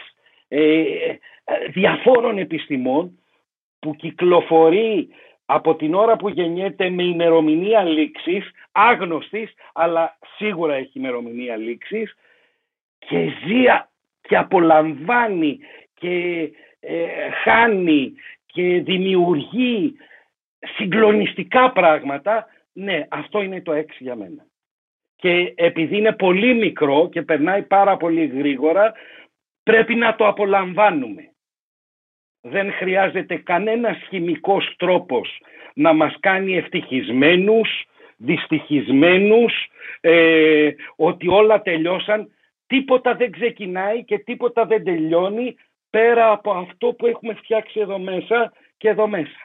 ε, 0.47 0.83
διαφόρων 1.69 2.37
επιστημών 2.37 3.19
που 3.79 3.95
κυκλοφορεί 3.95 5.07
από 5.45 5.75
την 5.75 5.93
ώρα 5.93 6.15
που 6.15 6.29
γεννιέται 6.29 6.89
με 6.89 7.03
ημερομηνία 7.03 7.83
λήξης, 7.83 8.51
άγνωστης, 8.71 9.53
αλλά 9.73 10.17
σίγουρα 10.37 10.73
έχει 10.73 10.91
ημερομηνία 10.99 11.55
λήξης 11.55 12.15
και 12.99 13.17
ζει 13.17 13.63
και 14.21 14.37
απολαμβάνει 14.37 15.59
και 15.93 16.49
ε, 16.87 17.29
χάνει 17.43 18.13
και 18.45 18.81
δημιουργεί 18.81 19.95
συγκλονιστικά 20.59 21.71
πράγματα, 21.71 22.47
ναι, 22.73 23.07
αυτό 23.09 23.41
είναι 23.41 23.61
το 23.61 23.73
έξι 23.73 24.03
για 24.03 24.15
μένα. 24.15 24.45
Και 25.15 25.53
επειδή 25.55 25.97
είναι 25.97 26.13
πολύ 26.13 26.53
μικρό 26.53 27.09
και 27.11 27.21
περνάει 27.21 27.61
πάρα 27.61 27.97
πολύ 27.97 28.25
γρήγορα, 28.25 28.93
πρέπει 29.63 29.95
να 29.95 30.15
το 30.15 30.27
απολαμβάνουμε. 30.27 31.29
Δεν 32.41 32.71
χρειάζεται 32.71 33.35
κανένας 33.37 33.97
χημικός 34.09 34.73
τρόπος 34.77 35.41
να 35.73 35.93
μας 35.93 36.15
κάνει 36.19 36.57
ευτυχισμένους, 36.57 37.85
δυστυχισμένους, 38.17 39.53
ε, 40.01 40.71
ότι 40.95 41.27
όλα 41.27 41.61
τελειώσαν. 41.61 42.29
Τίποτα 42.67 43.15
δεν 43.15 43.31
ξεκινάει 43.31 44.03
και 44.03 44.19
τίποτα 44.19 44.65
δεν 44.65 44.83
τελειώνει 44.83 45.55
πέρα 45.97 46.31
από 46.31 46.51
αυτό 46.51 46.87
που 46.87 47.05
έχουμε 47.05 47.33
φτιάξει 47.33 47.79
εδώ 47.79 47.99
μέσα 47.99 48.51
και 48.77 48.89
εδώ 48.89 49.07
μέσα. 49.07 49.39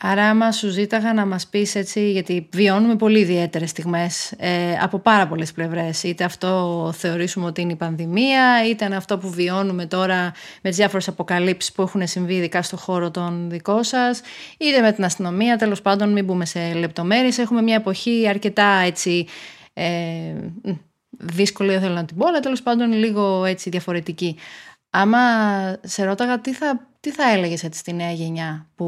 Άρα 0.00 0.22
άμα 0.28 0.52
σου 0.52 0.68
ζήταγα 0.68 1.14
να 1.14 1.26
μας 1.26 1.48
πεις 1.48 1.74
έτσι, 1.74 2.10
γιατί 2.10 2.48
βιώνουμε 2.52 2.96
πολύ 2.96 3.18
ιδιαίτερες 3.18 3.70
στιγμές 3.70 4.32
ε, 4.38 4.78
από 4.80 4.98
πάρα 4.98 5.26
πολλές 5.26 5.52
πλευρές. 5.52 6.02
Είτε 6.02 6.24
αυτό 6.24 6.90
θεωρήσουμε 6.94 7.46
ότι 7.46 7.60
είναι 7.60 7.72
η 7.72 7.76
πανδημία, 7.76 8.68
είτε 8.68 8.84
είναι 8.84 8.96
αυτό 8.96 9.18
που 9.18 9.30
βιώνουμε 9.30 9.86
τώρα 9.86 10.32
με 10.62 10.68
τις 10.68 10.76
διάφορες 10.76 11.08
αποκαλύψεις 11.08 11.72
που 11.72 11.82
έχουν 11.82 12.06
συμβεί 12.06 12.34
ειδικά 12.34 12.62
στο 12.62 12.76
χώρο 12.76 13.10
των 13.10 13.50
δικό 13.50 13.82
σας, 13.82 14.22
είτε 14.58 14.80
με 14.80 14.92
την 14.92 15.04
αστυνομία, 15.04 15.56
τέλος 15.56 15.82
πάντων 15.82 16.12
μην 16.12 16.24
μπούμε 16.24 16.44
σε 16.44 16.72
λεπτομέρειες. 16.74 17.38
Έχουμε 17.38 17.62
μια 17.62 17.74
εποχή 17.74 18.28
αρκετά 18.28 18.68
έτσι... 18.84 19.26
Ε, 19.74 19.82
δύσκολη, 21.18 21.70
δεν 21.70 21.80
θέλω 21.80 21.94
να 21.94 22.04
την 22.04 22.16
πω, 22.16 22.26
αλλά 22.26 22.40
τέλος 22.40 22.62
πάντων 22.62 22.92
λίγο 22.92 23.44
έτσι 23.44 23.70
διαφορετική. 23.70 24.36
Άμα 24.94 25.18
σε 25.80 26.04
ρώταγα 26.04 26.40
τι 26.40 26.52
θα, 26.52 26.86
τι 27.00 27.10
θα 27.10 27.32
έλεγες 27.32 27.64
έτσι 27.64 27.78
στη 27.78 27.92
νέα 27.92 28.10
γενιά 28.10 28.66
που 28.76 28.86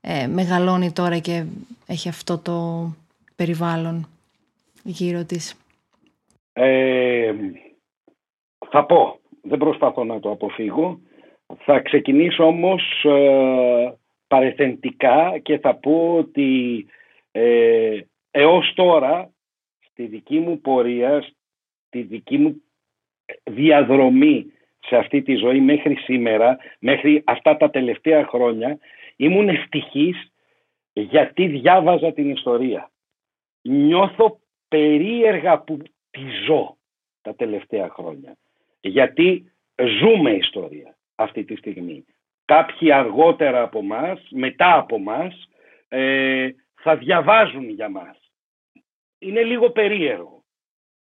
ε, 0.00 0.26
μεγαλώνει 0.26 0.92
τώρα 0.92 1.18
και 1.18 1.44
έχει 1.86 2.08
αυτό 2.08 2.38
το 2.38 2.86
περιβάλλον 3.36 4.08
γύρω 4.82 5.24
της; 5.24 5.56
Ε, 6.52 7.34
θα 8.70 8.84
πω, 8.84 9.18
δεν 9.42 9.58
προσπαθώ 9.58 10.04
να 10.04 10.20
το 10.20 10.30
αποφύγω. 10.30 11.00
Θα 11.58 11.80
ξεκινήσω 11.80 12.44
όμως 12.44 13.04
ε, 13.04 13.94
παρεθεντικά 14.26 15.38
και 15.38 15.58
θα 15.58 15.74
πω 15.74 16.14
ότι 16.18 16.86
ε, 17.30 18.00
έως 18.30 18.72
τώρα 18.74 19.30
στη 19.80 20.06
δική 20.06 20.38
μου 20.38 20.60
πορεία, 20.60 21.26
στη 21.86 22.02
δική 22.02 22.38
μου 22.38 22.62
διαδρομή 23.44 24.52
σε 24.80 24.96
αυτή 24.96 25.22
τη 25.22 25.34
ζωή 25.34 25.60
μέχρι 25.60 25.94
σήμερα, 25.94 26.58
μέχρι 26.78 27.22
αυτά 27.26 27.56
τα 27.56 27.70
τελευταία 27.70 28.26
χρόνια, 28.26 28.78
ήμουν 29.16 29.48
ευτυχής 29.48 30.32
γιατί 30.92 31.46
διάβαζα 31.46 32.12
την 32.12 32.30
ιστορία. 32.30 32.90
Νιώθω 33.62 34.40
περίεργα 34.68 35.58
που 35.58 35.78
τη 36.10 36.20
ζω 36.46 36.76
τα 37.22 37.34
τελευταία 37.34 37.88
χρόνια. 37.88 38.36
Γιατί 38.80 39.52
ζούμε 40.00 40.30
ιστορία 40.30 40.96
αυτή 41.14 41.44
τη 41.44 41.56
στιγμή. 41.56 42.04
Κάποιοι 42.44 42.92
αργότερα 42.92 43.62
από 43.62 43.82
μας, 43.82 44.26
μετά 44.30 44.76
από 44.76 44.98
μας, 44.98 45.48
ε, 45.88 46.50
θα 46.74 46.96
διαβάζουν 46.96 47.68
για 47.68 47.88
μας. 47.88 48.18
Είναι 49.18 49.42
λίγο 49.42 49.70
περίεργο. 49.70 50.44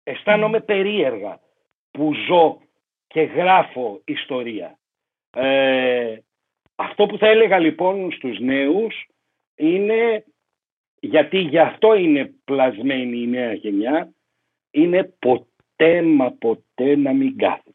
Αισθάνομαι 0.03 0.59
περίεργα 0.59 1.39
που 1.91 2.13
ζω 2.27 2.61
και 3.09 3.21
γράφω 3.21 4.01
ιστορία. 4.05 4.79
Ε, 5.35 6.17
αυτό 6.75 7.05
που 7.05 7.17
θα 7.17 7.27
έλεγα 7.27 7.59
λοιπόν 7.59 8.11
στους 8.11 8.39
νέους 8.39 9.07
είναι, 9.55 10.25
γιατί 10.99 11.37
γι' 11.37 11.59
αυτό 11.59 11.93
είναι 11.93 12.33
πλασμένη 12.43 13.21
η 13.21 13.27
νέα 13.27 13.53
γενιά, 13.53 14.13
είναι 14.71 15.03
ποτέ 15.19 16.01
μα 16.01 16.31
ποτέ 16.31 16.95
να 16.95 17.13
μην 17.13 17.37
κάθεται. 17.37 17.73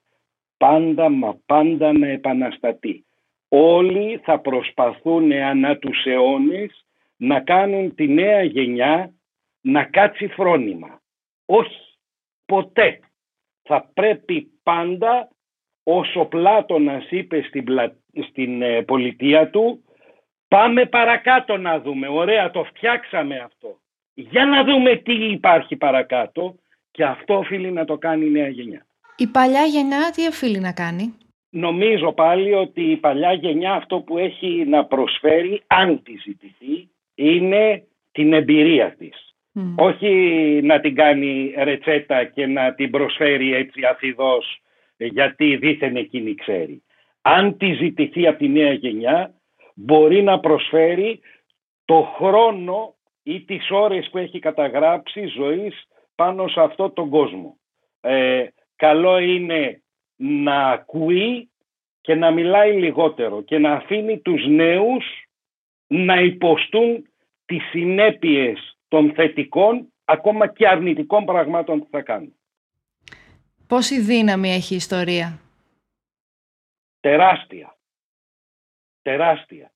Πάντα 0.57 1.09
μα 1.09 1.39
πάντα 1.47 1.93
να 1.93 2.07
επαναστατεί. 2.07 3.05
Όλοι 3.49 4.21
θα 4.23 4.41
προσπαθούν 4.41 5.33
ανά 5.33 5.77
τους 5.77 6.05
αιώνες 6.05 6.85
να 7.17 7.41
κάνουν 7.41 7.95
τη 7.95 8.09
νέα 8.09 8.43
γενιά 8.43 9.15
να 9.61 9.85
κάτσει 9.85 10.27
φρόνημα. 10.27 11.03
Όχι, 11.47 11.97
ποτέ. 12.45 13.01
Θα 13.63 13.91
πρέπει 13.95 14.54
πάντα 14.65 15.29
όσο 15.83 16.25
Πλάτωνας 16.25 17.11
είπε 17.11 17.43
στην, 17.49 17.65
στην 18.29 18.63
ε, 18.63 18.83
πολιτεία 18.83 19.51
του 19.51 19.85
πάμε 20.49 20.87
παρακάτω 20.87 21.57
να 21.57 21.81
δούμε. 21.81 22.09
Ωραία 22.09 22.51
το 22.51 22.65
φτιάξαμε 22.65 23.39
αυτό. 23.39 23.79
Για 24.15 24.47
να 24.47 24.65
δούμε 24.65 24.97
τι 24.97 25.13
υπάρχει 25.13 25.77
παρακάτω 25.77 26.55
και 26.91 27.05
αυτό 27.05 27.39
οφείλει 27.39 27.73
να 27.73 27.85
το 27.85 27.99
κάνει 27.99 28.27
η 28.27 28.31
νέα 28.31 28.49
γενιά. 28.49 28.87
Η 29.17 29.27
παλιά 29.27 29.65
γενιά 29.65 30.11
τι 30.15 30.27
οφείλει 30.27 30.61
να 30.61 30.73
κάνει; 30.73 31.15
Νομίζω 31.51 32.13
πάλι 32.13 32.55
ότι 32.55 32.83
η 32.83 32.97
παλιά 32.97 33.33
γενιά 33.33 33.73
αυτό 33.73 34.01
που 34.01 34.19
έχει 34.19 34.65
να 34.67 34.85
προσφέρει 34.85 35.63
αν 35.67 36.03
τη 36.03 36.13
ζητηθεί 36.17 36.89
είναι 37.15 37.85
την 38.13 38.33
εμπειρία 38.33 38.95
της. 38.99 39.24
Όχι 39.77 40.11
να 40.63 40.81
την 40.81 40.95
κάνει 40.95 41.55
ρετσέτα 41.57 42.25
και 42.25 42.47
να 42.47 42.75
την 42.75 42.91
προσφέρει 42.91 43.55
έτσι 43.55 43.85
αφιδός 43.85 44.63
γιατί 44.97 45.57
δίθεν 45.57 45.97
εκείνη 45.97 46.35
ξέρει. 46.35 46.83
Αν 47.23 47.57
τη 47.57 47.73
ζητηθεί 47.73 48.27
από 48.27 48.39
τη 48.39 48.49
νέα 48.49 48.73
γενιά 48.73 49.35
μπορεί 49.75 50.23
να 50.23 50.41
προσφέρει 50.41 51.21
το 51.85 52.03
χρόνο 52.17 52.95
ή 53.23 53.41
τις 53.41 53.71
ώρες 53.71 54.09
που 54.11 54.19
έχει 54.19 54.39
καταγράψει 54.39 55.27
ζωής 55.27 55.89
πάνω 56.15 56.49
σε 56.49 56.61
αυτό 56.61 56.91
τον 56.91 57.11
κόσμο. 57.11 57.57
Ε, 58.01 58.47
καλό 58.77 59.19
είναι 59.19 59.83
να 60.17 60.71
ακούει 60.71 61.51
και 62.01 62.15
να 62.15 62.31
μιλάει 62.31 62.73
λιγότερο 62.73 63.43
και 63.43 63.59
να 63.59 63.73
αφήνει 63.73 64.19
τους 64.19 64.47
νέους 64.47 65.05
να 65.87 66.21
υποστούν 66.21 67.09
τις 67.45 67.63
συνέπειες 67.71 68.79
των 68.95 69.13
θετικών 69.15 69.93
ακόμα 70.05 70.47
και 70.47 70.69
αρνητικών 70.69 71.25
πραγμάτων 71.25 71.79
που 71.79 71.89
θα 71.91 72.03
κάνουν. 72.03 72.35
Πόση 73.67 74.01
δύναμη 74.01 74.53
έχει 74.53 74.73
η 74.73 74.77
ιστορία; 74.77 75.41
Τεράστια. 77.01 77.77
Τεράστια. 79.03 79.71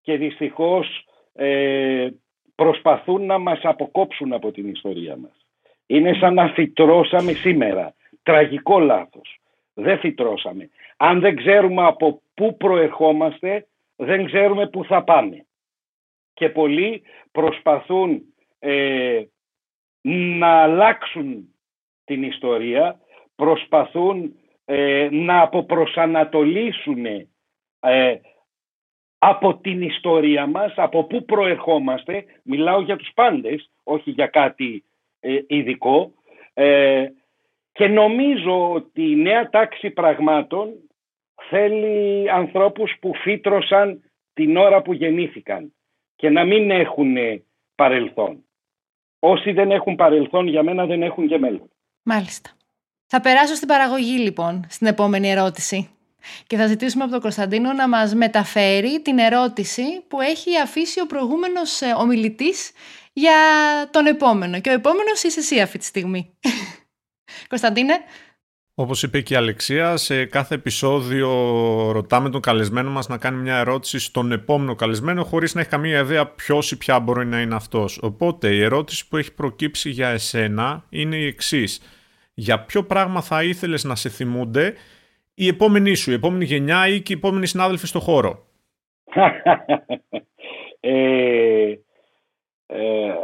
Και 0.00 0.16
δυστυχώς 0.16 1.06
ε, 1.32 2.08
προσπαθούν 2.54 3.26
να 3.26 3.38
μας 3.38 3.60
αποκόψουν 3.62 4.32
από 4.32 4.50
την 4.52 4.68
ιστορία 4.68 5.16
μας. 5.16 5.46
Είναι 5.86 6.14
σαν 6.14 6.34
να 6.34 6.48
φυτρώσαμε 6.48 7.32
σήμερα. 7.32 7.94
Τραγικό 8.22 8.78
λάθος. 8.78 9.40
Δεν 9.74 9.98
φυτρώσαμε. 9.98 10.70
Αν 10.96 11.20
δεν 11.20 11.36
ξέρουμε 11.36 11.86
από 11.86 12.22
πού 12.34 12.56
προερχόμαστε, 12.56 13.66
δεν 13.96 14.26
ξέρουμε 14.26 14.68
πού 14.68 14.84
θα 14.84 15.02
πάμε. 15.02 15.46
Και 16.34 16.48
πολλοί 16.48 17.02
προσπαθούν 17.32 18.29
ε, 18.60 19.22
να 20.38 20.62
αλλάξουν 20.62 21.54
την 22.04 22.22
ιστορία 22.22 23.00
προσπαθούν 23.36 24.34
ε, 24.64 25.08
να 25.10 25.40
αποπροσανατολίσουν 25.40 27.06
ε, 27.80 28.20
από 29.18 29.56
την 29.56 29.82
ιστορία 29.82 30.46
μας, 30.46 30.72
από 30.76 31.04
πού 31.04 31.24
προερχόμαστε, 31.24 32.24
μιλάω 32.42 32.80
για 32.80 32.96
τους 32.96 33.10
πάντες, 33.14 33.70
όχι 33.82 34.10
για 34.10 34.26
κάτι 34.26 34.84
ε, 35.20 35.38
ειδικό, 35.46 36.12
ε, 36.54 37.06
Και 37.72 37.88
νομίζω 37.88 38.72
ότι 38.72 39.10
η 39.10 39.16
νέα 39.16 39.48
τάξη 39.48 39.90
πραγμάτων 39.90 40.72
θέλει 41.48 42.30
ανθρώπους 42.30 42.96
που 43.00 43.14
φύτρωσαν 43.14 44.02
την 44.32 44.56
ώρα 44.56 44.82
που 44.82 44.92
γεννήθηκαν 44.92 45.74
και 46.16 46.30
να 46.30 46.44
μην 46.44 46.70
έχουν 46.70 47.16
παρελθόν. 47.74 48.44
Όσοι 49.20 49.52
δεν 49.52 49.70
έχουν 49.70 49.96
παρελθόν 49.96 50.46
για 50.48 50.62
μένα 50.62 50.86
δεν 50.86 51.02
έχουν 51.02 51.28
και 51.28 51.38
μέλλον. 51.38 51.70
Μάλιστα. 52.02 52.50
Θα 53.06 53.20
περάσω 53.20 53.54
στην 53.54 53.68
παραγωγή 53.68 54.18
λοιπόν, 54.18 54.66
στην 54.68 54.86
επόμενη 54.86 55.30
ερώτηση. 55.30 55.90
Και 56.46 56.56
θα 56.56 56.66
ζητήσουμε 56.66 57.02
από 57.02 57.12
τον 57.12 57.20
Κωνσταντίνο 57.20 57.72
να 57.72 57.88
μας 57.88 58.14
μεταφέρει 58.14 59.00
την 59.02 59.18
ερώτηση 59.18 59.82
που 60.08 60.20
έχει 60.20 60.58
αφήσει 60.58 61.00
ο 61.00 61.06
προηγούμενος 61.06 61.80
ε, 61.80 61.94
ομιλητής 61.96 62.72
για 63.12 63.32
τον 63.90 64.06
επόμενο. 64.06 64.60
Και 64.60 64.70
ο 64.70 64.72
επόμενος 64.72 65.22
είσαι 65.22 65.40
εσύ 65.40 65.60
αυτή 65.60 65.78
τη 65.78 65.84
στιγμή. 65.84 66.38
Κωνσταντίνε. 67.48 67.94
Όπως 68.80 69.02
είπε 69.02 69.20
και 69.20 69.34
η 69.34 69.36
Αλεξία, 69.36 69.96
σε 69.96 70.24
κάθε 70.24 70.54
επεισόδιο 70.54 71.28
ρωτάμε 71.92 72.30
τον 72.30 72.40
καλεσμένο 72.40 72.90
μας 72.90 73.08
να 73.08 73.18
κάνει 73.18 73.42
μια 73.42 73.56
ερώτηση 73.56 73.98
στον 73.98 74.32
επόμενο 74.32 74.74
καλεσμένο 74.74 75.24
χωρίς 75.24 75.54
να 75.54 75.60
έχει 75.60 75.70
καμία 75.70 76.00
ιδέα 76.00 76.26
ποιος 76.26 76.70
ή 76.72 76.78
ποια 76.78 77.00
μπορεί 77.00 77.26
να 77.26 77.40
είναι 77.40 77.54
αυτός. 77.54 77.98
Οπότε 78.02 78.54
η 78.54 78.62
ερώτηση 78.62 79.08
που 79.08 79.16
έχει 79.16 79.34
προκύψει 79.34 79.90
για 79.90 80.08
εσένα 80.08 80.84
είναι 80.90 81.16
η 81.16 81.26
εξής. 81.26 81.82
Για 82.34 82.64
ποιο 82.64 82.82
πράγμα 82.82 83.20
θα 83.20 83.42
ήθελες 83.44 83.84
να 83.84 83.94
σε 83.94 84.08
θυμούνται 84.08 84.74
η 85.34 85.48
επόμενη 85.48 85.94
σου, 85.94 86.10
η 86.10 86.14
επόμενη 86.14 86.44
γενιά 86.44 86.88
ή 86.88 87.00
και 87.00 87.12
οι 87.12 87.16
επόμενοι 87.16 87.46
συνάδελφοι 87.46 87.86
στο 87.86 88.00
χώρο; 88.00 88.46
ε, 90.80 91.74
ε, 92.66 93.14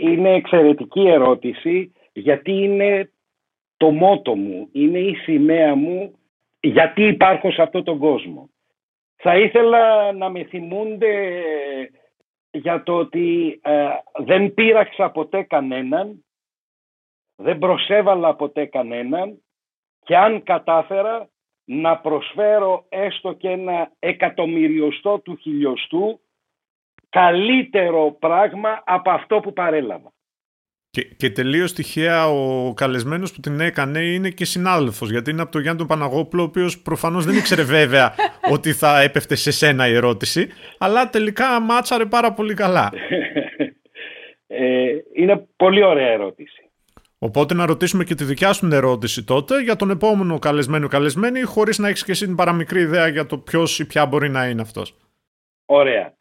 είναι 0.00 0.34
εξαιρετική 0.34 1.00
ερώτηση 1.00 1.92
γιατί 2.12 2.52
είναι 2.52 3.10
το 3.82 3.90
μότο 3.90 4.34
μου, 4.34 4.68
είναι 4.72 4.98
η 4.98 5.14
σημαία 5.14 5.74
μου 5.74 6.18
γιατί 6.60 7.02
υπάρχω 7.02 7.50
σε 7.50 7.62
αυτόν 7.62 7.84
τον 7.84 7.98
κόσμο. 7.98 8.50
Θα 9.16 9.38
ήθελα 9.38 10.12
να 10.12 10.30
με 10.30 10.44
θυμούνται 10.44 11.42
για 12.50 12.82
το 12.82 12.96
ότι 12.96 13.60
ε, 13.62 13.88
δεν 14.24 14.54
πείραξα 14.54 15.10
ποτέ 15.10 15.42
κανέναν, 15.42 16.24
δεν 17.36 17.58
προσέβαλα 17.58 18.34
ποτέ 18.34 18.66
κανέναν 18.66 19.42
και 20.04 20.16
αν 20.16 20.42
κατάφερα 20.42 21.28
να 21.64 21.98
προσφέρω 21.98 22.84
έστω 22.88 23.32
και 23.32 23.48
ένα 23.48 23.92
εκατομμυριωστό 23.98 25.18
του 25.18 25.36
χιλιοστού 25.36 26.20
καλύτερο 27.08 28.16
πράγμα 28.18 28.82
από 28.84 29.10
αυτό 29.10 29.40
που 29.40 29.52
παρέλαβα. 29.52 30.12
Και, 30.94 31.04
και 31.16 31.30
τελείως 31.30 31.72
τυχαία 31.72 32.28
ο 32.28 32.72
καλεσμένος 32.74 33.32
που 33.32 33.40
την 33.40 33.60
έκανε 33.60 33.98
είναι 34.00 34.30
και 34.30 34.44
συνάδελφος. 34.44 35.10
Γιατί 35.10 35.30
είναι 35.30 35.42
από 35.42 35.52
τον 35.52 35.60
Γιάννη 35.60 35.78
τον 35.78 35.88
Παναγόπουλο, 35.88 36.42
ο 36.42 36.44
οποίος 36.44 36.82
προφανώς 36.82 37.24
δεν 37.24 37.36
ήξερε 37.36 37.62
βέβαια 37.62 38.14
ότι 38.54 38.72
θα 38.72 39.00
έπεφτε 39.00 39.34
σε 39.34 39.50
σένα 39.50 39.88
η 39.88 39.94
ερώτηση, 39.94 40.48
αλλά 40.78 41.10
τελικά 41.10 41.60
μάτσαρε 41.60 42.04
πάρα 42.04 42.32
πολύ 42.32 42.54
καλά. 42.54 42.90
Ε, 44.54 44.96
είναι 45.12 45.46
πολύ 45.56 45.82
ωραία 45.82 46.08
ερώτηση. 46.08 46.70
Οπότε 47.18 47.54
να 47.54 47.66
ρωτήσουμε 47.66 48.04
και 48.04 48.14
τη 48.14 48.24
δικιά 48.24 48.52
σου 48.52 48.68
ερώτηση 48.72 49.24
τότε 49.24 49.62
για 49.62 49.76
τον 49.76 49.90
επόμενο 49.90 50.38
καλεσμένο 50.38 50.88
καλεσμένη, 50.88 51.40
χωρίς 51.40 51.78
να 51.78 51.88
έχεις 51.88 52.04
και 52.04 52.10
εσύ 52.10 52.26
την 52.26 52.34
παραμικρή 52.34 52.80
ιδέα 52.80 53.08
για 53.08 53.26
το 53.26 53.38
ποιος 53.38 53.78
ή 53.78 53.86
ποια 53.86 54.06
μπορεί 54.06 54.28
να 54.28 54.48
είναι 54.48 54.60
αυτός. 54.60 54.96
Ωραία. 55.66 56.14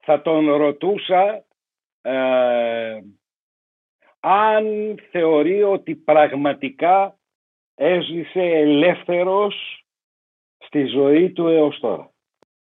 Θα 0.00 0.22
τον 0.22 0.56
ρωτούσα 0.56 1.44
ε, 2.02 2.12
αν 4.28 4.64
θεωρεί 5.10 5.62
ότι 5.62 5.94
πραγματικά 5.94 7.18
έζησε 7.74 8.40
ελεύθερος 8.40 9.84
στη 10.58 10.84
ζωή 10.84 11.30
του 11.32 11.46
έως 11.46 11.78
τώρα. 11.80 12.12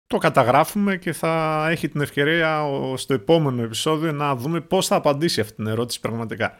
Το 0.07 0.17
καταγράφουμε 0.17 0.97
και 0.97 1.13
θα 1.13 1.65
έχει 1.69 1.89
την 1.89 2.01
ευκαιρία 2.01 2.63
στο 2.95 3.13
επόμενο 3.13 3.63
επεισόδιο 3.63 4.11
να 4.11 4.35
δούμε 4.35 4.61
πώς 4.61 4.87
θα 4.87 4.95
απαντήσει 4.95 5.41
αυτή 5.41 5.55
την 5.55 5.67
ερώτηση 5.67 5.99
πραγματικά. 5.99 6.57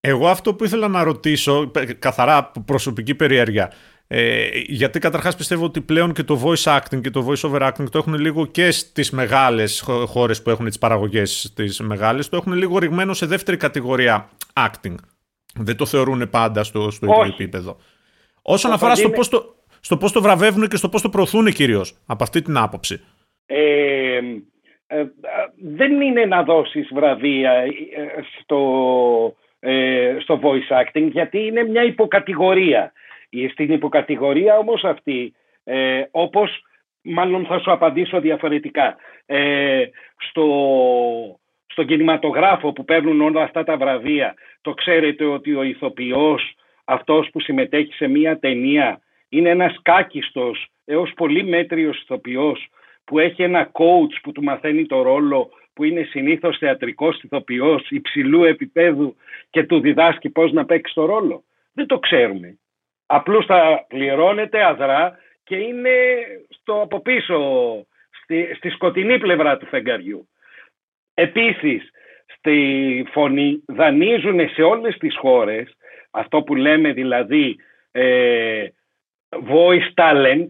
Εγώ 0.00 0.28
αυτό 0.28 0.54
που 0.54 0.64
ήθελα 0.64 0.88
να 0.88 1.02
ρωτήσω, 1.02 1.70
καθαρά 1.98 2.50
προσωπική 2.64 3.14
περιέργεια, 3.14 3.72
ε, 4.08 4.48
γιατί 4.66 4.98
καταρχάς 4.98 5.36
πιστεύω 5.36 5.64
ότι 5.64 5.80
πλέον 5.80 6.12
και 6.12 6.22
το 6.22 6.40
voice 6.44 6.78
acting 6.78 7.00
και 7.00 7.10
το 7.10 7.26
voice 7.28 7.50
over 7.50 7.62
acting 7.68 7.90
το 7.90 7.98
έχουν 7.98 8.14
λίγο 8.14 8.46
και 8.46 8.70
στις 8.70 9.10
μεγάλες 9.10 9.84
χώρες 10.06 10.42
που 10.42 10.50
έχουν 10.50 10.66
τις 10.66 10.78
παραγωγές 10.78 11.52
τις 11.56 11.80
μεγάλες, 11.80 12.28
το 12.28 12.36
έχουν 12.36 12.52
λίγο 12.52 12.78
ρηγμένο 12.78 13.14
σε 13.14 13.26
δεύτερη 13.26 13.56
κατηγορία 13.56 14.28
acting. 14.54 14.94
Δεν 15.54 15.76
το 15.76 15.86
θεωρούν 15.86 16.30
πάντα 16.30 16.64
στο, 16.64 16.90
στο 16.90 17.06
ίδιο 17.06 17.24
επίπεδο. 17.24 17.76
Όσον 18.42 18.72
αφορά 18.72 18.94
στο 18.94 19.10
πώς, 19.10 19.28
το, 19.28 19.54
στο 19.80 19.96
πώς 19.96 20.12
το 20.12 20.22
βραβεύουν 20.22 20.68
και 20.68 20.76
στο 20.76 20.88
πώς 20.88 21.02
το 21.02 21.08
προωθούν 21.08 21.52
κυρίως, 21.52 21.98
από 22.06 22.22
αυτή 22.22 22.42
την 22.42 22.56
άποψη. 22.56 23.00
Ε, 23.46 23.56
ε, 24.86 25.00
ε 25.00 25.06
δεν 25.56 26.00
είναι 26.00 26.24
να 26.24 26.42
δώσεις 26.42 26.88
βραβεία 26.92 27.50
ε, 27.52 27.72
στο 28.40 28.60
ε, 29.60 30.16
στο 30.20 30.40
voice 30.42 30.82
acting 30.82 31.08
γιατί 31.10 31.38
είναι 31.38 31.62
μια 31.62 31.82
υποκατηγορία. 31.82 32.92
Στην 33.52 33.72
υποκατηγορία 33.72 34.58
όμως 34.58 34.84
αυτή, 34.84 35.34
ε, 35.64 36.02
όπως 36.10 36.62
μάλλον 37.02 37.46
θα 37.46 37.58
σου 37.58 37.72
απαντήσω 37.72 38.20
διαφορετικά, 38.20 38.96
ε, 39.26 39.84
στο, 40.28 40.46
στον 41.66 41.86
κινηματογράφο 41.86 42.72
που 42.72 42.84
παίρνουν 42.84 43.20
όλα 43.20 43.42
αυτά 43.42 43.64
τα 43.64 43.76
βραβεία, 43.76 44.34
το 44.60 44.74
ξέρετε 44.74 45.24
ότι 45.24 45.54
ο 45.54 45.62
ηθοποιός, 45.62 46.54
αυτός 46.84 47.28
που 47.32 47.40
συμμετέχει 47.40 47.92
σε 47.92 48.06
μια 48.06 48.38
ταινία, 48.38 49.00
είναι 49.28 49.48
ένας 49.48 49.78
κάκιστος 49.82 50.66
έως 50.84 51.12
πολύ 51.16 51.44
μέτριος 51.44 52.02
ηθοποιός 52.02 52.68
που 53.04 53.18
έχει 53.18 53.42
ένα 53.42 53.70
coach 53.72 54.20
που 54.22 54.32
του 54.32 54.42
μαθαίνει 54.42 54.86
το 54.86 55.02
ρόλο 55.02 55.50
που 55.72 55.84
είναι 55.84 56.02
συνήθως 56.02 56.58
θεατρικός 56.58 57.22
ηθοποιός 57.22 57.90
υψηλού 57.90 58.44
επίπεδου 58.44 59.16
και 59.50 59.64
του 59.64 59.80
διδάσκει 59.80 60.28
πώς 60.30 60.52
να 60.52 60.64
παίξει 60.64 60.94
το 60.94 61.04
ρόλο. 61.04 61.44
Δεν 61.72 61.86
το 61.86 61.98
ξέρουμε. 61.98 62.58
Απλώς 63.06 63.46
θα 63.46 63.84
πληρώνεται 63.88 64.64
αδρά 64.64 65.18
και 65.44 65.56
είναι 65.56 65.90
στο 66.48 66.80
από 66.80 67.00
πίσω, 67.00 67.38
στη, 68.22 68.54
στη 68.56 68.68
σκοτεινή 68.70 69.18
πλευρά 69.18 69.56
του 69.56 69.66
φεγγαριού. 69.66 70.28
Επίσης, 71.14 71.90
στη 72.26 73.06
φωνή 73.12 73.62
δανείζουν 73.66 74.48
σε 74.48 74.62
όλες 74.62 74.96
τις 74.96 75.16
χώρες 75.16 75.76
αυτό 76.10 76.42
που 76.42 76.54
λέμε 76.54 76.92
δηλαδή 76.92 77.56
ε, 77.92 78.66
voice 79.28 79.92
talent 79.94 80.46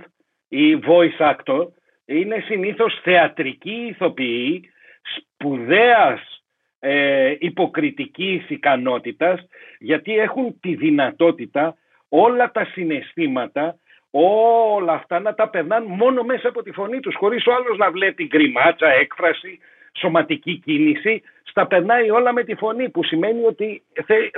ή 0.48 0.78
voice 0.86 1.34
actor 1.34 1.66
είναι 2.04 2.42
συνήθως 2.46 3.00
θεατρικοί 3.02 3.86
ηθοποιοί 3.88 4.70
σπουδαίας 5.16 6.44
ε, 6.78 7.34
υποκριτικής 7.38 8.50
ικανότητας 8.50 9.46
γιατί 9.78 10.18
έχουν 10.18 10.60
τη 10.60 10.74
δυνατότητα 10.74 11.76
όλα 12.08 12.50
τα 12.50 12.64
συναισθήματα 12.64 13.78
όλα 14.10 14.92
αυτά 14.92 15.20
να 15.20 15.34
τα 15.34 15.48
περνάν 15.48 15.84
μόνο 15.84 16.22
μέσα 16.22 16.48
από 16.48 16.62
τη 16.62 16.72
φωνή 16.72 17.00
τους 17.00 17.14
χωρίς 17.14 17.46
ο 17.46 17.54
άλλος 17.54 17.78
να 17.78 17.90
βλέπει 17.90 18.26
γκριμάτσα, 18.26 18.88
έκφραση, 18.88 19.58
σωματική 19.98 20.60
κίνηση 20.64 21.22
στα 21.42 21.66
περνάει 21.66 22.10
όλα 22.10 22.32
με 22.32 22.44
τη 22.44 22.54
φωνή 22.54 22.88
που 22.90 23.04
σημαίνει 23.04 23.44
ότι 23.44 23.82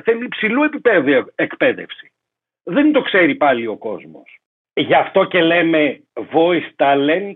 θέλει 0.03 0.25
υψηλού 0.25 0.63
επίπεδου 0.63 1.33
εκπαίδευση. 1.35 2.13
Δεν 2.63 2.93
το 2.93 3.03
ξέρει 3.03 3.35
πάλι 3.35 3.67
ο 3.67 3.77
κόσμος. 3.77 4.39
Γι' 4.75 4.95
αυτό 4.95 5.25
και 5.25 5.41
λέμε 5.41 6.01
voice 6.33 6.71
talent 6.77 7.35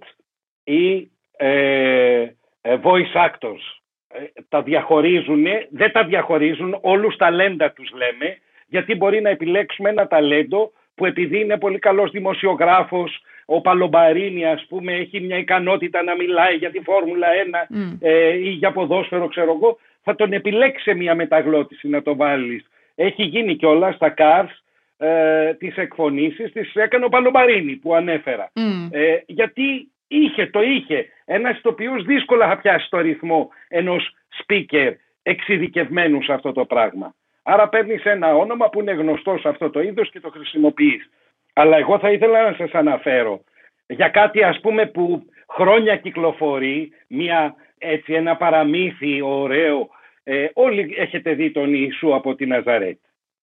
ή 0.65 1.11
ε, 1.37 2.27
ε, 2.61 2.79
voice 2.83 3.29
actors. 3.29 3.65
Ε, 4.09 4.25
τα 4.49 4.63
διαχωρίζουν, 4.63 5.45
δεν 5.71 5.93
τα 5.93 6.05
διαχωρίζουν, 6.05 6.79
όλους 6.81 7.17
ταλέντα 7.17 7.73
τους 7.73 7.91
λέμε, 7.91 8.39
γιατί 8.73 8.95
μπορεί 8.95 9.21
να 9.21 9.29
επιλέξουμε 9.29 9.89
ένα 9.89 10.07
ταλέντο 10.07 10.73
που 10.95 11.07
επειδή 11.07 11.41
είναι 11.41 11.59
πολύ 11.59 11.79
καλός 11.79 12.11
δημοσιογράφος, 12.11 13.23
ο 13.45 13.61
Παλομπαρίνη 13.61 14.45
ας 14.47 14.67
πούμε 14.69 14.93
έχει 14.93 15.21
μια 15.21 15.39
ικανότητα 15.39 16.03
να 16.03 16.17
μιλάει 16.17 16.57
για 16.57 16.71
τη 16.71 16.81
Φόρμουλα 16.81 17.27
1 17.71 17.77
ε, 18.01 18.35
ή 18.35 18.49
για 18.49 18.73
ποδόσφαιρο 18.73 19.29
ξέρω 19.29 19.53
εγώ, 19.53 19.79
θα 20.03 20.15
τον 20.15 20.33
επιλέξει 20.33 20.83
σε 20.83 20.95
μια 20.95 21.15
μεταγλώτηση 21.15 21.89
να 21.89 22.03
το 22.03 22.17
βάλεις. 22.17 22.67
Έχει 22.95 23.23
γίνει 23.23 23.57
κιόλα 23.57 23.93
στα 23.93 24.15
Cars 24.17 24.53
ε, 24.97 25.55
τις 25.55 25.77
εκφωνήσεις 25.77 26.53
τις 26.53 26.75
έκανε 26.75 27.05
ο 27.05 27.09
Παλομπαρίνη 27.09 27.77
που 27.77 27.95
ανέφερα. 27.95 28.51
Ε, 28.91 29.17
γιατί 29.27 29.91
είχε, 30.09 30.47
το 30.47 30.63
είχε. 30.63 31.07
Ένας 31.25 31.57
ηθοποιό 31.57 32.03
δύσκολα 32.03 32.49
θα 32.49 32.57
πιάσει 32.57 32.91
το 32.91 33.01
ρυθμό 33.01 33.49
ενός 33.69 34.15
speaker 34.43 34.93
εξειδικευμένου 35.23 36.23
σε 36.23 36.33
αυτό 36.33 36.53
το 36.53 36.65
πράγμα. 36.65 37.15
Άρα 37.43 37.69
παίρνεις 37.69 38.05
ένα 38.05 38.35
όνομα 38.37 38.69
που 38.71 38.81
είναι 38.81 38.93
γνωστό 38.93 39.39
σε 39.39 39.49
αυτό 39.49 39.71
το 39.71 39.81
είδος 39.81 40.11
και 40.11 40.21
το 40.21 40.31
χρησιμοποιείς. 40.31 41.11
Αλλά 41.53 41.77
εγώ 41.77 41.99
θα 41.99 42.11
ήθελα 42.11 42.51
να 42.51 42.57
σας 42.57 42.71
αναφέρω 42.73 43.45
για 43.87 44.09
κάτι 44.09 44.43
ας 44.43 44.61
πούμε 44.61 44.87
που 44.87 45.23
χρόνια 45.49 45.97
κυκλοφορεί, 45.97 46.93
μια, 47.09 47.55
έτσι, 47.79 48.13
ένα 48.13 48.37
παραμύθι 48.37 49.23
ωραίο. 49.23 49.89
Ε, 50.25 50.47
όλοι 50.53 50.95
έχετε 50.99 51.35
δει 51.35 51.51
τον 51.51 51.75
Ιησού 51.75 52.15
από 52.15 52.35
τη 52.35 52.47
Ναζαρέτ. 52.47 52.99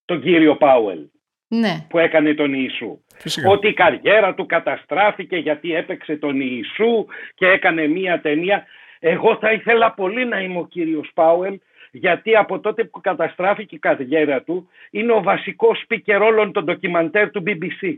τον 0.05 0.21
κύριο 0.21 0.55
Πάουελ 0.55 0.99
Ναι. 1.47 1.85
που 1.89 1.97
έκανε 1.99 2.33
τον 2.33 2.53
Ιησού. 2.53 2.99
Φυσικά. 3.17 3.49
Ότι 3.49 3.67
η 3.67 3.73
καριέρα 3.73 4.33
του 4.33 4.45
καταστράφηκε 4.45 5.37
γιατί 5.37 5.75
έπαιξε 5.75 6.15
τον 6.15 6.39
Ιησού 6.41 7.05
και 7.35 7.47
έκανε 7.47 7.87
μία 7.87 8.21
ταινία. 8.21 8.65
Εγώ 8.99 9.37
θα 9.37 9.51
ήθελα 9.51 9.93
πολύ 9.93 10.25
να 10.25 10.39
είμαι 10.41 10.59
ο 10.59 10.67
κύριος 10.69 11.11
Πάουελ 11.13 11.59
γιατί 11.91 12.35
από 12.35 12.59
τότε 12.59 12.83
που 12.83 13.01
καταστράφηκε 13.01 13.75
η 13.75 13.79
καριέρα 13.79 14.41
του 14.41 14.69
είναι 14.91 15.11
ο 15.11 15.21
βασικός 15.21 15.85
speaker 15.87 16.19
όλων 16.21 16.51
των 16.51 16.63
ντοκιμαντέρ 16.63 17.31
του 17.31 17.43
BBC 17.45 17.95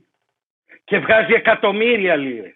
και 0.83 0.99
βγάζει 0.99 1.33
εκατομμύρια 1.33 2.15
λίρες. 2.15 2.55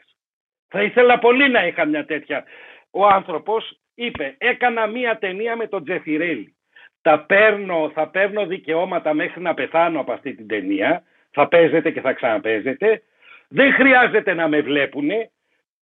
Θα 0.68 0.84
ήθελα 0.84 1.20
πολύ 1.20 1.50
να 1.50 1.68
είχα 1.68 1.86
μια 1.86 2.06
τέτοια. 2.06 2.44
Ο 2.92 3.08
άνθρωπος 3.08 3.80
είπε 3.96 4.36
έκανα 4.38 4.88
μία 4.88 5.18
ταινία 5.18 5.56
με 5.56 5.68
τον 5.68 5.84
Τζεφιρέλη. 5.84 6.56
Τα 7.02 7.20
παίρνω, 7.20 7.92
θα 7.94 8.08
παίρνω 8.08 8.46
δικαιώματα 8.46 9.14
μέχρι 9.14 9.42
να 9.42 9.54
πεθάνω 9.54 10.00
από 10.00 10.12
αυτή 10.12 10.34
την 10.34 10.48
ταινία. 10.48 11.04
Θα 11.32 11.48
παίζετε 11.48 11.92
και 11.92 12.02
θα 12.02 12.14
ξαναπέζετε. 12.14 13.02
Δεν 13.48 13.74
χρειάζεται 13.74 14.34
να 14.34 14.48
με 14.48 14.62
βλέπουνε. 14.62 15.30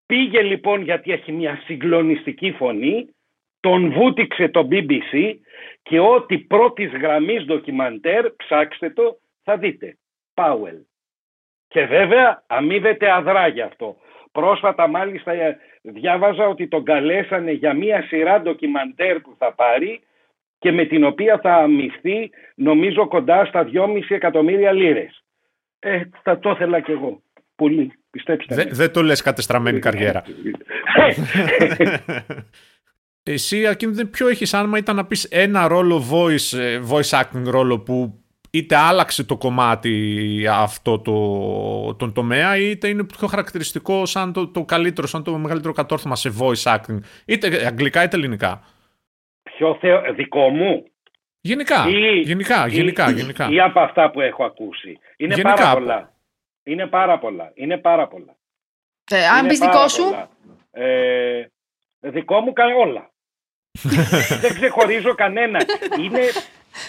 Πήγε 0.06 0.42
λοιπόν 0.42 0.82
γιατί 0.82 1.12
έχει 1.12 1.32
μια 1.32 1.60
συγκλονιστική 1.64 2.52
φωνή. 2.52 3.08
Τον 3.64 3.92
βούτυξε 3.92 4.48
το 4.48 4.68
BBC 4.70 5.34
και 5.82 6.00
ό,τι 6.00 6.38
πρώτης 6.38 6.90
γραμμής 6.92 7.44
ντοκιμαντέρ, 7.44 8.30
ψάξτε 8.30 8.90
το, 8.90 9.18
θα 9.42 9.56
δείτε. 9.56 9.96
Πάουελ. 10.34 10.76
Και 11.68 11.84
βέβαια 11.84 12.42
αμείβεται 12.46 13.12
αδρά 13.12 13.46
γι' 13.46 13.60
αυτό. 13.60 13.96
Πρόσφατα 14.32 14.88
μάλιστα 14.88 15.32
ε, 15.32 15.58
διάβαζα 15.82 16.48
ότι 16.48 16.68
τον 16.68 16.84
καλέσανε 16.84 17.52
για 17.52 17.74
μία 17.74 18.02
σειρά 18.02 18.40
ντοκιμαντέρ 18.40 19.20
που 19.20 19.34
θα 19.38 19.52
πάρει 19.52 20.00
και 20.58 20.72
με 20.72 20.84
την 20.84 21.04
οποία 21.04 21.38
θα 21.42 21.54
αμυφθεί 21.54 22.30
νομίζω 22.54 23.08
κοντά 23.08 23.44
στα 23.44 23.68
2,5 23.72 24.00
εκατομμύρια 24.08 24.72
λίρες. 24.72 25.24
Ε, 25.78 26.02
θα 26.22 26.38
το 26.38 26.50
ήθελα 26.50 26.80
κι 26.80 26.90
εγώ. 26.90 27.22
Πολύ, 27.56 27.92
πιστέψτε 28.10 28.54
Δεν 28.54 28.66
με. 28.66 28.74
δεν 28.74 28.92
το 28.92 29.02
λες 29.02 29.22
κατεστραμμένη 29.22 29.78
καριέρα. 29.78 30.24
Ε, 33.26 33.32
Εσύ, 33.32 33.66
Ακίνδυνε, 33.66 34.08
ποιο 34.08 34.28
έχεις 34.28 34.54
άμα 34.54 34.78
ήταν 34.78 34.96
να 34.96 35.06
πεις 35.06 35.24
ένα 35.24 35.66
ρόλο 35.68 36.02
voice, 36.12 36.58
ε, 36.58 36.80
voice 36.90 37.20
acting 37.20 37.44
ρόλο 37.44 37.78
που 37.80 38.18
είτε 38.50 38.76
άλλαξε 38.76 39.24
το 39.24 39.36
κομμάτι 39.36 40.46
αυτό 40.50 40.98
το, 40.98 41.94
τον 41.94 42.12
τομέα 42.12 42.56
είτε 42.56 42.88
είναι 42.88 43.04
πιο 43.04 43.26
χαρακτηριστικό 43.26 44.06
σαν 44.06 44.32
το, 44.32 44.48
το 44.48 44.64
καλύτερο, 44.64 45.06
σαν 45.06 45.22
το 45.24 45.38
μεγαλύτερο 45.38 45.72
κατόρθωμα 45.72 46.16
σε 46.16 46.32
voice 46.40 46.74
acting 46.76 46.98
είτε 47.26 47.66
αγγλικά 47.66 48.02
είτε 48.02 48.16
ελληνικά. 48.16 48.62
Ποιο 49.42 49.76
θεο... 49.80 50.02
δικό 50.14 50.48
μου; 50.48 50.84
Γενικά, 51.40 51.88
Ή- 51.88 52.20
γενικά, 52.20 52.66
γενικά, 52.66 53.10
ή, 53.10 53.12
γενικά. 53.12 53.48
ή 53.50 53.60
από 53.60 53.80
αυτά 53.80 54.10
που 54.10 54.20
έχω 54.20 54.44
ακούσει. 54.44 54.98
Είναι 55.16 55.34
Γενικά 55.34 55.54
πάρα 55.54 55.70
από- 55.70 55.78
πολλά. 55.80 56.12
Είναι 56.62 56.86
πάρα 56.86 57.18
πολλά. 57.18 57.50
Είναι 57.54 57.76
πάρα 57.78 58.08
πολλά. 58.08 58.36
Ε, 59.10 59.26
αν 59.26 59.38
Είναι 59.38 59.48
πεις 59.48 59.58
πάρα 59.58 59.72
δικό 59.72 59.88
σου, 59.88 60.02
πολλά. 60.04 60.28
Ε, 60.70 61.48
δικό 62.00 62.40
μου 62.40 62.52
κα- 62.52 62.76
όλα. 62.76 63.10
Δεν 64.42 64.54
ξεχωρίζω 64.54 65.14
κανένα. 65.14 65.60
Είναι, 66.00 66.20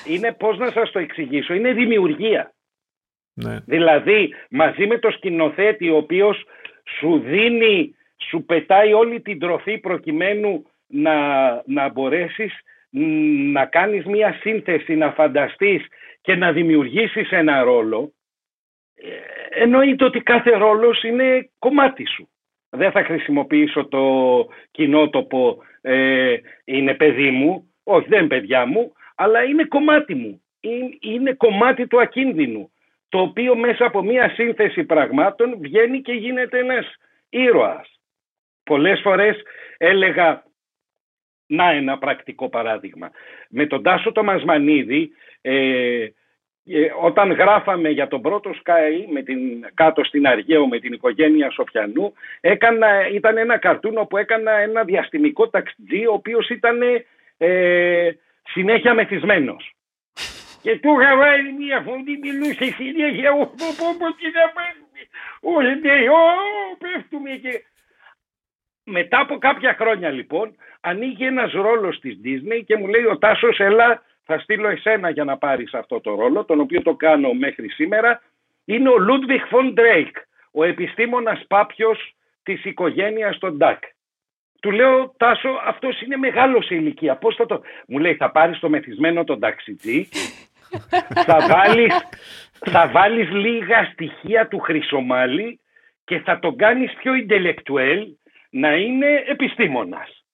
είναι 0.05 0.33
πώς 0.33 0.57
να 0.57 0.71
σας 0.71 0.91
το 0.91 0.99
εξηγήσω. 0.99 1.53
Είναι 1.53 1.73
δημιουργία. 1.73 2.53
Ναι. 3.33 3.59
Δηλαδή 3.65 4.33
μαζί 4.49 4.87
με 4.87 4.99
το 4.99 5.11
σκηνοθέτη 5.11 5.89
ο 5.89 5.97
οποίος 5.97 6.45
σου 6.99 7.19
δίνει, 7.19 7.95
σου 8.29 8.43
πετάει 8.45 8.93
όλη 8.93 9.21
την 9.21 9.39
τροφή 9.39 9.77
προκειμένου 9.77 10.65
να, 10.87 11.15
να 11.65 11.89
μπορέσεις 11.89 12.53
μ, 12.89 13.51
να 13.51 13.65
κάνεις 13.65 14.05
μία 14.05 14.37
σύνθεση, 14.41 14.95
να 14.95 15.11
φανταστείς 15.11 15.85
και 16.21 16.35
να 16.35 16.51
δημιουργήσεις 16.51 17.31
ένα 17.31 17.63
ρόλο, 17.63 18.13
ε, 18.95 19.61
εννοείται 19.61 20.05
ότι 20.05 20.19
κάθε 20.19 20.57
ρόλος 20.57 21.03
είναι 21.03 21.49
κομμάτι 21.59 22.07
σου. 22.07 22.29
Δεν 22.75 22.91
θα 22.91 23.03
χρησιμοποιήσω 23.03 23.85
το 23.85 24.03
κοινότοπο 24.71 25.57
ε, 25.81 26.35
είναι 26.65 26.93
παιδί 26.93 27.31
μου, 27.31 27.73
όχι 27.83 28.07
δεν 28.09 28.19
είναι 28.19 28.27
παιδιά 28.27 28.65
μου, 28.65 28.91
αλλά 29.15 29.43
είναι 29.43 29.63
κομμάτι 29.63 30.15
μου. 30.15 30.41
Είναι, 30.59 30.97
είναι 30.99 31.33
κομμάτι 31.33 31.87
του 31.87 32.01
ακίνδυνου 32.01 32.69
το 33.09 33.21
οποίο 33.21 33.55
μέσα 33.55 33.85
από 33.85 34.01
μία 34.03 34.29
σύνθεση 34.29 34.83
πραγμάτων 34.83 35.57
βγαίνει 35.59 36.01
και 36.01 36.11
γίνεται 36.11 36.59
ένας 36.59 36.95
ήρωας. 37.29 37.99
Πολλές 38.63 38.99
φορές 39.01 39.41
έλεγα, 39.77 40.43
να 41.47 41.69
ένα 41.71 41.97
πρακτικό 41.97 42.49
παράδειγμα, 42.49 43.11
με 43.49 43.65
τον 43.65 43.83
Τάσο 43.83 44.11
το 44.11 44.23
Μασμανίδη, 44.23 45.11
ε, 45.41 45.53
ε, 45.53 46.13
όταν 47.01 47.31
γράφαμε 47.31 47.89
για 47.89 48.07
τον 48.07 48.21
πρώτο 48.21 48.51
Sky 48.63 49.05
με 49.11 49.21
την, 49.21 49.39
κάτω 49.73 50.03
στην 50.03 50.27
Αργαίο 50.27 50.67
με 50.67 50.79
την 50.79 50.93
οικογένεια 50.93 51.51
Σοφιανού, 51.51 52.13
έκανα, 52.41 53.07
ήταν 53.07 53.37
ένα 53.37 53.57
καρτούνο 53.57 54.05
που 54.05 54.17
έκανα 54.17 54.51
ένα 54.51 54.83
διαστημικό 54.83 55.49
ταξιτζή, 55.49 56.05
ο 56.05 56.13
οποίος 56.13 56.49
ήταν 56.49 56.79
ε, 57.37 58.09
συνέχεια 58.43 58.93
μεθυσμένος. 58.93 59.73
Και 60.63 60.79
του 60.79 60.99
είχα 60.99 61.17
βάλει 61.17 61.53
μια 61.53 61.81
φωνή, 61.81 62.17
μιλούσε 62.21 62.63
συνέχεια, 62.63 63.31
«Ω, 63.31 63.45
πω, 63.45 63.67
πω, 63.77 63.95
πω, 63.99 64.13
τι 64.15 64.25
να 64.25 64.45
πέφτουμε, 64.55 65.01
όχι, 65.39 65.79
ναι, 65.79 66.09
ω, 66.09 66.23
πέφτουμε 66.77 67.29
και... 67.29 67.63
Μετά 68.87 69.19
από 69.19 69.37
κάποια 69.37 69.75
χρόνια 69.79 70.09
λοιπόν, 70.09 70.55
ανοίγει 70.81 71.25
ένας 71.25 71.51
ρόλος 71.51 71.99
της 71.99 72.19
Disney 72.23 72.63
και 72.65 72.77
μου 72.77 72.87
λέει 72.87 73.05
ο 73.05 73.17
Τάσος, 73.17 73.59
έλα, 73.59 74.03
θα 74.25 74.39
στείλω 74.39 74.67
εσένα 74.67 75.09
για 75.09 75.23
να 75.23 75.37
πάρεις 75.37 75.73
αυτό 75.73 76.01
το 76.01 76.15
ρόλο, 76.15 76.45
τον 76.45 76.59
οποίο 76.59 76.81
το 76.81 76.95
κάνω 76.95 77.33
μέχρι 77.33 77.69
σήμερα. 77.69 78.21
Είναι 78.65 78.89
ο 78.89 78.95
Ludwig 78.95 79.55
von 79.55 79.79
Drake, 79.79 80.21
ο 80.51 80.63
επιστήμονας 80.63 81.45
πάπιος 81.47 82.15
της 82.43 82.65
οικογένειας 82.65 83.37
των 83.37 83.57
Ντάκ. 83.57 83.83
Του 84.61 84.71
λέω, 84.71 85.13
Τάσο, 85.17 85.49
αυτός 85.65 86.01
είναι 86.01 86.17
μεγάλος 86.17 86.65
σε 86.65 86.75
ηλικία. 86.75 87.15
Πώς 87.15 87.35
θα 87.35 87.45
το. 87.45 87.61
Μου 87.87 87.97
λέει, 87.99 88.15
θα 88.15 88.31
πάρεις 88.31 88.59
το 88.59 88.69
μεθυσμένο 88.69 89.23
τον 89.23 89.39
ταξιτζή, 89.39 90.07
θα 91.25 91.47
βάλεις, 91.49 91.93
θα 92.51 92.87
βάλεις 92.87 93.29
λίγα 93.29 93.89
στοιχεία 93.93 94.47
του 94.47 94.59
Χρυσομάλη 94.59 95.59
και 96.03 96.19
θα 96.19 96.39
τον 96.39 96.55
κάνεις 96.55 96.93
πιο 96.93 97.13
ιντελεκτουέλ 97.13 98.07
να 98.49 98.75
είναι 98.75 99.23
επιστήμονας. 99.27 100.25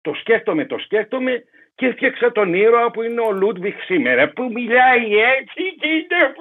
Το 0.00 0.14
σκέφτομαι, 0.14 0.66
το 0.66 0.78
σκέφτομαι 0.78 1.44
και 1.80 1.86
έφτιαξα 1.86 2.32
τον 2.32 2.54
ήρωα 2.54 2.90
που 2.90 3.02
είναι 3.02 3.20
ο 3.20 3.32
Λούντβιχ 3.32 3.84
σήμερα 3.84 4.28
που 4.28 4.52
μιλάει 4.52 5.18
έτσι 5.18 5.74
και 5.80 5.88
είναι 5.88 6.34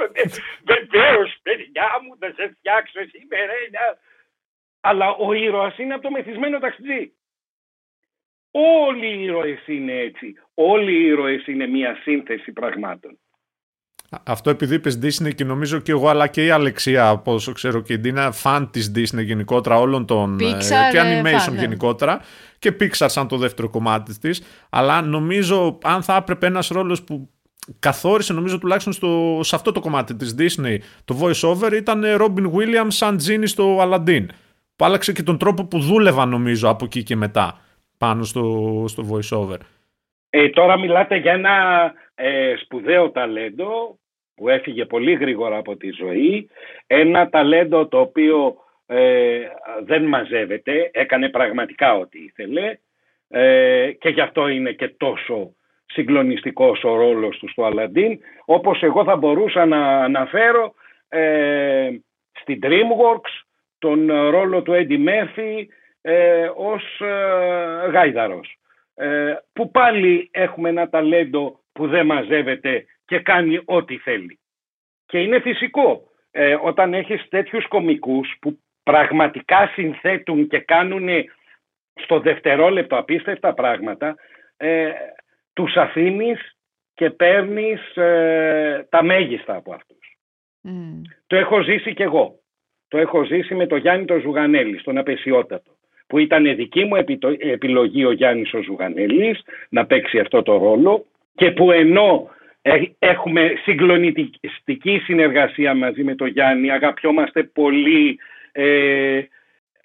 βεβαίως 0.64 1.38
παιδιά 1.42 1.90
μου 2.04 2.18
θα 2.20 2.34
σε 2.36 2.56
φτιάξω 2.58 3.00
σήμερα 3.12 3.54
ένα 3.68 3.98
αλλά 4.80 5.10
ο 5.10 5.34
ήρωας 5.34 5.78
είναι 5.78 5.94
από 5.94 6.04
το 6.04 6.12
μεθυσμένο 6.12 6.60
ταξιτζή. 6.60 7.14
Όλοι 8.52 9.08
οι 9.08 9.24
ήρωες 9.24 9.68
είναι 9.68 9.94
έτσι. 9.94 10.34
Όλοι 10.54 10.92
οι 10.92 11.06
ήρωες 11.06 11.48
είναι 11.48 11.68
μια 11.68 11.96
σύνθεση 11.96 12.52
πραγμάτων. 12.52 13.20
Αυτό 14.24 14.50
επειδή 14.50 14.76
είπες 14.76 15.00
Disney 15.04 15.36
και 15.36 15.44
νομίζω 15.44 15.80
και 15.80 15.92
εγώ 15.92 16.08
αλλά 16.08 16.28
και 16.28 16.46
η 16.46 16.50
Αλεξία 16.50 17.08
από 17.08 17.34
όσο 17.34 17.52
ξέρω 17.52 17.82
και 17.82 17.94
η 17.94 17.98
Ντίνα 17.98 18.32
φαν 18.32 18.70
της 18.72 18.92
Disney 18.96 19.24
γενικότερα 19.24 19.80
όλων 19.80 20.06
των 20.06 20.40
ε, 20.40 20.44
Pixar, 20.44 20.92
και 20.92 20.98
ε, 20.98 21.22
animation 21.22 21.50
fan, 21.50 21.54
ναι. 21.54 21.60
γενικότερα 21.60 22.22
και 22.60 22.76
Pixar 22.80 23.06
σαν 23.08 23.28
το 23.28 23.38
δεύτερο 23.38 23.70
κομμάτι 23.70 24.20
της 24.20 24.44
αλλά 24.70 25.02
νομίζω 25.02 25.78
αν 25.84 26.04
θα 26.04 26.16
έπρεπε 26.16 26.46
ένας 26.46 26.68
ρόλος 26.68 27.04
που 27.04 27.30
καθόρισε 27.80 28.34
νομίζω 28.34 28.58
τουλάχιστον 28.58 28.94
στο, 28.94 29.40
σε 29.44 29.56
αυτό 29.56 29.72
το 29.72 29.80
κομμάτι 29.80 30.16
της 30.16 30.36
Disney 30.40 30.78
το 31.06 31.18
voice 31.22 31.50
over 31.50 31.74
ήταν 31.74 32.04
ε, 32.04 32.16
Robin 32.20 32.52
Williams 32.52 32.88
σαν 32.88 33.18
Genie 33.28 33.48
στο 33.48 33.78
Aladdin 33.82 34.26
που 34.76 34.86
άλλαξε 34.86 35.14
και 35.14 35.24
τον 35.24 35.38
τρόπο 35.38 35.66
που 35.66 35.80
δούλευα 35.80 36.26
νομίζω 36.26 36.70
από 36.70 36.86
εκεί 36.86 37.04
και 37.04 37.16
μετά 37.16 37.60
πάνω 37.98 38.24
στο, 38.24 38.84
στο 38.88 39.04
voice 39.12 39.38
over. 39.38 39.58
Ε, 40.30 40.50
τώρα 40.50 40.80
μιλάτε 40.80 41.18
για 41.18 41.32
ένα 41.32 41.52
ε, 42.22 42.56
σπουδαίο 42.64 43.12
ταλέντο 43.12 44.00
που 44.36 44.50
έφυγε 44.50 44.86
πολύ 44.86 45.14
γρήγορα 45.14 45.58
από 45.58 45.76
τη 45.76 45.90
ζωή. 45.92 46.50
Ένα 46.88 47.30
ταλέντο 47.30 47.88
το 47.88 48.00
οποίο 48.00 48.56
ε, 48.86 49.40
δεν 49.84 50.04
μαζεύεται, 50.04 50.90
έκανε 50.94 51.30
πραγματικά 51.30 51.98
ό,τι 51.98 52.20
ήθελε 52.20 52.78
ε, 53.28 53.92
και 54.00 54.10
γι' 54.10 54.22
αυτό 54.22 54.48
είναι 54.48 54.72
και 54.72 54.88
τόσο 54.88 55.56
συγκλονιστικός 55.86 56.84
ο 56.84 56.96
ρόλος 56.96 57.38
του 57.38 57.50
στο 57.50 57.64
Αλαντίν. 57.64 58.20
Όπως 58.46 58.82
εγώ 58.84 59.04
θα 59.04 59.16
μπορούσα 59.16 59.66
να 59.66 60.04
αναφέρω 60.04 60.74
ε, 61.10 61.90
στην 62.42 62.60
DreamWorks 62.64 63.44
τον 63.80 64.08
ρόλο 64.08 64.62
του 64.62 64.74
Eddie 64.76 65.08
Murphy 65.08 65.66
ε, 66.02 66.50
ως 66.56 67.00
ε, 67.00 67.90
γάιδαρος. 67.92 68.60
Ε, 68.96 69.36
που 69.54 69.72
πάλι 69.72 70.30
έχουμε 70.34 70.70
ένα 70.70 70.90
ταλέντο 70.90 71.59
που 71.80 71.88
δεν 71.88 72.06
μαζεύεται 72.06 72.86
και 73.06 73.20
κάνει 73.20 73.62
ό,τι 73.66 73.98
θέλει. 73.98 74.40
Και 75.06 75.20
είναι 75.20 75.40
φυσικό 75.40 76.04
ε, 76.32 76.58
όταν 76.62 76.94
έχεις 76.94 77.28
τέτοιους 77.30 77.68
κομικούς 77.68 78.36
που 78.42 78.60
πραγματικά 78.84 79.72
συνθέτουν 79.74 80.48
και 80.48 80.60
κάνουν 80.60 81.10
στο 81.94 82.20
δευτερόλεπτο 82.20 82.98
απίστευτα 82.98 83.54
πράγματα, 83.54 84.16
ε, 84.58 84.92
τους 85.54 85.76
αφήνεις 85.76 86.58
και 86.94 87.10
παίρνεις 87.10 87.96
ε, 87.96 88.88
τα 88.90 89.04
μέγιστα 89.04 89.56
από 89.56 89.74
αυτούς. 89.74 90.18
Το 91.28 91.36
έχω 91.36 91.62
ζήσει 91.62 91.94
κι 91.94 92.04
εγώ. 92.04 92.40
Το 92.88 92.98
έχω 92.98 93.24
ζήσει 93.24 93.56
με 93.56 93.68
το 93.68 93.76
Γιάννη 93.76 94.06
το 94.06 94.20
Ζουγανέλη, 94.20 94.80
στον 94.80 94.98
Απεσιότατο 94.98 95.72
που 96.10 96.18
ήταν 96.18 96.56
δική 96.56 96.86
μου 96.86 96.96
επιλογή 97.40 98.06
ο 98.06 98.12
Γιάννης 98.12 98.54
ο 98.54 98.62
Ζουγανέλης 98.62 99.42
να 99.70 99.86
παίξει 99.86 100.20
αυτό 100.20 100.42
το 100.42 100.58
ρόλο 100.58 101.06
και 101.36 101.52
που 101.52 101.72
ενώ 101.72 102.30
έχουμε 103.00 103.54
συγκλονιστική 103.64 105.02
συνεργασία 105.04 105.74
μαζί 105.74 106.04
με 106.04 106.16
τον 106.16 106.28
Γιάννη, 106.28 106.72
αγαπιόμαστε 106.72 107.44
πολύ, 107.44 108.20
ε, 108.52 109.22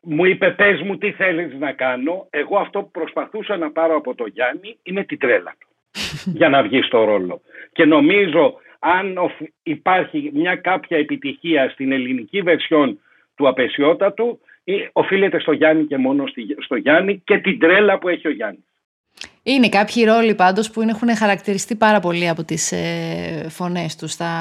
μου 0.02 0.24
είπε 0.24 0.50
πες 0.50 0.80
μου 0.80 0.98
τι 0.98 1.12
θέλεις 1.12 1.54
να 1.58 1.72
κάνω, 1.72 2.26
εγώ 2.30 2.58
αυτό 2.58 2.82
που 2.82 2.90
προσπαθούσα 2.90 3.56
να 3.56 3.70
πάρω 3.70 3.96
από 3.96 4.14
τον 4.14 4.30
Γιάννη 4.34 4.78
είναι 4.82 5.04
την 5.04 5.18
τρέλα 5.18 5.54
του 5.58 5.68
για 6.38 6.48
να 6.48 6.62
βγεις 6.62 6.86
στο 6.86 7.04
ρόλο. 7.04 7.40
Και 7.72 7.84
νομίζω 7.84 8.54
αν 8.78 9.18
υπάρχει 9.62 10.30
μια 10.34 10.56
κάποια 10.56 10.98
επιτυχία 10.98 11.68
στην 11.68 11.92
ελληνική 11.92 12.42
βερσιόν 12.42 13.00
του 13.34 13.48
απεσιότατου 13.48 14.40
οφείλεται 14.92 15.38
στο 15.38 15.52
Γιάννη 15.52 15.84
και 15.84 15.96
μόνο 15.96 16.24
στο 16.58 16.76
Γιάννη 16.76 17.22
και 17.24 17.38
την 17.38 17.58
τρέλα 17.58 17.98
που 17.98 18.08
έχει 18.08 18.28
ο 18.28 18.30
Γιάννης. 18.30 18.64
Είναι 19.46 19.68
κάποιοι 19.68 20.04
ρόλοι 20.04 20.34
πάντως 20.34 20.70
που 20.70 20.80
έχουν 20.80 21.16
χαρακτηριστεί 21.16 21.74
πάρα 21.74 22.00
πολύ 22.00 22.28
από 22.28 22.44
τις 22.44 22.72
ε, 22.72 23.46
φωνές 23.48 23.96
τους 23.96 24.12
στα, 24.12 24.34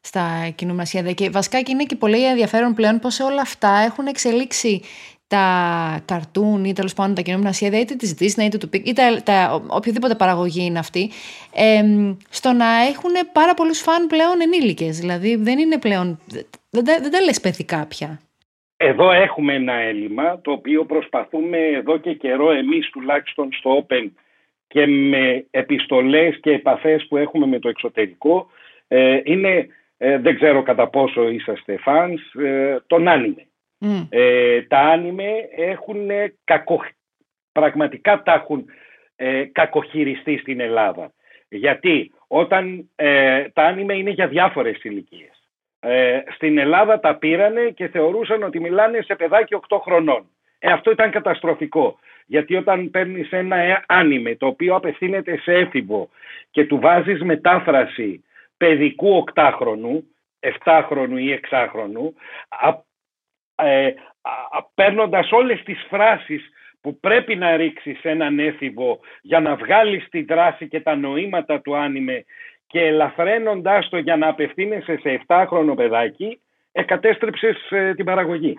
στα 0.00 0.48
κινούμενα 0.54 0.84
σχέδια 0.84 1.12
και 1.12 1.30
βασικά 1.30 1.60
και 1.60 1.72
είναι 1.72 1.84
και 1.84 1.96
πολύ 1.96 2.26
ενδιαφέρον 2.26 2.74
πλέον 2.74 2.98
πως 2.98 3.20
όλα 3.20 3.40
αυτά 3.40 3.70
έχουν 3.70 4.06
εξελίξει 4.06 4.82
τα 5.28 6.02
καρτούν 6.04 6.64
ή 6.64 6.72
τέλος 6.72 6.94
πάντων 6.94 7.14
τα 7.14 7.22
κινούμενα 7.22 7.52
σχέδια, 7.52 7.80
είτε 7.80 7.94
της 7.94 8.14
Disney 8.18 8.42
είτε 8.42 8.58
του 8.58 8.68
Pixar, 8.72 8.84
είτε 8.84 9.20
τα, 9.24 9.62
οποιοδήποτε 9.66 10.14
παραγωγή 10.14 10.64
είναι 10.64 10.78
αυτή, 10.78 11.10
ε, 11.52 11.84
στο 12.28 12.52
να 12.52 12.66
έχουν 12.66 13.10
πάρα 13.32 13.54
πολλούς 13.54 13.78
φαν 13.78 14.06
πλέον 14.06 14.40
ενήλικες. 14.40 14.98
Δηλαδή 14.98 15.36
δεν 15.36 15.58
είναι 15.58 15.78
πλέον. 15.78 16.20
Δεν, 16.26 16.44
δεν, 16.70 17.02
δεν 17.02 17.10
τα 17.10 17.20
λες 17.20 17.40
παιδικά 17.40 17.86
πια. 17.86 18.20
Εδώ 18.80 19.10
έχουμε 19.12 19.54
ένα 19.54 19.72
έλλειμμα 19.72 20.40
το 20.40 20.52
οποίο 20.52 20.84
προσπαθούμε 20.84 21.58
εδώ 21.58 21.98
και 21.98 22.14
καιρό 22.14 22.50
εμείς 22.50 22.90
τουλάχιστον 22.90 23.52
στο 23.52 23.86
Open 23.86 24.10
και 24.66 24.86
με 24.86 25.46
επιστολές 25.50 26.38
και 26.40 26.50
επαφές 26.50 27.06
που 27.08 27.16
έχουμε 27.16 27.46
με 27.46 27.58
το 27.58 27.68
εξωτερικό 27.68 28.50
ε, 28.88 29.20
είναι, 29.24 29.66
ε, 29.96 30.18
δεν 30.18 30.34
ξέρω 30.34 30.62
κατά 30.62 30.88
πόσο 30.88 31.28
είσαστε 31.28 31.78
fans, 31.86 32.42
ε, 32.42 32.76
τον 32.86 33.08
άνιμε. 33.08 33.46
Ε, 34.08 34.62
τα 34.62 34.78
άνιμε 34.78 35.48
έχουν 35.56 36.08
κακο, 36.44 36.84
πραγματικά 37.52 38.22
τα 38.22 38.32
έχουν 38.32 38.64
κακοχειριστεί 39.52 40.38
στην 40.38 40.60
Ελλάδα. 40.60 41.12
Γιατί 41.48 42.12
όταν 42.26 42.90
τα 43.52 43.62
άνιμε 43.62 43.94
είναι 43.94 44.10
για 44.10 44.28
διάφορες 44.28 44.84
ηλικίες. 44.84 45.37
Ε, 45.90 46.22
στην 46.34 46.58
Ελλάδα 46.58 47.00
τα 47.00 47.14
πήρανε 47.14 47.70
και 47.70 47.88
θεωρούσαν 47.88 48.42
ότι 48.42 48.60
μιλάνε 48.60 49.02
σε 49.02 49.14
παιδάκι 49.14 49.54
8 49.68 49.78
χρονών. 49.82 50.26
Ε, 50.58 50.72
αυτό 50.72 50.90
ήταν 50.90 51.10
καταστροφικό. 51.10 51.98
Γιατί 52.26 52.56
όταν 52.56 52.90
παίρνεις 52.90 53.30
ένα 53.30 53.56
ε, 53.56 53.84
άνιμε 53.86 54.36
το 54.36 54.46
οποίο 54.46 54.74
απευθύνεται 54.74 55.38
σε 55.38 55.52
έφηβο 55.52 56.08
και 56.50 56.66
του 56.66 56.78
βάζεις 56.78 57.22
μετάφραση 57.22 58.24
παιδικού 58.56 59.16
οκτάχρονου, 59.16 60.04
7χρονου 60.64 61.18
ή 61.18 61.40
6χρονου, 61.50 62.12
ε, 63.54 63.90
παίρνοντας 64.74 65.32
όλες 65.32 65.62
τις 65.62 65.86
φράσεις 65.88 66.50
που 66.80 67.00
πρέπει 67.00 67.36
να 67.36 67.56
ρίξεις 67.56 67.98
έναν 68.02 68.38
έφηβο 68.38 69.00
για 69.22 69.40
να 69.40 69.56
βγάλεις 69.56 70.08
τη 70.08 70.22
δράση 70.22 70.68
και 70.68 70.80
τα 70.80 70.96
νοήματα 70.96 71.60
του 71.60 71.76
άνιμε 71.76 72.24
και 72.68 72.80
ελαφραίνοντάς 72.80 73.88
το 73.88 73.98
για 73.98 74.16
να 74.16 74.28
απευθύνεσαι 74.28 74.98
σε 75.02 75.24
7χρονο 75.26 75.76
παιδάκι, 75.76 76.40
εκατέστρεψες 76.72 77.70
ε, 77.70 77.94
την 77.94 78.04
παραγωγή. 78.04 78.58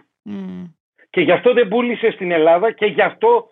Και 1.10 1.22
γι' 1.22 1.32
αυτό 1.32 1.54
δεν 1.54 1.68
πούλησες 1.68 2.14
στην 2.14 2.32
Ελλάδα 2.32 2.72
και 2.72 2.86
γι' 2.86 3.02
αυτό 3.02 3.50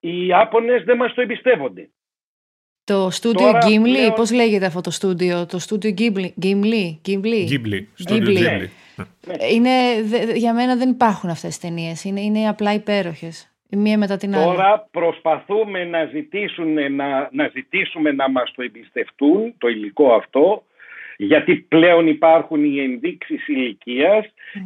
οι 0.00 0.26
Ιάπωνες 0.26 0.84
δεν 0.84 0.96
μας 0.96 1.14
το 1.14 1.20
εμπιστεύονται. 1.20 1.90
Το 2.84 3.10
στούντιο 3.10 3.50
Gimli, 3.50 3.82
πλέον... 3.82 4.14
πώς 4.14 4.32
λέγεται 4.32 4.66
αυτό 4.66 4.80
το 4.80 4.90
στούντιο, 4.90 5.46
το 5.46 5.58
στούντιο 5.58 5.94
Gimli, 5.98 6.28
Gimli, 6.42 6.98
Gimli. 7.06 7.46
Ghibli. 8.08 8.66
Είναι, 9.52 9.70
για 10.34 10.54
μένα 10.54 10.76
δεν 10.76 10.90
υπάρχουν 10.90 11.30
αυτές 11.30 11.50
τις 11.50 11.58
ταινίες, 11.58 12.04
είναι, 12.04 12.20
είναι 12.20 12.48
απλά 12.48 12.74
υπέροχες 12.74 13.51
μία 13.76 13.98
μετά 13.98 14.16
την 14.16 14.34
άλλη. 14.34 14.44
Τώρα 14.44 14.88
προσπαθούμε 14.90 15.84
να, 15.84 16.04
ζητήσουν, 16.04 16.94
να, 16.94 17.28
να 17.32 17.50
ζητήσουμε 17.54 18.12
να 18.12 18.30
μας 18.30 18.52
το 18.54 18.62
εμπιστευτούν, 18.62 19.54
το 19.58 19.68
υλικό 19.68 20.14
αυτό, 20.14 20.62
γιατί 21.16 21.54
πλέον 21.54 22.06
υπάρχουν 22.06 22.64
οι 22.64 22.78
ενδείξεις 22.80 23.48
ηλικίας 23.48 24.24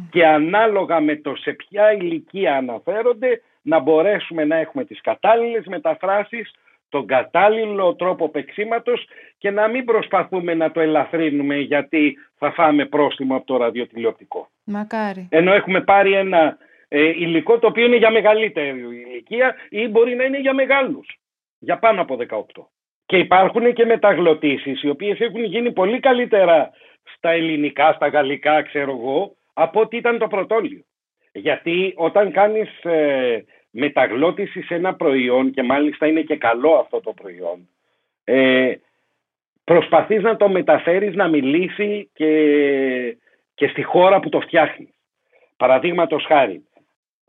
και 0.09 0.25
ανάλογα 0.25 0.99
με 0.99 1.15
το 1.15 1.35
σε 1.35 1.51
ποια 1.51 1.93
ηλικία 1.93 2.55
αναφέρονται 2.55 3.41
να 3.61 3.79
μπορέσουμε 3.79 4.45
να 4.45 4.55
έχουμε 4.55 4.85
τις 4.85 5.01
κατάλληλες 5.01 5.65
μεταφράσεις, 5.65 6.53
τον 6.89 7.05
κατάλληλο 7.05 7.95
τρόπο 7.95 8.29
παίξήματος 8.29 9.07
και 9.37 9.51
να 9.51 9.67
μην 9.67 9.85
προσπαθούμε 9.85 10.53
να 10.53 10.71
το 10.71 10.79
ελαφρύνουμε 10.79 11.55
γιατί 11.55 12.17
θα 12.37 12.51
φάμε 12.51 12.85
πρόστιμο 12.85 13.35
από 13.35 13.45
το 13.45 13.57
ραδιοτηλεοπτικό. 13.57 14.49
Μακάρι. 14.63 15.27
Ενώ 15.29 15.53
έχουμε 15.53 15.81
πάρει 15.81 16.13
ένα 16.13 16.57
ε, 16.87 17.01
υλικό 17.01 17.59
το 17.59 17.67
οποίο 17.67 17.85
είναι 17.85 17.95
για 17.95 18.11
μεγαλύτερη 18.11 18.79
ηλικία 18.79 19.55
ή 19.69 19.87
μπορεί 19.87 20.15
να 20.15 20.23
είναι 20.23 20.39
για 20.39 20.53
μεγάλους, 20.53 21.19
για 21.59 21.79
πάνω 21.79 22.01
από 22.01 22.15
18. 22.15 22.67
Και 23.05 23.17
υπάρχουν 23.17 23.73
και 23.73 23.85
μεταγλωτήσεις 23.85 24.83
οι 24.83 24.89
οποίες 24.89 25.19
έχουν 25.19 25.43
γίνει 25.43 25.71
πολύ 25.71 25.99
καλύτερα 25.99 26.71
στα 27.15 27.29
ελληνικά, 27.29 27.93
στα 27.93 28.07
γαλλικά, 28.07 28.61
ξέρω 28.61 28.91
εγώ, 28.91 29.35
από 29.53 29.79
ό,τι 29.79 29.97
ήταν 29.97 30.17
το 30.17 30.27
πρωτόλιο. 30.27 30.83
Γιατί 31.31 31.93
όταν 31.95 32.31
κάνεις 32.31 32.83
ε, 32.83 33.45
μεταγλώτηση 33.69 34.61
σε 34.61 34.75
ένα 34.75 34.95
προϊόν 34.95 35.51
και 35.51 35.63
μάλιστα 35.63 36.07
είναι 36.07 36.21
και 36.21 36.35
καλό 36.35 36.73
αυτό 36.73 37.01
το 37.01 37.13
προϊόν, 37.13 37.69
ε, 38.23 38.73
προσπαθείς 39.63 40.21
να 40.21 40.35
το 40.35 40.49
μεταφέρεις 40.49 41.15
να 41.15 41.27
μιλήσει 41.27 42.09
και, 42.13 43.17
και 43.53 43.67
στη 43.67 43.83
χώρα 43.83 44.19
που 44.19 44.29
το 44.29 44.39
φτιάχνεις. 44.39 44.89
Παραδείγματος 45.57 46.25
χάρη, 46.25 46.66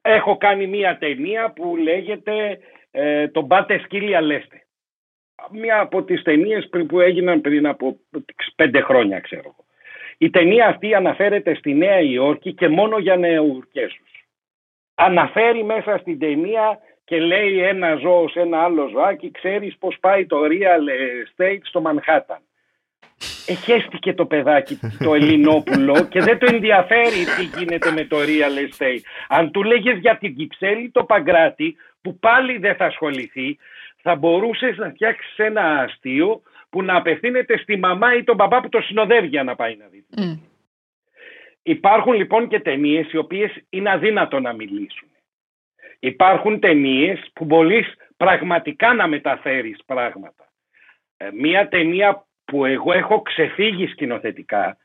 έχω 0.02 0.36
κάνει 0.36 0.66
μία 0.66 0.98
ταινία 0.98 1.52
που 1.52 1.76
λέγεται 1.76 2.58
ε, 2.90 3.28
«Το 3.28 3.42
μπάτε 3.42 3.78
σκύλια 3.78 4.20
λέστε». 4.20 4.62
Μία 5.50 5.80
από 5.80 6.02
τις 6.02 6.22
ταινίες 6.22 6.68
που 6.88 7.00
έγιναν 7.00 7.40
πριν 7.40 7.66
από 7.66 7.96
πέντε 8.56 8.80
χρόνια, 8.80 9.20
ξέρω. 9.20 9.54
Η 10.18 10.30
ταινία 10.30 10.66
αυτή 10.66 10.94
αναφέρεται 10.94 11.54
στη 11.54 11.74
Νέα 11.74 12.00
Υόρκη 12.00 12.52
και 12.52 12.68
μόνο 12.68 12.98
για 12.98 13.16
νεοουρκέσους. 13.16 14.26
Αναφέρει 14.94 15.64
μέσα 15.64 15.98
στην 15.98 16.18
ταινία 16.18 16.78
και 17.04 17.20
λέει 17.20 17.62
ένα 17.62 17.94
ζώο 17.94 18.28
σε 18.28 18.40
ένα 18.40 18.62
άλλο 18.62 18.88
ζωάκι, 18.88 19.30
ξέρεις 19.30 19.78
πώς 19.78 19.98
πάει 20.00 20.26
το 20.26 20.36
real 20.44 20.84
estate 21.24 21.60
στο 21.62 21.80
Μανχάταν 21.80 22.47
εχέστηκε 23.46 24.14
το 24.14 24.26
παιδάκι 24.26 24.78
το 25.04 25.14
Ελληνόπουλο 25.14 26.06
και 26.08 26.20
δεν 26.20 26.38
το 26.38 26.46
ενδιαφέρει 26.50 27.24
τι 27.36 27.58
γίνεται 27.58 27.90
με 27.90 28.04
το 28.04 28.16
real 28.18 28.68
estate. 28.68 29.00
Αν 29.28 29.50
του 29.50 29.62
λέγες 29.62 29.98
για 29.98 30.18
την 30.18 30.36
Κυψέλη 30.36 30.90
το 30.90 31.04
Παγκράτη 31.04 31.76
που 32.00 32.18
πάλι 32.18 32.58
δεν 32.58 32.74
θα 32.74 32.84
ασχοληθεί 32.84 33.58
θα 34.02 34.16
μπορούσες 34.16 34.76
να 34.76 34.90
φτιάξεις 34.90 35.36
ένα 35.36 35.62
αστείο 35.62 36.42
που 36.70 36.82
να 36.82 36.96
απευθύνεται 36.96 37.58
στη 37.58 37.76
μαμά 37.76 38.14
ή 38.14 38.24
τον 38.24 38.36
μπαμπά 38.36 38.60
που 38.60 38.68
το 38.68 38.80
συνοδεύει 38.80 39.26
για 39.26 39.42
να 39.42 39.56
πάει 39.56 39.76
να 39.76 39.86
δει. 39.86 40.04
Υπάρχουν 41.62 42.12
λοιπόν 42.12 42.48
και 42.48 42.60
ταινίες 42.60 43.12
οι 43.12 43.16
οποίες 43.16 43.50
είναι 43.68 43.90
αδύνατο 43.90 44.40
να 44.40 44.52
μιλήσουν. 44.52 45.08
Υπάρχουν 45.98 46.60
ταινίες 46.60 47.30
που 47.32 47.44
μπορείς 47.44 47.94
πραγματικά 48.16 48.94
να 48.94 49.06
μεταφέρεις 49.06 49.78
πράγματα. 49.86 50.52
Ε, 51.16 51.30
μία 51.32 51.68
ταινία 51.68 52.26
που 52.48 52.64
εγώ 52.64 52.92
έχω 52.92 53.22
ξεφύγει 53.22 53.86
σκηνοθετικά 53.86 54.76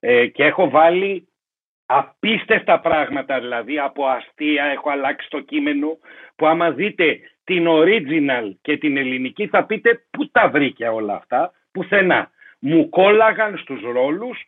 ε, 0.00 0.26
και 0.26 0.44
έχω 0.44 0.70
βάλει 0.70 1.28
απίστευτα 1.86 2.80
πράγματα 2.80 3.40
δηλαδή 3.40 3.78
από 3.78 4.06
αστεία 4.06 4.64
έχω 4.64 4.90
αλλάξει 4.90 5.28
το 5.30 5.40
κείμενο 5.40 5.98
που 6.36 6.46
άμα 6.46 6.70
δείτε 6.70 7.18
την 7.44 7.66
original 7.68 8.54
και 8.62 8.76
την 8.76 8.96
ελληνική 8.96 9.46
θα 9.46 9.64
πείτε 9.64 10.04
πού 10.10 10.30
τα 10.30 10.48
βρήκε 10.48 10.88
όλα 10.88 11.14
αυτά 11.14 11.52
πουθενά 11.72 12.30
μου 12.60 12.88
κόλλαγαν 12.88 13.58
στους 13.58 13.80
ρόλους 13.82 14.38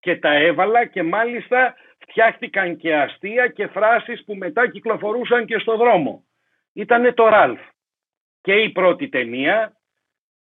και 0.00 0.16
τα 0.16 0.34
έβαλα 0.34 0.84
και 0.84 1.02
μάλιστα 1.02 1.74
φτιάχτηκαν 1.98 2.76
και 2.76 2.96
αστεία 2.96 3.48
και 3.48 3.66
φράσεις 3.66 4.24
που 4.24 4.34
μετά 4.34 4.70
κυκλοφορούσαν 4.70 5.46
και 5.46 5.58
στο 5.58 5.76
δρόμο. 5.76 6.24
Ήτανε 6.72 7.12
το 7.12 7.28
Ραλφ 7.28 7.60
και 8.40 8.52
η 8.52 8.70
πρώτη 8.70 9.08
ταινία 9.08 9.76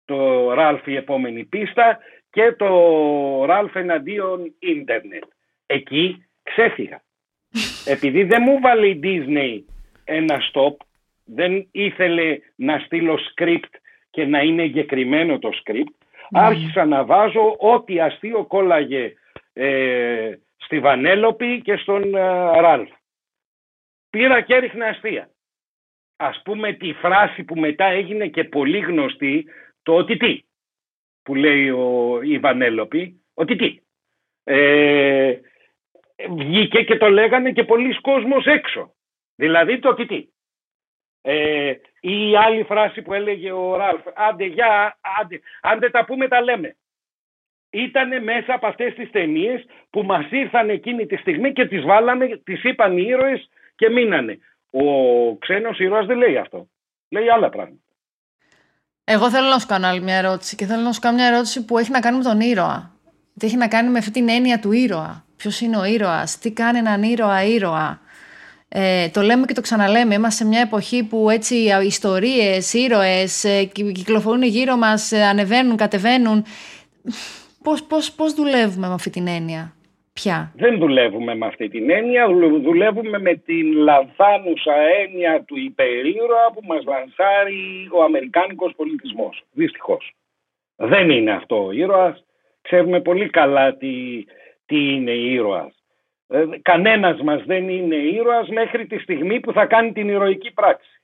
το 0.09 0.53
Ράλφ 0.55 0.87
η 0.87 0.97
επόμενη 0.97 1.45
πίστα 1.45 1.99
και 2.31 2.53
το 2.53 3.45
Ράλφ 3.45 3.77
εναντίον 3.77 4.55
ίντερνετ. 4.59 5.25
Εκεί 5.67 6.27
ξέφυγα. 6.43 7.03
Επειδή 7.95 8.23
δεν 8.25 8.43
μου 8.43 8.61
βάλε 8.61 8.87
η 8.87 9.01
Disney 9.03 9.73
ένα 10.05 10.37
stop, 10.53 10.77
δεν 11.25 11.69
ήθελε 11.73 12.39
να 12.55 12.79
στείλω 12.79 13.19
script 13.19 13.73
και 14.11 14.27
να 14.27 14.41
είναι 14.41 14.63
εγκεκριμένο 14.63 15.39
το 15.39 15.51
script, 15.65 15.99
Άρχισα 16.31 16.85
να 16.85 17.05
βάζω 17.05 17.57
ό,τι 17.59 18.01
αστείο 18.01 18.45
κόλλαγε 18.45 19.15
ε, 19.53 20.33
στη 20.57 20.81
Βανέλοπη 20.81 21.61
και 21.61 21.77
στον 21.77 22.15
ε, 22.15 22.61
Ράλφ. 22.61 22.91
Πήρα 24.11 24.41
και 24.41 24.55
έριχνα 24.55 24.87
αστεία. 24.87 25.31
Ας 26.17 26.41
πούμε 26.45 26.73
τη 26.73 26.93
φράση 26.93 27.43
που 27.43 27.55
μετά 27.55 27.85
έγινε 27.85 28.27
και 28.27 28.45
πολύ 28.45 28.79
γνωστή, 28.79 29.45
το 29.83 29.95
ότι 29.95 30.17
τι, 30.17 30.43
που 31.23 31.35
λέει 31.35 31.71
ο, 31.71 32.19
η 32.23 32.39
Βανέλοπη, 32.39 33.23
ότι 33.35 33.57
τι. 33.57 33.81
Ε, 34.45 35.39
βγήκε 36.31 36.83
και 36.83 36.97
το 36.97 37.11
λέγανε 37.11 37.53
και 37.53 37.65
πολλοί 37.65 38.01
κόσμος 38.01 38.47
έξω. 38.47 38.95
Δηλαδή 39.35 39.79
το 39.79 39.89
ότι 39.89 40.07
τι. 40.07 40.29
Ε, 41.23 41.75
ή 42.01 42.31
η 42.31 42.37
άλλη 42.37 42.63
φράση 42.63 43.03
που 43.03 43.13
έλεγε 43.13 43.53
ο 43.53 43.77
Ράλφ, 43.77 44.03
άντε 44.15 44.45
για, 44.45 44.99
άντε, 45.21 45.41
αν 45.61 45.79
δεν 45.79 45.91
τα 45.91 46.05
πούμε 46.05 46.29
τα 46.29 46.41
λέμε. 46.41 46.77
Ήτανε 47.71 48.21
μέσα 48.21 48.55
από 48.55 48.67
αυτές 48.67 48.95
τις 48.95 49.11
ταινίες 49.11 49.65
που 49.91 50.03
μας 50.03 50.31
ήρθαν 50.31 50.71
εκείνη 50.71 51.07
τη 51.07 51.17
στιγμή 51.17 51.53
και 51.53 51.67
τις 51.67 51.83
βάλανε, 51.83 52.41
τις 52.45 52.65
είπαν 52.65 52.99
οι 52.99 53.05
ήρωες 53.07 53.49
και 53.77 53.89
μείνανε. 53.89 54.39
Ο 54.71 55.37
ξένος 55.37 55.79
ήρωας 55.79 56.07
δεν 56.07 56.19
λέει 56.19 56.37
αυτό. 56.37 56.69
Λέει 57.11 57.29
άλλα 57.29 57.49
πράγματα. 57.49 57.83
Εγώ 59.11 59.31
θέλω 59.31 59.49
να 59.49 59.59
σου 59.59 59.67
κάνω 59.67 59.87
άλλη 59.87 60.01
μια 60.01 60.15
ερώτηση 60.15 60.57
και 60.57 60.67
θέλω 60.67 60.83
να 60.83 60.93
σου 60.93 61.01
κάνω 61.01 61.17
μια 61.17 61.27
ερώτηση 61.27 61.65
που 61.65 61.79
έχει 61.79 61.91
να 61.91 62.01
κάνει 62.01 62.17
με 62.17 62.23
τον 62.23 62.41
ήρωα. 62.41 62.91
Τι 63.39 63.47
έχει 63.47 63.57
να 63.57 63.69
κάνει 63.69 63.89
με 63.89 63.99
αυτή 63.99 64.11
την 64.11 64.29
έννοια 64.29 64.61
του 64.61 64.73
ήρωα. 64.73 65.25
Ποιος 65.37 65.61
είναι 65.61 65.77
ο 65.77 65.85
ήρωας, 65.85 66.39
τι 66.39 66.51
κάνει 66.51 66.79
έναν 66.79 67.03
ήρωα 67.03 67.45
ήρωα. 67.45 68.01
Ε, 68.69 69.09
το 69.09 69.23
λέμε 69.23 69.47
και 69.47 69.55
το 69.55 69.61
ξαναλέμε, 69.61 70.15
είμαστε 70.15 70.43
σε 70.43 70.49
μια 70.49 70.61
εποχή 70.61 71.03
που 71.03 71.31
έτσι 71.31 71.55
ιστορίες, 71.85 72.73
ήρωες 72.73 73.45
ε, 73.45 73.65
κυκλοφορούν 73.65 74.43
γύρω 74.43 74.77
μας, 74.77 75.13
ε, 75.13 75.23
ανεβαίνουν, 75.23 75.77
κατεβαίνουν. 75.77 76.45
Πώς, 77.63 77.83
πώς, 77.83 78.13
πώς 78.13 78.35
δουλεύουμε 78.35 78.89
με 78.89 78.95
αυτή 78.95 79.11
την 79.11 79.27
έννοια, 79.27 79.75
πια. 80.21 80.53
Δεν 80.57 80.79
δουλεύουμε 80.79 81.35
με 81.35 81.47
αυτή 81.47 81.69
την 81.69 81.91
έννοια, 81.91 82.27
δουλεύουμε 82.63 83.19
με 83.19 83.35
την 83.35 83.73
λανθάνουσα 83.73 84.75
έννοια 85.03 85.43
του 85.47 85.57
υπερήρωα 85.59 86.47
που 86.55 86.61
μας 86.67 86.85
λανσάρει 86.85 87.89
ο 87.93 88.03
αμερικάνικος 88.03 88.73
πολιτισμός, 88.77 89.43
δυστυχώς. 89.53 90.13
Δεν 90.77 91.11
είναι 91.11 91.33
αυτό 91.33 91.65
ο 91.65 91.73
ήρωας, 91.73 92.25
ξέρουμε 92.63 93.01
πολύ 93.01 93.29
καλά 93.31 93.77
τι, 93.77 94.25
τι 94.67 94.95
είναι 94.95 95.11
ήρωας. 95.11 95.75
Ε, 96.29 96.45
κανένας 96.63 97.21
μας 97.21 97.45
δεν 97.45 97.69
είναι 97.69 97.97
ήρωας 97.97 98.49
μέχρι 98.49 98.87
τη 98.87 98.99
στιγμή 98.99 99.41
που 99.41 99.53
θα 99.53 99.67
κάνει 99.67 99.93
την 99.93 100.09
ηρωική 100.09 100.53
πράξη. 100.53 101.01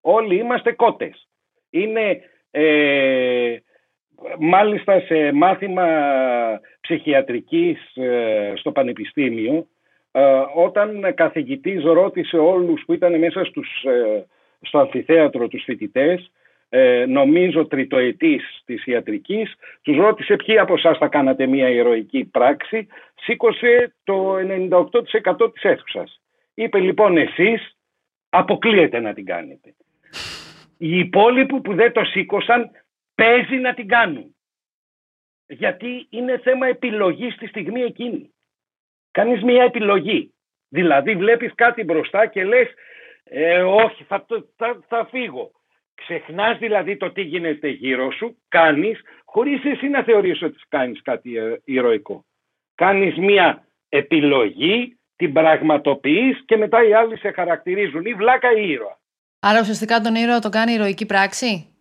Όλοι 0.00 0.36
είμαστε 0.36 0.72
κότες. 0.72 1.28
Είναι 1.70 2.20
ε, 2.50 3.56
μάλιστα 4.38 5.00
σε 5.00 5.32
μάθημα 5.32 5.86
ψυχιατρικής 6.86 7.96
ε, 7.96 8.52
στο 8.56 8.72
Πανεπιστήμιο 8.72 9.66
ε, 10.12 10.22
όταν 10.54 11.14
καθηγητής 11.14 11.82
ρώτησε 11.84 12.36
όλους 12.36 12.82
που 12.86 12.92
ήταν 12.92 13.18
μέσα 13.18 13.44
στους, 13.44 13.84
στο 14.60 14.78
αμφιθέατρο 14.78 15.48
τους 15.48 15.62
φοιτητές 15.64 16.30
ε, 16.68 17.04
νομίζω 17.08 17.66
τριτοετής 17.66 18.62
της 18.64 18.86
ιατρικής, 18.86 19.54
τους 19.82 19.96
ρώτησε 19.96 20.36
ποιοι 20.36 20.58
από 20.58 20.74
εσάς 20.74 20.98
θα 20.98 21.08
κάνατε 21.08 21.46
μια 21.46 21.68
ηρωική 21.68 22.24
πράξη, 22.24 22.86
σήκωσε 23.14 23.94
το 24.04 24.36
98% 24.36 25.52
της 25.52 25.62
αίθουσας. 25.62 26.20
Είπε 26.54 26.78
λοιπόν 26.78 27.16
εσείς 27.16 27.76
αποκλείεται 28.28 29.00
να 29.00 29.12
την 29.12 29.24
κάνετε. 29.24 29.74
Οι 30.78 30.98
υπόλοιποι 30.98 31.60
που 31.60 31.74
δεν 31.74 31.92
το 31.92 32.04
σήκωσαν 32.04 32.70
παίζει 33.14 33.56
να 33.56 33.74
την 33.74 33.88
κάνουν. 33.88 34.35
Γιατί 35.48 36.06
είναι 36.10 36.38
θέμα 36.38 36.66
επιλογής 36.66 37.34
στη 37.34 37.46
στιγμή 37.46 37.82
εκείνη. 37.82 38.34
Κάνεις 39.10 39.42
μια 39.42 39.62
επιλογή. 39.62 40.34
Δηλαδή 40.68 41.14
βλέπεις 41.16 41.54
κάτι 41.54 41.84
μπροστά 41.84 42.26
και 42.26 42.44
λες 42.44 42.68
ε, 43.24 43.62
όχι 43.62 44.04
θα, 44.04 44.26
θα, 44.56 44.78
θα 44.88 45.08
φύγω. 45.10 45.50
Ξεχνάς 45.94 46.58
δηλαδή 46.58 46.96
το 46.96 47.12
τι 47.12 47.22
γίνεται 47.22 47.68
γύρω 47.68 48.12
σου, 48.12 48.36
κάνεις, 48.48 49.00
χωρίς 49.24 49.64
εσύ 49.64 49.88
να 49.88 50.02
θεωρείς 50.02 50.42
ότι 50.42 50.58
κάνεις 50.68 51.02
κάτι 51.02 51.36
ε, 51.36 51.60
ηρωικό. 51.64 52.24
Κάνεις 52.74 53.16
μία 53.16 53.66
επιλογή, 53.88 54.98
την 55.16 55.32
πραγματοποιείς 55.32 56.44
και 56.44 56.56
μετά 56.56 56.88
οι 56.88 56.94
άλλοι 56.94 57.18
σε 57.18 57.30
χαρακτηρίζουν 57.30 58.04
ή 58.04 58.14
βλάκα 58.14 58.52
ή 58.52 58.70
ήρωα. 58.70 58.98
Άρα 59.40 59.60
ουσιαστικά 59.60 60.00
τον 60.00 60.14
ήρωα 60.14 60.38
το 60.38 60.48
κάνει 60.48 60.72
ηρωική 60.72 61.06
πράξη; 61.06 61.74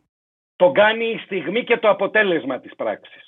Το 0.55 0.71
κάνει 0.71 1.05
η 1.05 1.17
στιγμή 1.17 1.63
και 1.63 1.77
το 1.77 1.89
αποτέλεσμα 1.89 2.59
της 2.59 2.75
πράξης. 2.75 3.24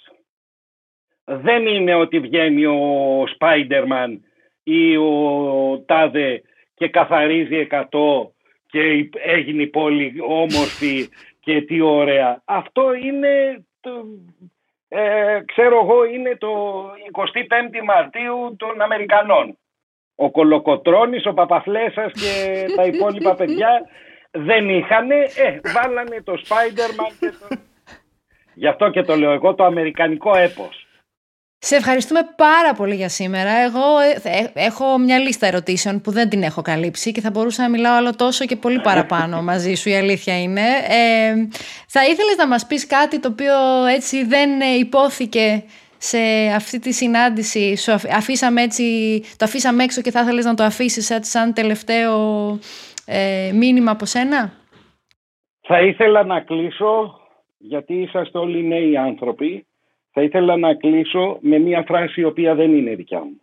Δεν 1.29 1.65
είναι 1.65 1.95
ότι 1.95 2.19
βγαίνει 2.19 2.65
ο 2.65 3.23
Σπάιντερμαν 3.33 4.23
ή 4.63 4.97
ο 4.97 5.83
Τάδε 5.85 6.41
και 6.73 6.89
καθαρίζει 6.89 7.67
100 7.71 7.85
και 8.67 9.09
έγινε 9.25 9.61
η 9.61 9.67
πόλη 9.67 10.13
όμορφη 10.27 11.09
και 11.39 11.61
τι 11.61 11.81
ωραία. 11.81 12.41
Αυτό 12.45 12.93
είναι, 12.93 13.65
το, 13.79 13.91
ε, 14.87 15.41
ξέρω 15.45 15.79
εγώ, 15.83 16.05
είναι 16.05 16.35
το 16.37 16.49
25η 17.11 17.83
Μαρτίου 17.85 18.55
των 18.57 18.81
Αμερικανών. 18.81 19.57
Ο 20.15 20.31
Κολοκοτρώνης, 20.31 21.25
ο 21.25 21.33
Παπαφλέσας 21.33 22.11
και 22.11 22.65
τα 22.75 22.83
υπόλοιπα 22.83 23.35
παιδιά 23.35 23.81
δεν 24.31 24.69
είχανε, 24.69 25.15
ε, 25.15 25.59
βάλανε 25.73 26.21
το 26.23 26.33
Spider-Man 26.33 27.13
και 27.19 27.29
το... 27.39 27.57
Γι' 28.53 28.67
αυτό 28.67 28.89
και 28.89 29.01
το 29.01 29.15
λέω 29.15 29.31
εγώ 29.31 29.55
το 29.55 29.63
αμερικανικό 29.63 30.35
έπος. 30.35 30.86
Σε 31.59 31.75
ευχαριστούμε 31.75 32.19
πάρα 32.35 32.73
πολύ 32.73 32.95
για 32.95 33.09
σήμερα. 33.09 33.51
Εγώ 33.51 33.99
ε, 34.23 34.51
έχω 34.53 34.97
μια 34.97 35.19
λίστα 35.19 35.47
ερωτήσεων 35.47 36.01
που 36.01 36.11
δεν 36.11 36.29
την 36.29 36.43
έχω 36.43 36.61
καλύψει 36.61 37.11
και 37.11 37.21
θα 37.21 37.29
μπορούσα 37.29 37.61
να 37.61 37.69
μιλάω 37.69 37.97
άλλο 37.97 38.15
τόσο 38.15 38.45
και 38.45 38.55
πολύ 38.55 38.79
παραπάνω 38.79 39.41
μαζί 39.49 39.73
σου, 39.73 39.89
η 39.89 39.95
αλήθεια 39.95 40.41
είναι. 40.41 40.61
Ε, 40.89 41.47
θα 41.87 42.03
ήθελες 42.03 42.35
να 42.37 42.47
μας 42.47 42.67
πεις 42.67 42.87
κάτι 42.87 43.19
το 43.19 43.27
οποίο 43.27 43.85
έτσι 43.95 44.25
δεν 44.25 44.49
υπόθηκε 44.79 45.63
σε 45.97 46.17
αυτή 46.55 46.79
τη 46.79 46.91
συνάντηση, 46.91 47.77
σου 47.77 47.91
αφήσαμε 47.91 48.61
έτσι, 48.61 48.83
το 49.37 49.45
αφήσαμε 49.45 49.83
έξω 49.83 50.01
και 50.01 50.11
θα 50.11 50.21
ήθελες 50.21 50.45
να 50.45 50.53
το 50.53 50.63
αφήσεις 50.63 51.11
σαν 51.21 51.53
τελευταίο 51.53 52.49
ε, 53.05 53.51
μήνυμα 53.53 53.91
από 53.91 54.05
σένα; 54.05 54.53
Θα 55.61 55.81
ήθελα 55.81 56.23
να 56.23 56.39
κλείσω, 56.41 57.19
γιατί 57.57 57.93
είσαστε 57.93 58.37
όλοι 58.37 58.63
νέοι 58.63 58.97
άνθρωποι 58.97 59.65
θα 60.17 60.25
ήθελα 60.25 60.57
να 60.57 60.73
κλείσω 60.73 61.37
με 61.41 61.57
μια 61.57 61.83
φράση 61.87 62.21
η 62.21 62.23
οποία 62.23 62.55
δεν 62.55 62.75
είναι 62.75 62.95
δικιά 62.95 63.19
μου. 63.23 63.41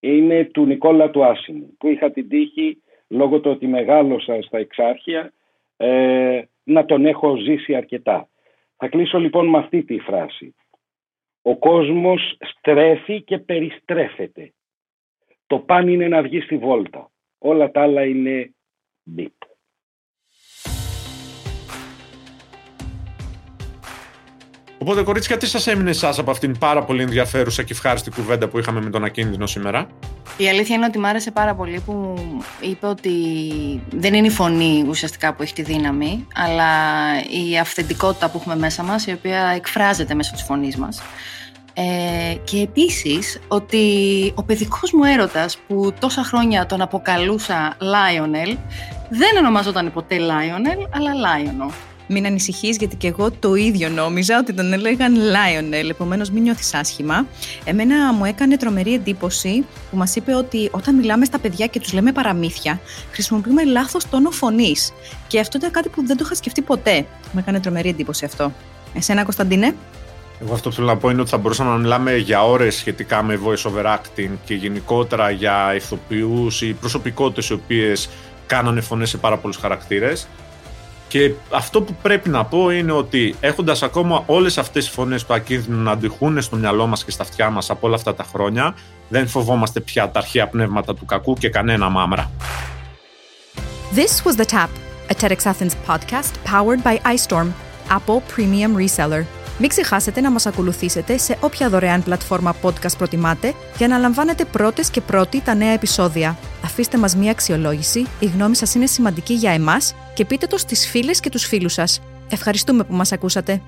Είναι 0.00 0.44
του 0.44 0.66
Νικόλα 0.66 1.10
του 1.10 1.24
Άσιμου, 1.24 1.76
που 1.78 1.88
είχα 1.88 2.10
την 2.10 2.28
τύχη, 2.28 2.82
λόγω 3.08 3.40
του 3.40 3.50
ότι 3.50 3.66
μεγάλωσα 3.66 4.42
στα 4.42 4.58
εξάρχεια, 4.58 5.32
ε, 5.76 6.42
να 6.62 6.84
τον 6.84 7.06
έχω 7.06 7.36
ζήσει 7.36 7.74
αρκετά. 7.74 8.28
Θα 8.76 8.88
κλείσω 8.88 9.18
λοιπόν 9.18 9.48
με 9.48 9.58
αυτή 9.58 9.82
τη 9.82 9.98
φράση. 9.98 10.54
Ο 11.42 11.56
κόσμος 11.56 12.36
στρέφει 12.40 13.22
και 13.22 13.38
περιστρέφεται. 13.38 14.52
Το 15.46 15.58
παν 15.58 15.88
είναι 15.88 16.08
να 16.08 16.22
βγει 16.22 16.40
στη 16.40 16.56
βόλτα. 16.56 17.10
Όλα 17.38 17.70
τα 17.70 17.82
άλλα 17.82 18.04
είναι 18.04 18.54
μπιπ. 19.02 19.34
Οπότε, 24.82 25.02
κορίτσια, 25.02 25.36
τι 25.36 25.46
σας 25.46 25.66
έμεινε 25.66 25.90
εσάς 25.90 26.18
από 26.18 26.30
αυτήν 26.30 26.58
πάρα 26.58 26.82
πολύ 26.82 27.02
ενδιαφέρουσα 27.02 27.62
και 27.62 27.72
ευχάριστη 27.72 28.10
κουβέντα 28.10 28.48
που 28.48 28.58
είχαμε 28.58 28.80
με 28.80 28.90
τον 28.90 29.04
Ακίνδυνο 29.04 29.46
σήμερα; 29.46 29.86
Η 30.36 30.48
αλήθεια 30.48 30.76
είναι 30.76 30.84
ότι 30.84 30.98
μ' 30.98 31.04
άρεσε 31.04 31.30
πάρα 31.30 31.54
πολύ 31.54 31.80
που 31.86 32.14
είπε 32.60 32.86
ότι 32.86 33.10
δεν 33.90 34.14
είναι 34.14 34.26
η 34.26 34.30
φωνή 34.30 34.84
ουσιαστικά 34.88 35.34
που 35.34 35.42
έχει 35.42 35.52
τη 35.52 35.62
δύναμη, 35.62 36.26
αλλά 36.34 36.66
η 37.48 37.58
αυθεντικότητα 37.58 38.30
που 38.30 38.38
έχουμε 38.38 38.56
μέσα 38.56 38.82
μας, 38.82 39.06
η 39.06 39.12
οποία 39.12 39.52
εκφράζεται 39.56 40.14
μέσω 40.14 40.32
της 40.32 40.42
φωνής 40.42 40.76
μας. 40.76 41.02
Ε, 41.74 42.34
και 42.44 42.60
επίσης 42.60 43.40
ότι 43.48 43.82
ο 44.34 44.42
παιδικός 44.42 44.92
μου 44.92 45.04
έρωτας 45.04 45.58
που 45.66 45.92
τόσα 45.98 46.24
χρόνια 46.24 46.66
τον 46.66 46.80
αποκαλούσα 46.80 47.76
Lionel 47.78 48.56
δεν 49.08 49.36
ονομαζόταν 49.38 49.92
ποτέ 49.92 50.16
Lionel 50.16 50.86
αλλά 50.90 51.10
Lionel. 51.12 51.89
Μην 52.12 52.26
ανησυχείς 52.26 52.76
γιατί 52.76 52.96
και 52.96 53.06
εγώ 53.06 53.30
το 53.30 53.54
ίδιο 53.54 53.88
νόμιζα 53.88 54.38
ότι 54.38 54.52
τον 54.52 54.72
έλεγαν 54.72 55.14
Lionel, 55.16 55.88
επομένως 55.90 56.30
μην 56.30 56.42
νιώθεις 56.42 56.74
άσχημα. 56.74 57.26
Εμένα 57.64 58.12
μου 58.12 58.24
έκανε 58.24 58.56
τρομερή 58.56 58.94
εντύπωση 58.94 59.64
που 59.90 59.96
μας 59.96 60.16
είπε 60.16 60.34
ότι 60.34 60.68
όταν 60.72 60.94
μιλάμε 60.94 61.24
στα 61.24 61.38
παιδιά 61.38 61.66
και 61.66 61.80
τους 61.80 61.92
λέμε 61.92 62.12
παραμύθια, 62.12 62.80
χρησιμοποιούμε 63.12 63.64
λάθος 63.64 64.08
τόνο 64.08 64.30
φωνής. 64.30 64.92
Και 65.26 65.40
αυτό 65.40 65.58
ήταν 65.58 65.70
κάτι 65.70 65.88
που 65.88 66.06
δεν 66.06 66.16
το 66.16 66.22
είχα 66.26 66.34
σκεφτεί 66.34 66.62
ποτέ. 66.62 67.06
Μου 67.32 67.38
έκανε 67.38 67.60
τρομερή 67.60 67.88
εντύπωση 67.88 68.24
αυτό. 68.24 68.52
Εσένα, 68.94 69.22
Κωνσταντίνε; 69.22 69.74
Εγώ 70.42 70.54
αυτό 70.54 70.68
που 70.68 70.74
θέλω 70.74 70.86
να 70.86 70.96
πω 70.96 71.10
είναι 71.10 71.20
ότι 71.20 71.30
θα 71.30 71.38
μπορούσαμε 71.38 71.70
να 71.70 71.76
μιλάμε 71.76 72.16
για 72.16 72.44
ώρες 72.44 72.74
σχετικά 72.74 73.22
με 73.22 73.40
voice 73.44 73.70
over 73.70 73.84
acting 73.84 74.30
και 74.44 74.54
γενικότερα 74.54 75.30
για 75.30 75.74
ηθοποιούς 75.74 76.62
ή 76.62 76.72
προσωπικότητες 76.72 77.48
οι 77.48 77.52
οποίες 77.52 78.08
κάνανε 78.46 78.80
φωνές 78.80 79.08
σε 79.08 79.16
πάρα 79.16 79.36
πολλούς 79.36 79.56
χαρακτήρες. 79.56 80.28
Και 81.10 81.32
αυτό 81.50 81.82
που 81.82 81.94
πρέπει 82.02 82.28
να 82.28 82.44
πω 82.44 82.70
είναι 82.70 82.92
ότι 82.92 83.34
έχοντας 83.40 83.82
ακόμα 83.82 84.22
όλες 84.26 84.58
αυτές 84.58 84.84
τι 84.84 84.90
φωνές 84.90 85.24
του 85.24 85.34
ακίνδυνου 85.34 85.82
να 85.82 85.90
αντιχούν 85.90 86.42
στο 86.42 86.56
μυαλό 86.56 86.86
μας 86.86 87.04
και 87.04 87.10
στα 87.10 87.22
αυτιά 87.22 87.50
μας 87.50 87.70
από 87.70 87.86
όλα 87.86 87.96
αυτά 87.96 88.14
τα 88.14 88.24
χρόνια, 88.32 88.74
δεν 89.08 89.28
φοβόμαστε 89.28 89.80
πια 89.80 90.10
τα 90.10 90.18
αρχαία 90.18 90.48
πνεύματα 90.48 90.94
του 90.94 91.04
κακού 91.04 91.34
και 91.34 91.48
κανένα 91.48 91.88
μάμρα. 91.88 92.30
This 93.94 94.24
was 94.24 94.36
The 94.36 94.44
Tap, 94.44 94.68
a 95.08 95.14
TEDx 95.14 95.38
Athens 95.52 95.74
podcast 95.88 96.32
powered 96.44 96.82
by 96.82 97.14
iStorm, 97.16 97.48
Apple 97.88 98.20
Premium 98.36 98.76
Reseller. 98.76 99.24
Μην 99.58 99.68
ξεχάσετε 99.68 100.20
να 100.20 100.30
μας 100.30 100.46
ακολουθήσετε 100.46 101.18
σε 101.18 101.36
όποια 101.40 101.68
δωρεάν 101.68 102.02
πλατφόρμα 102.02 102.54
podcast 102.62 102.96
προτιμάτε 102.98 103.54
για 103.76 103.88
να 103.88 103.98
λαμβάνετε 103.98 104.44
πρώτες 104.44 104.90
και 104.90 105.00
πρώτοι 105.00 105.40
τα 105.40 105.54
νέα 105.54 105.72
επεισόδια. 105.72 106.38
Αφήστε 106.64 106.98
μας 106.98 107.16
μία 107.16 107.30
αξιολόγηση, 107.30 108.06
η 108.18 108.26
γνώμη 108.26 108.56
σας 108.56 108.74
είναι 108.74 108.86
σημαντική 108.86 109.34
για 109.34 109.50
εμάς 109.50 109.94
και 110.20 110.26
πείτε 110.26 110.46
το 110.46 110.58
στις 110.58 110.88
φίλες 110.88 111.20
και 111.20 111.30
τους 111.30 111.44
φίλους 111.44 111.72
σας. 111.72 112.00
Ευχαριστούμε 112.30 112.84
που 112.84 112.94
μας 112.94 113.12
ακούσατε. 113.12 113.60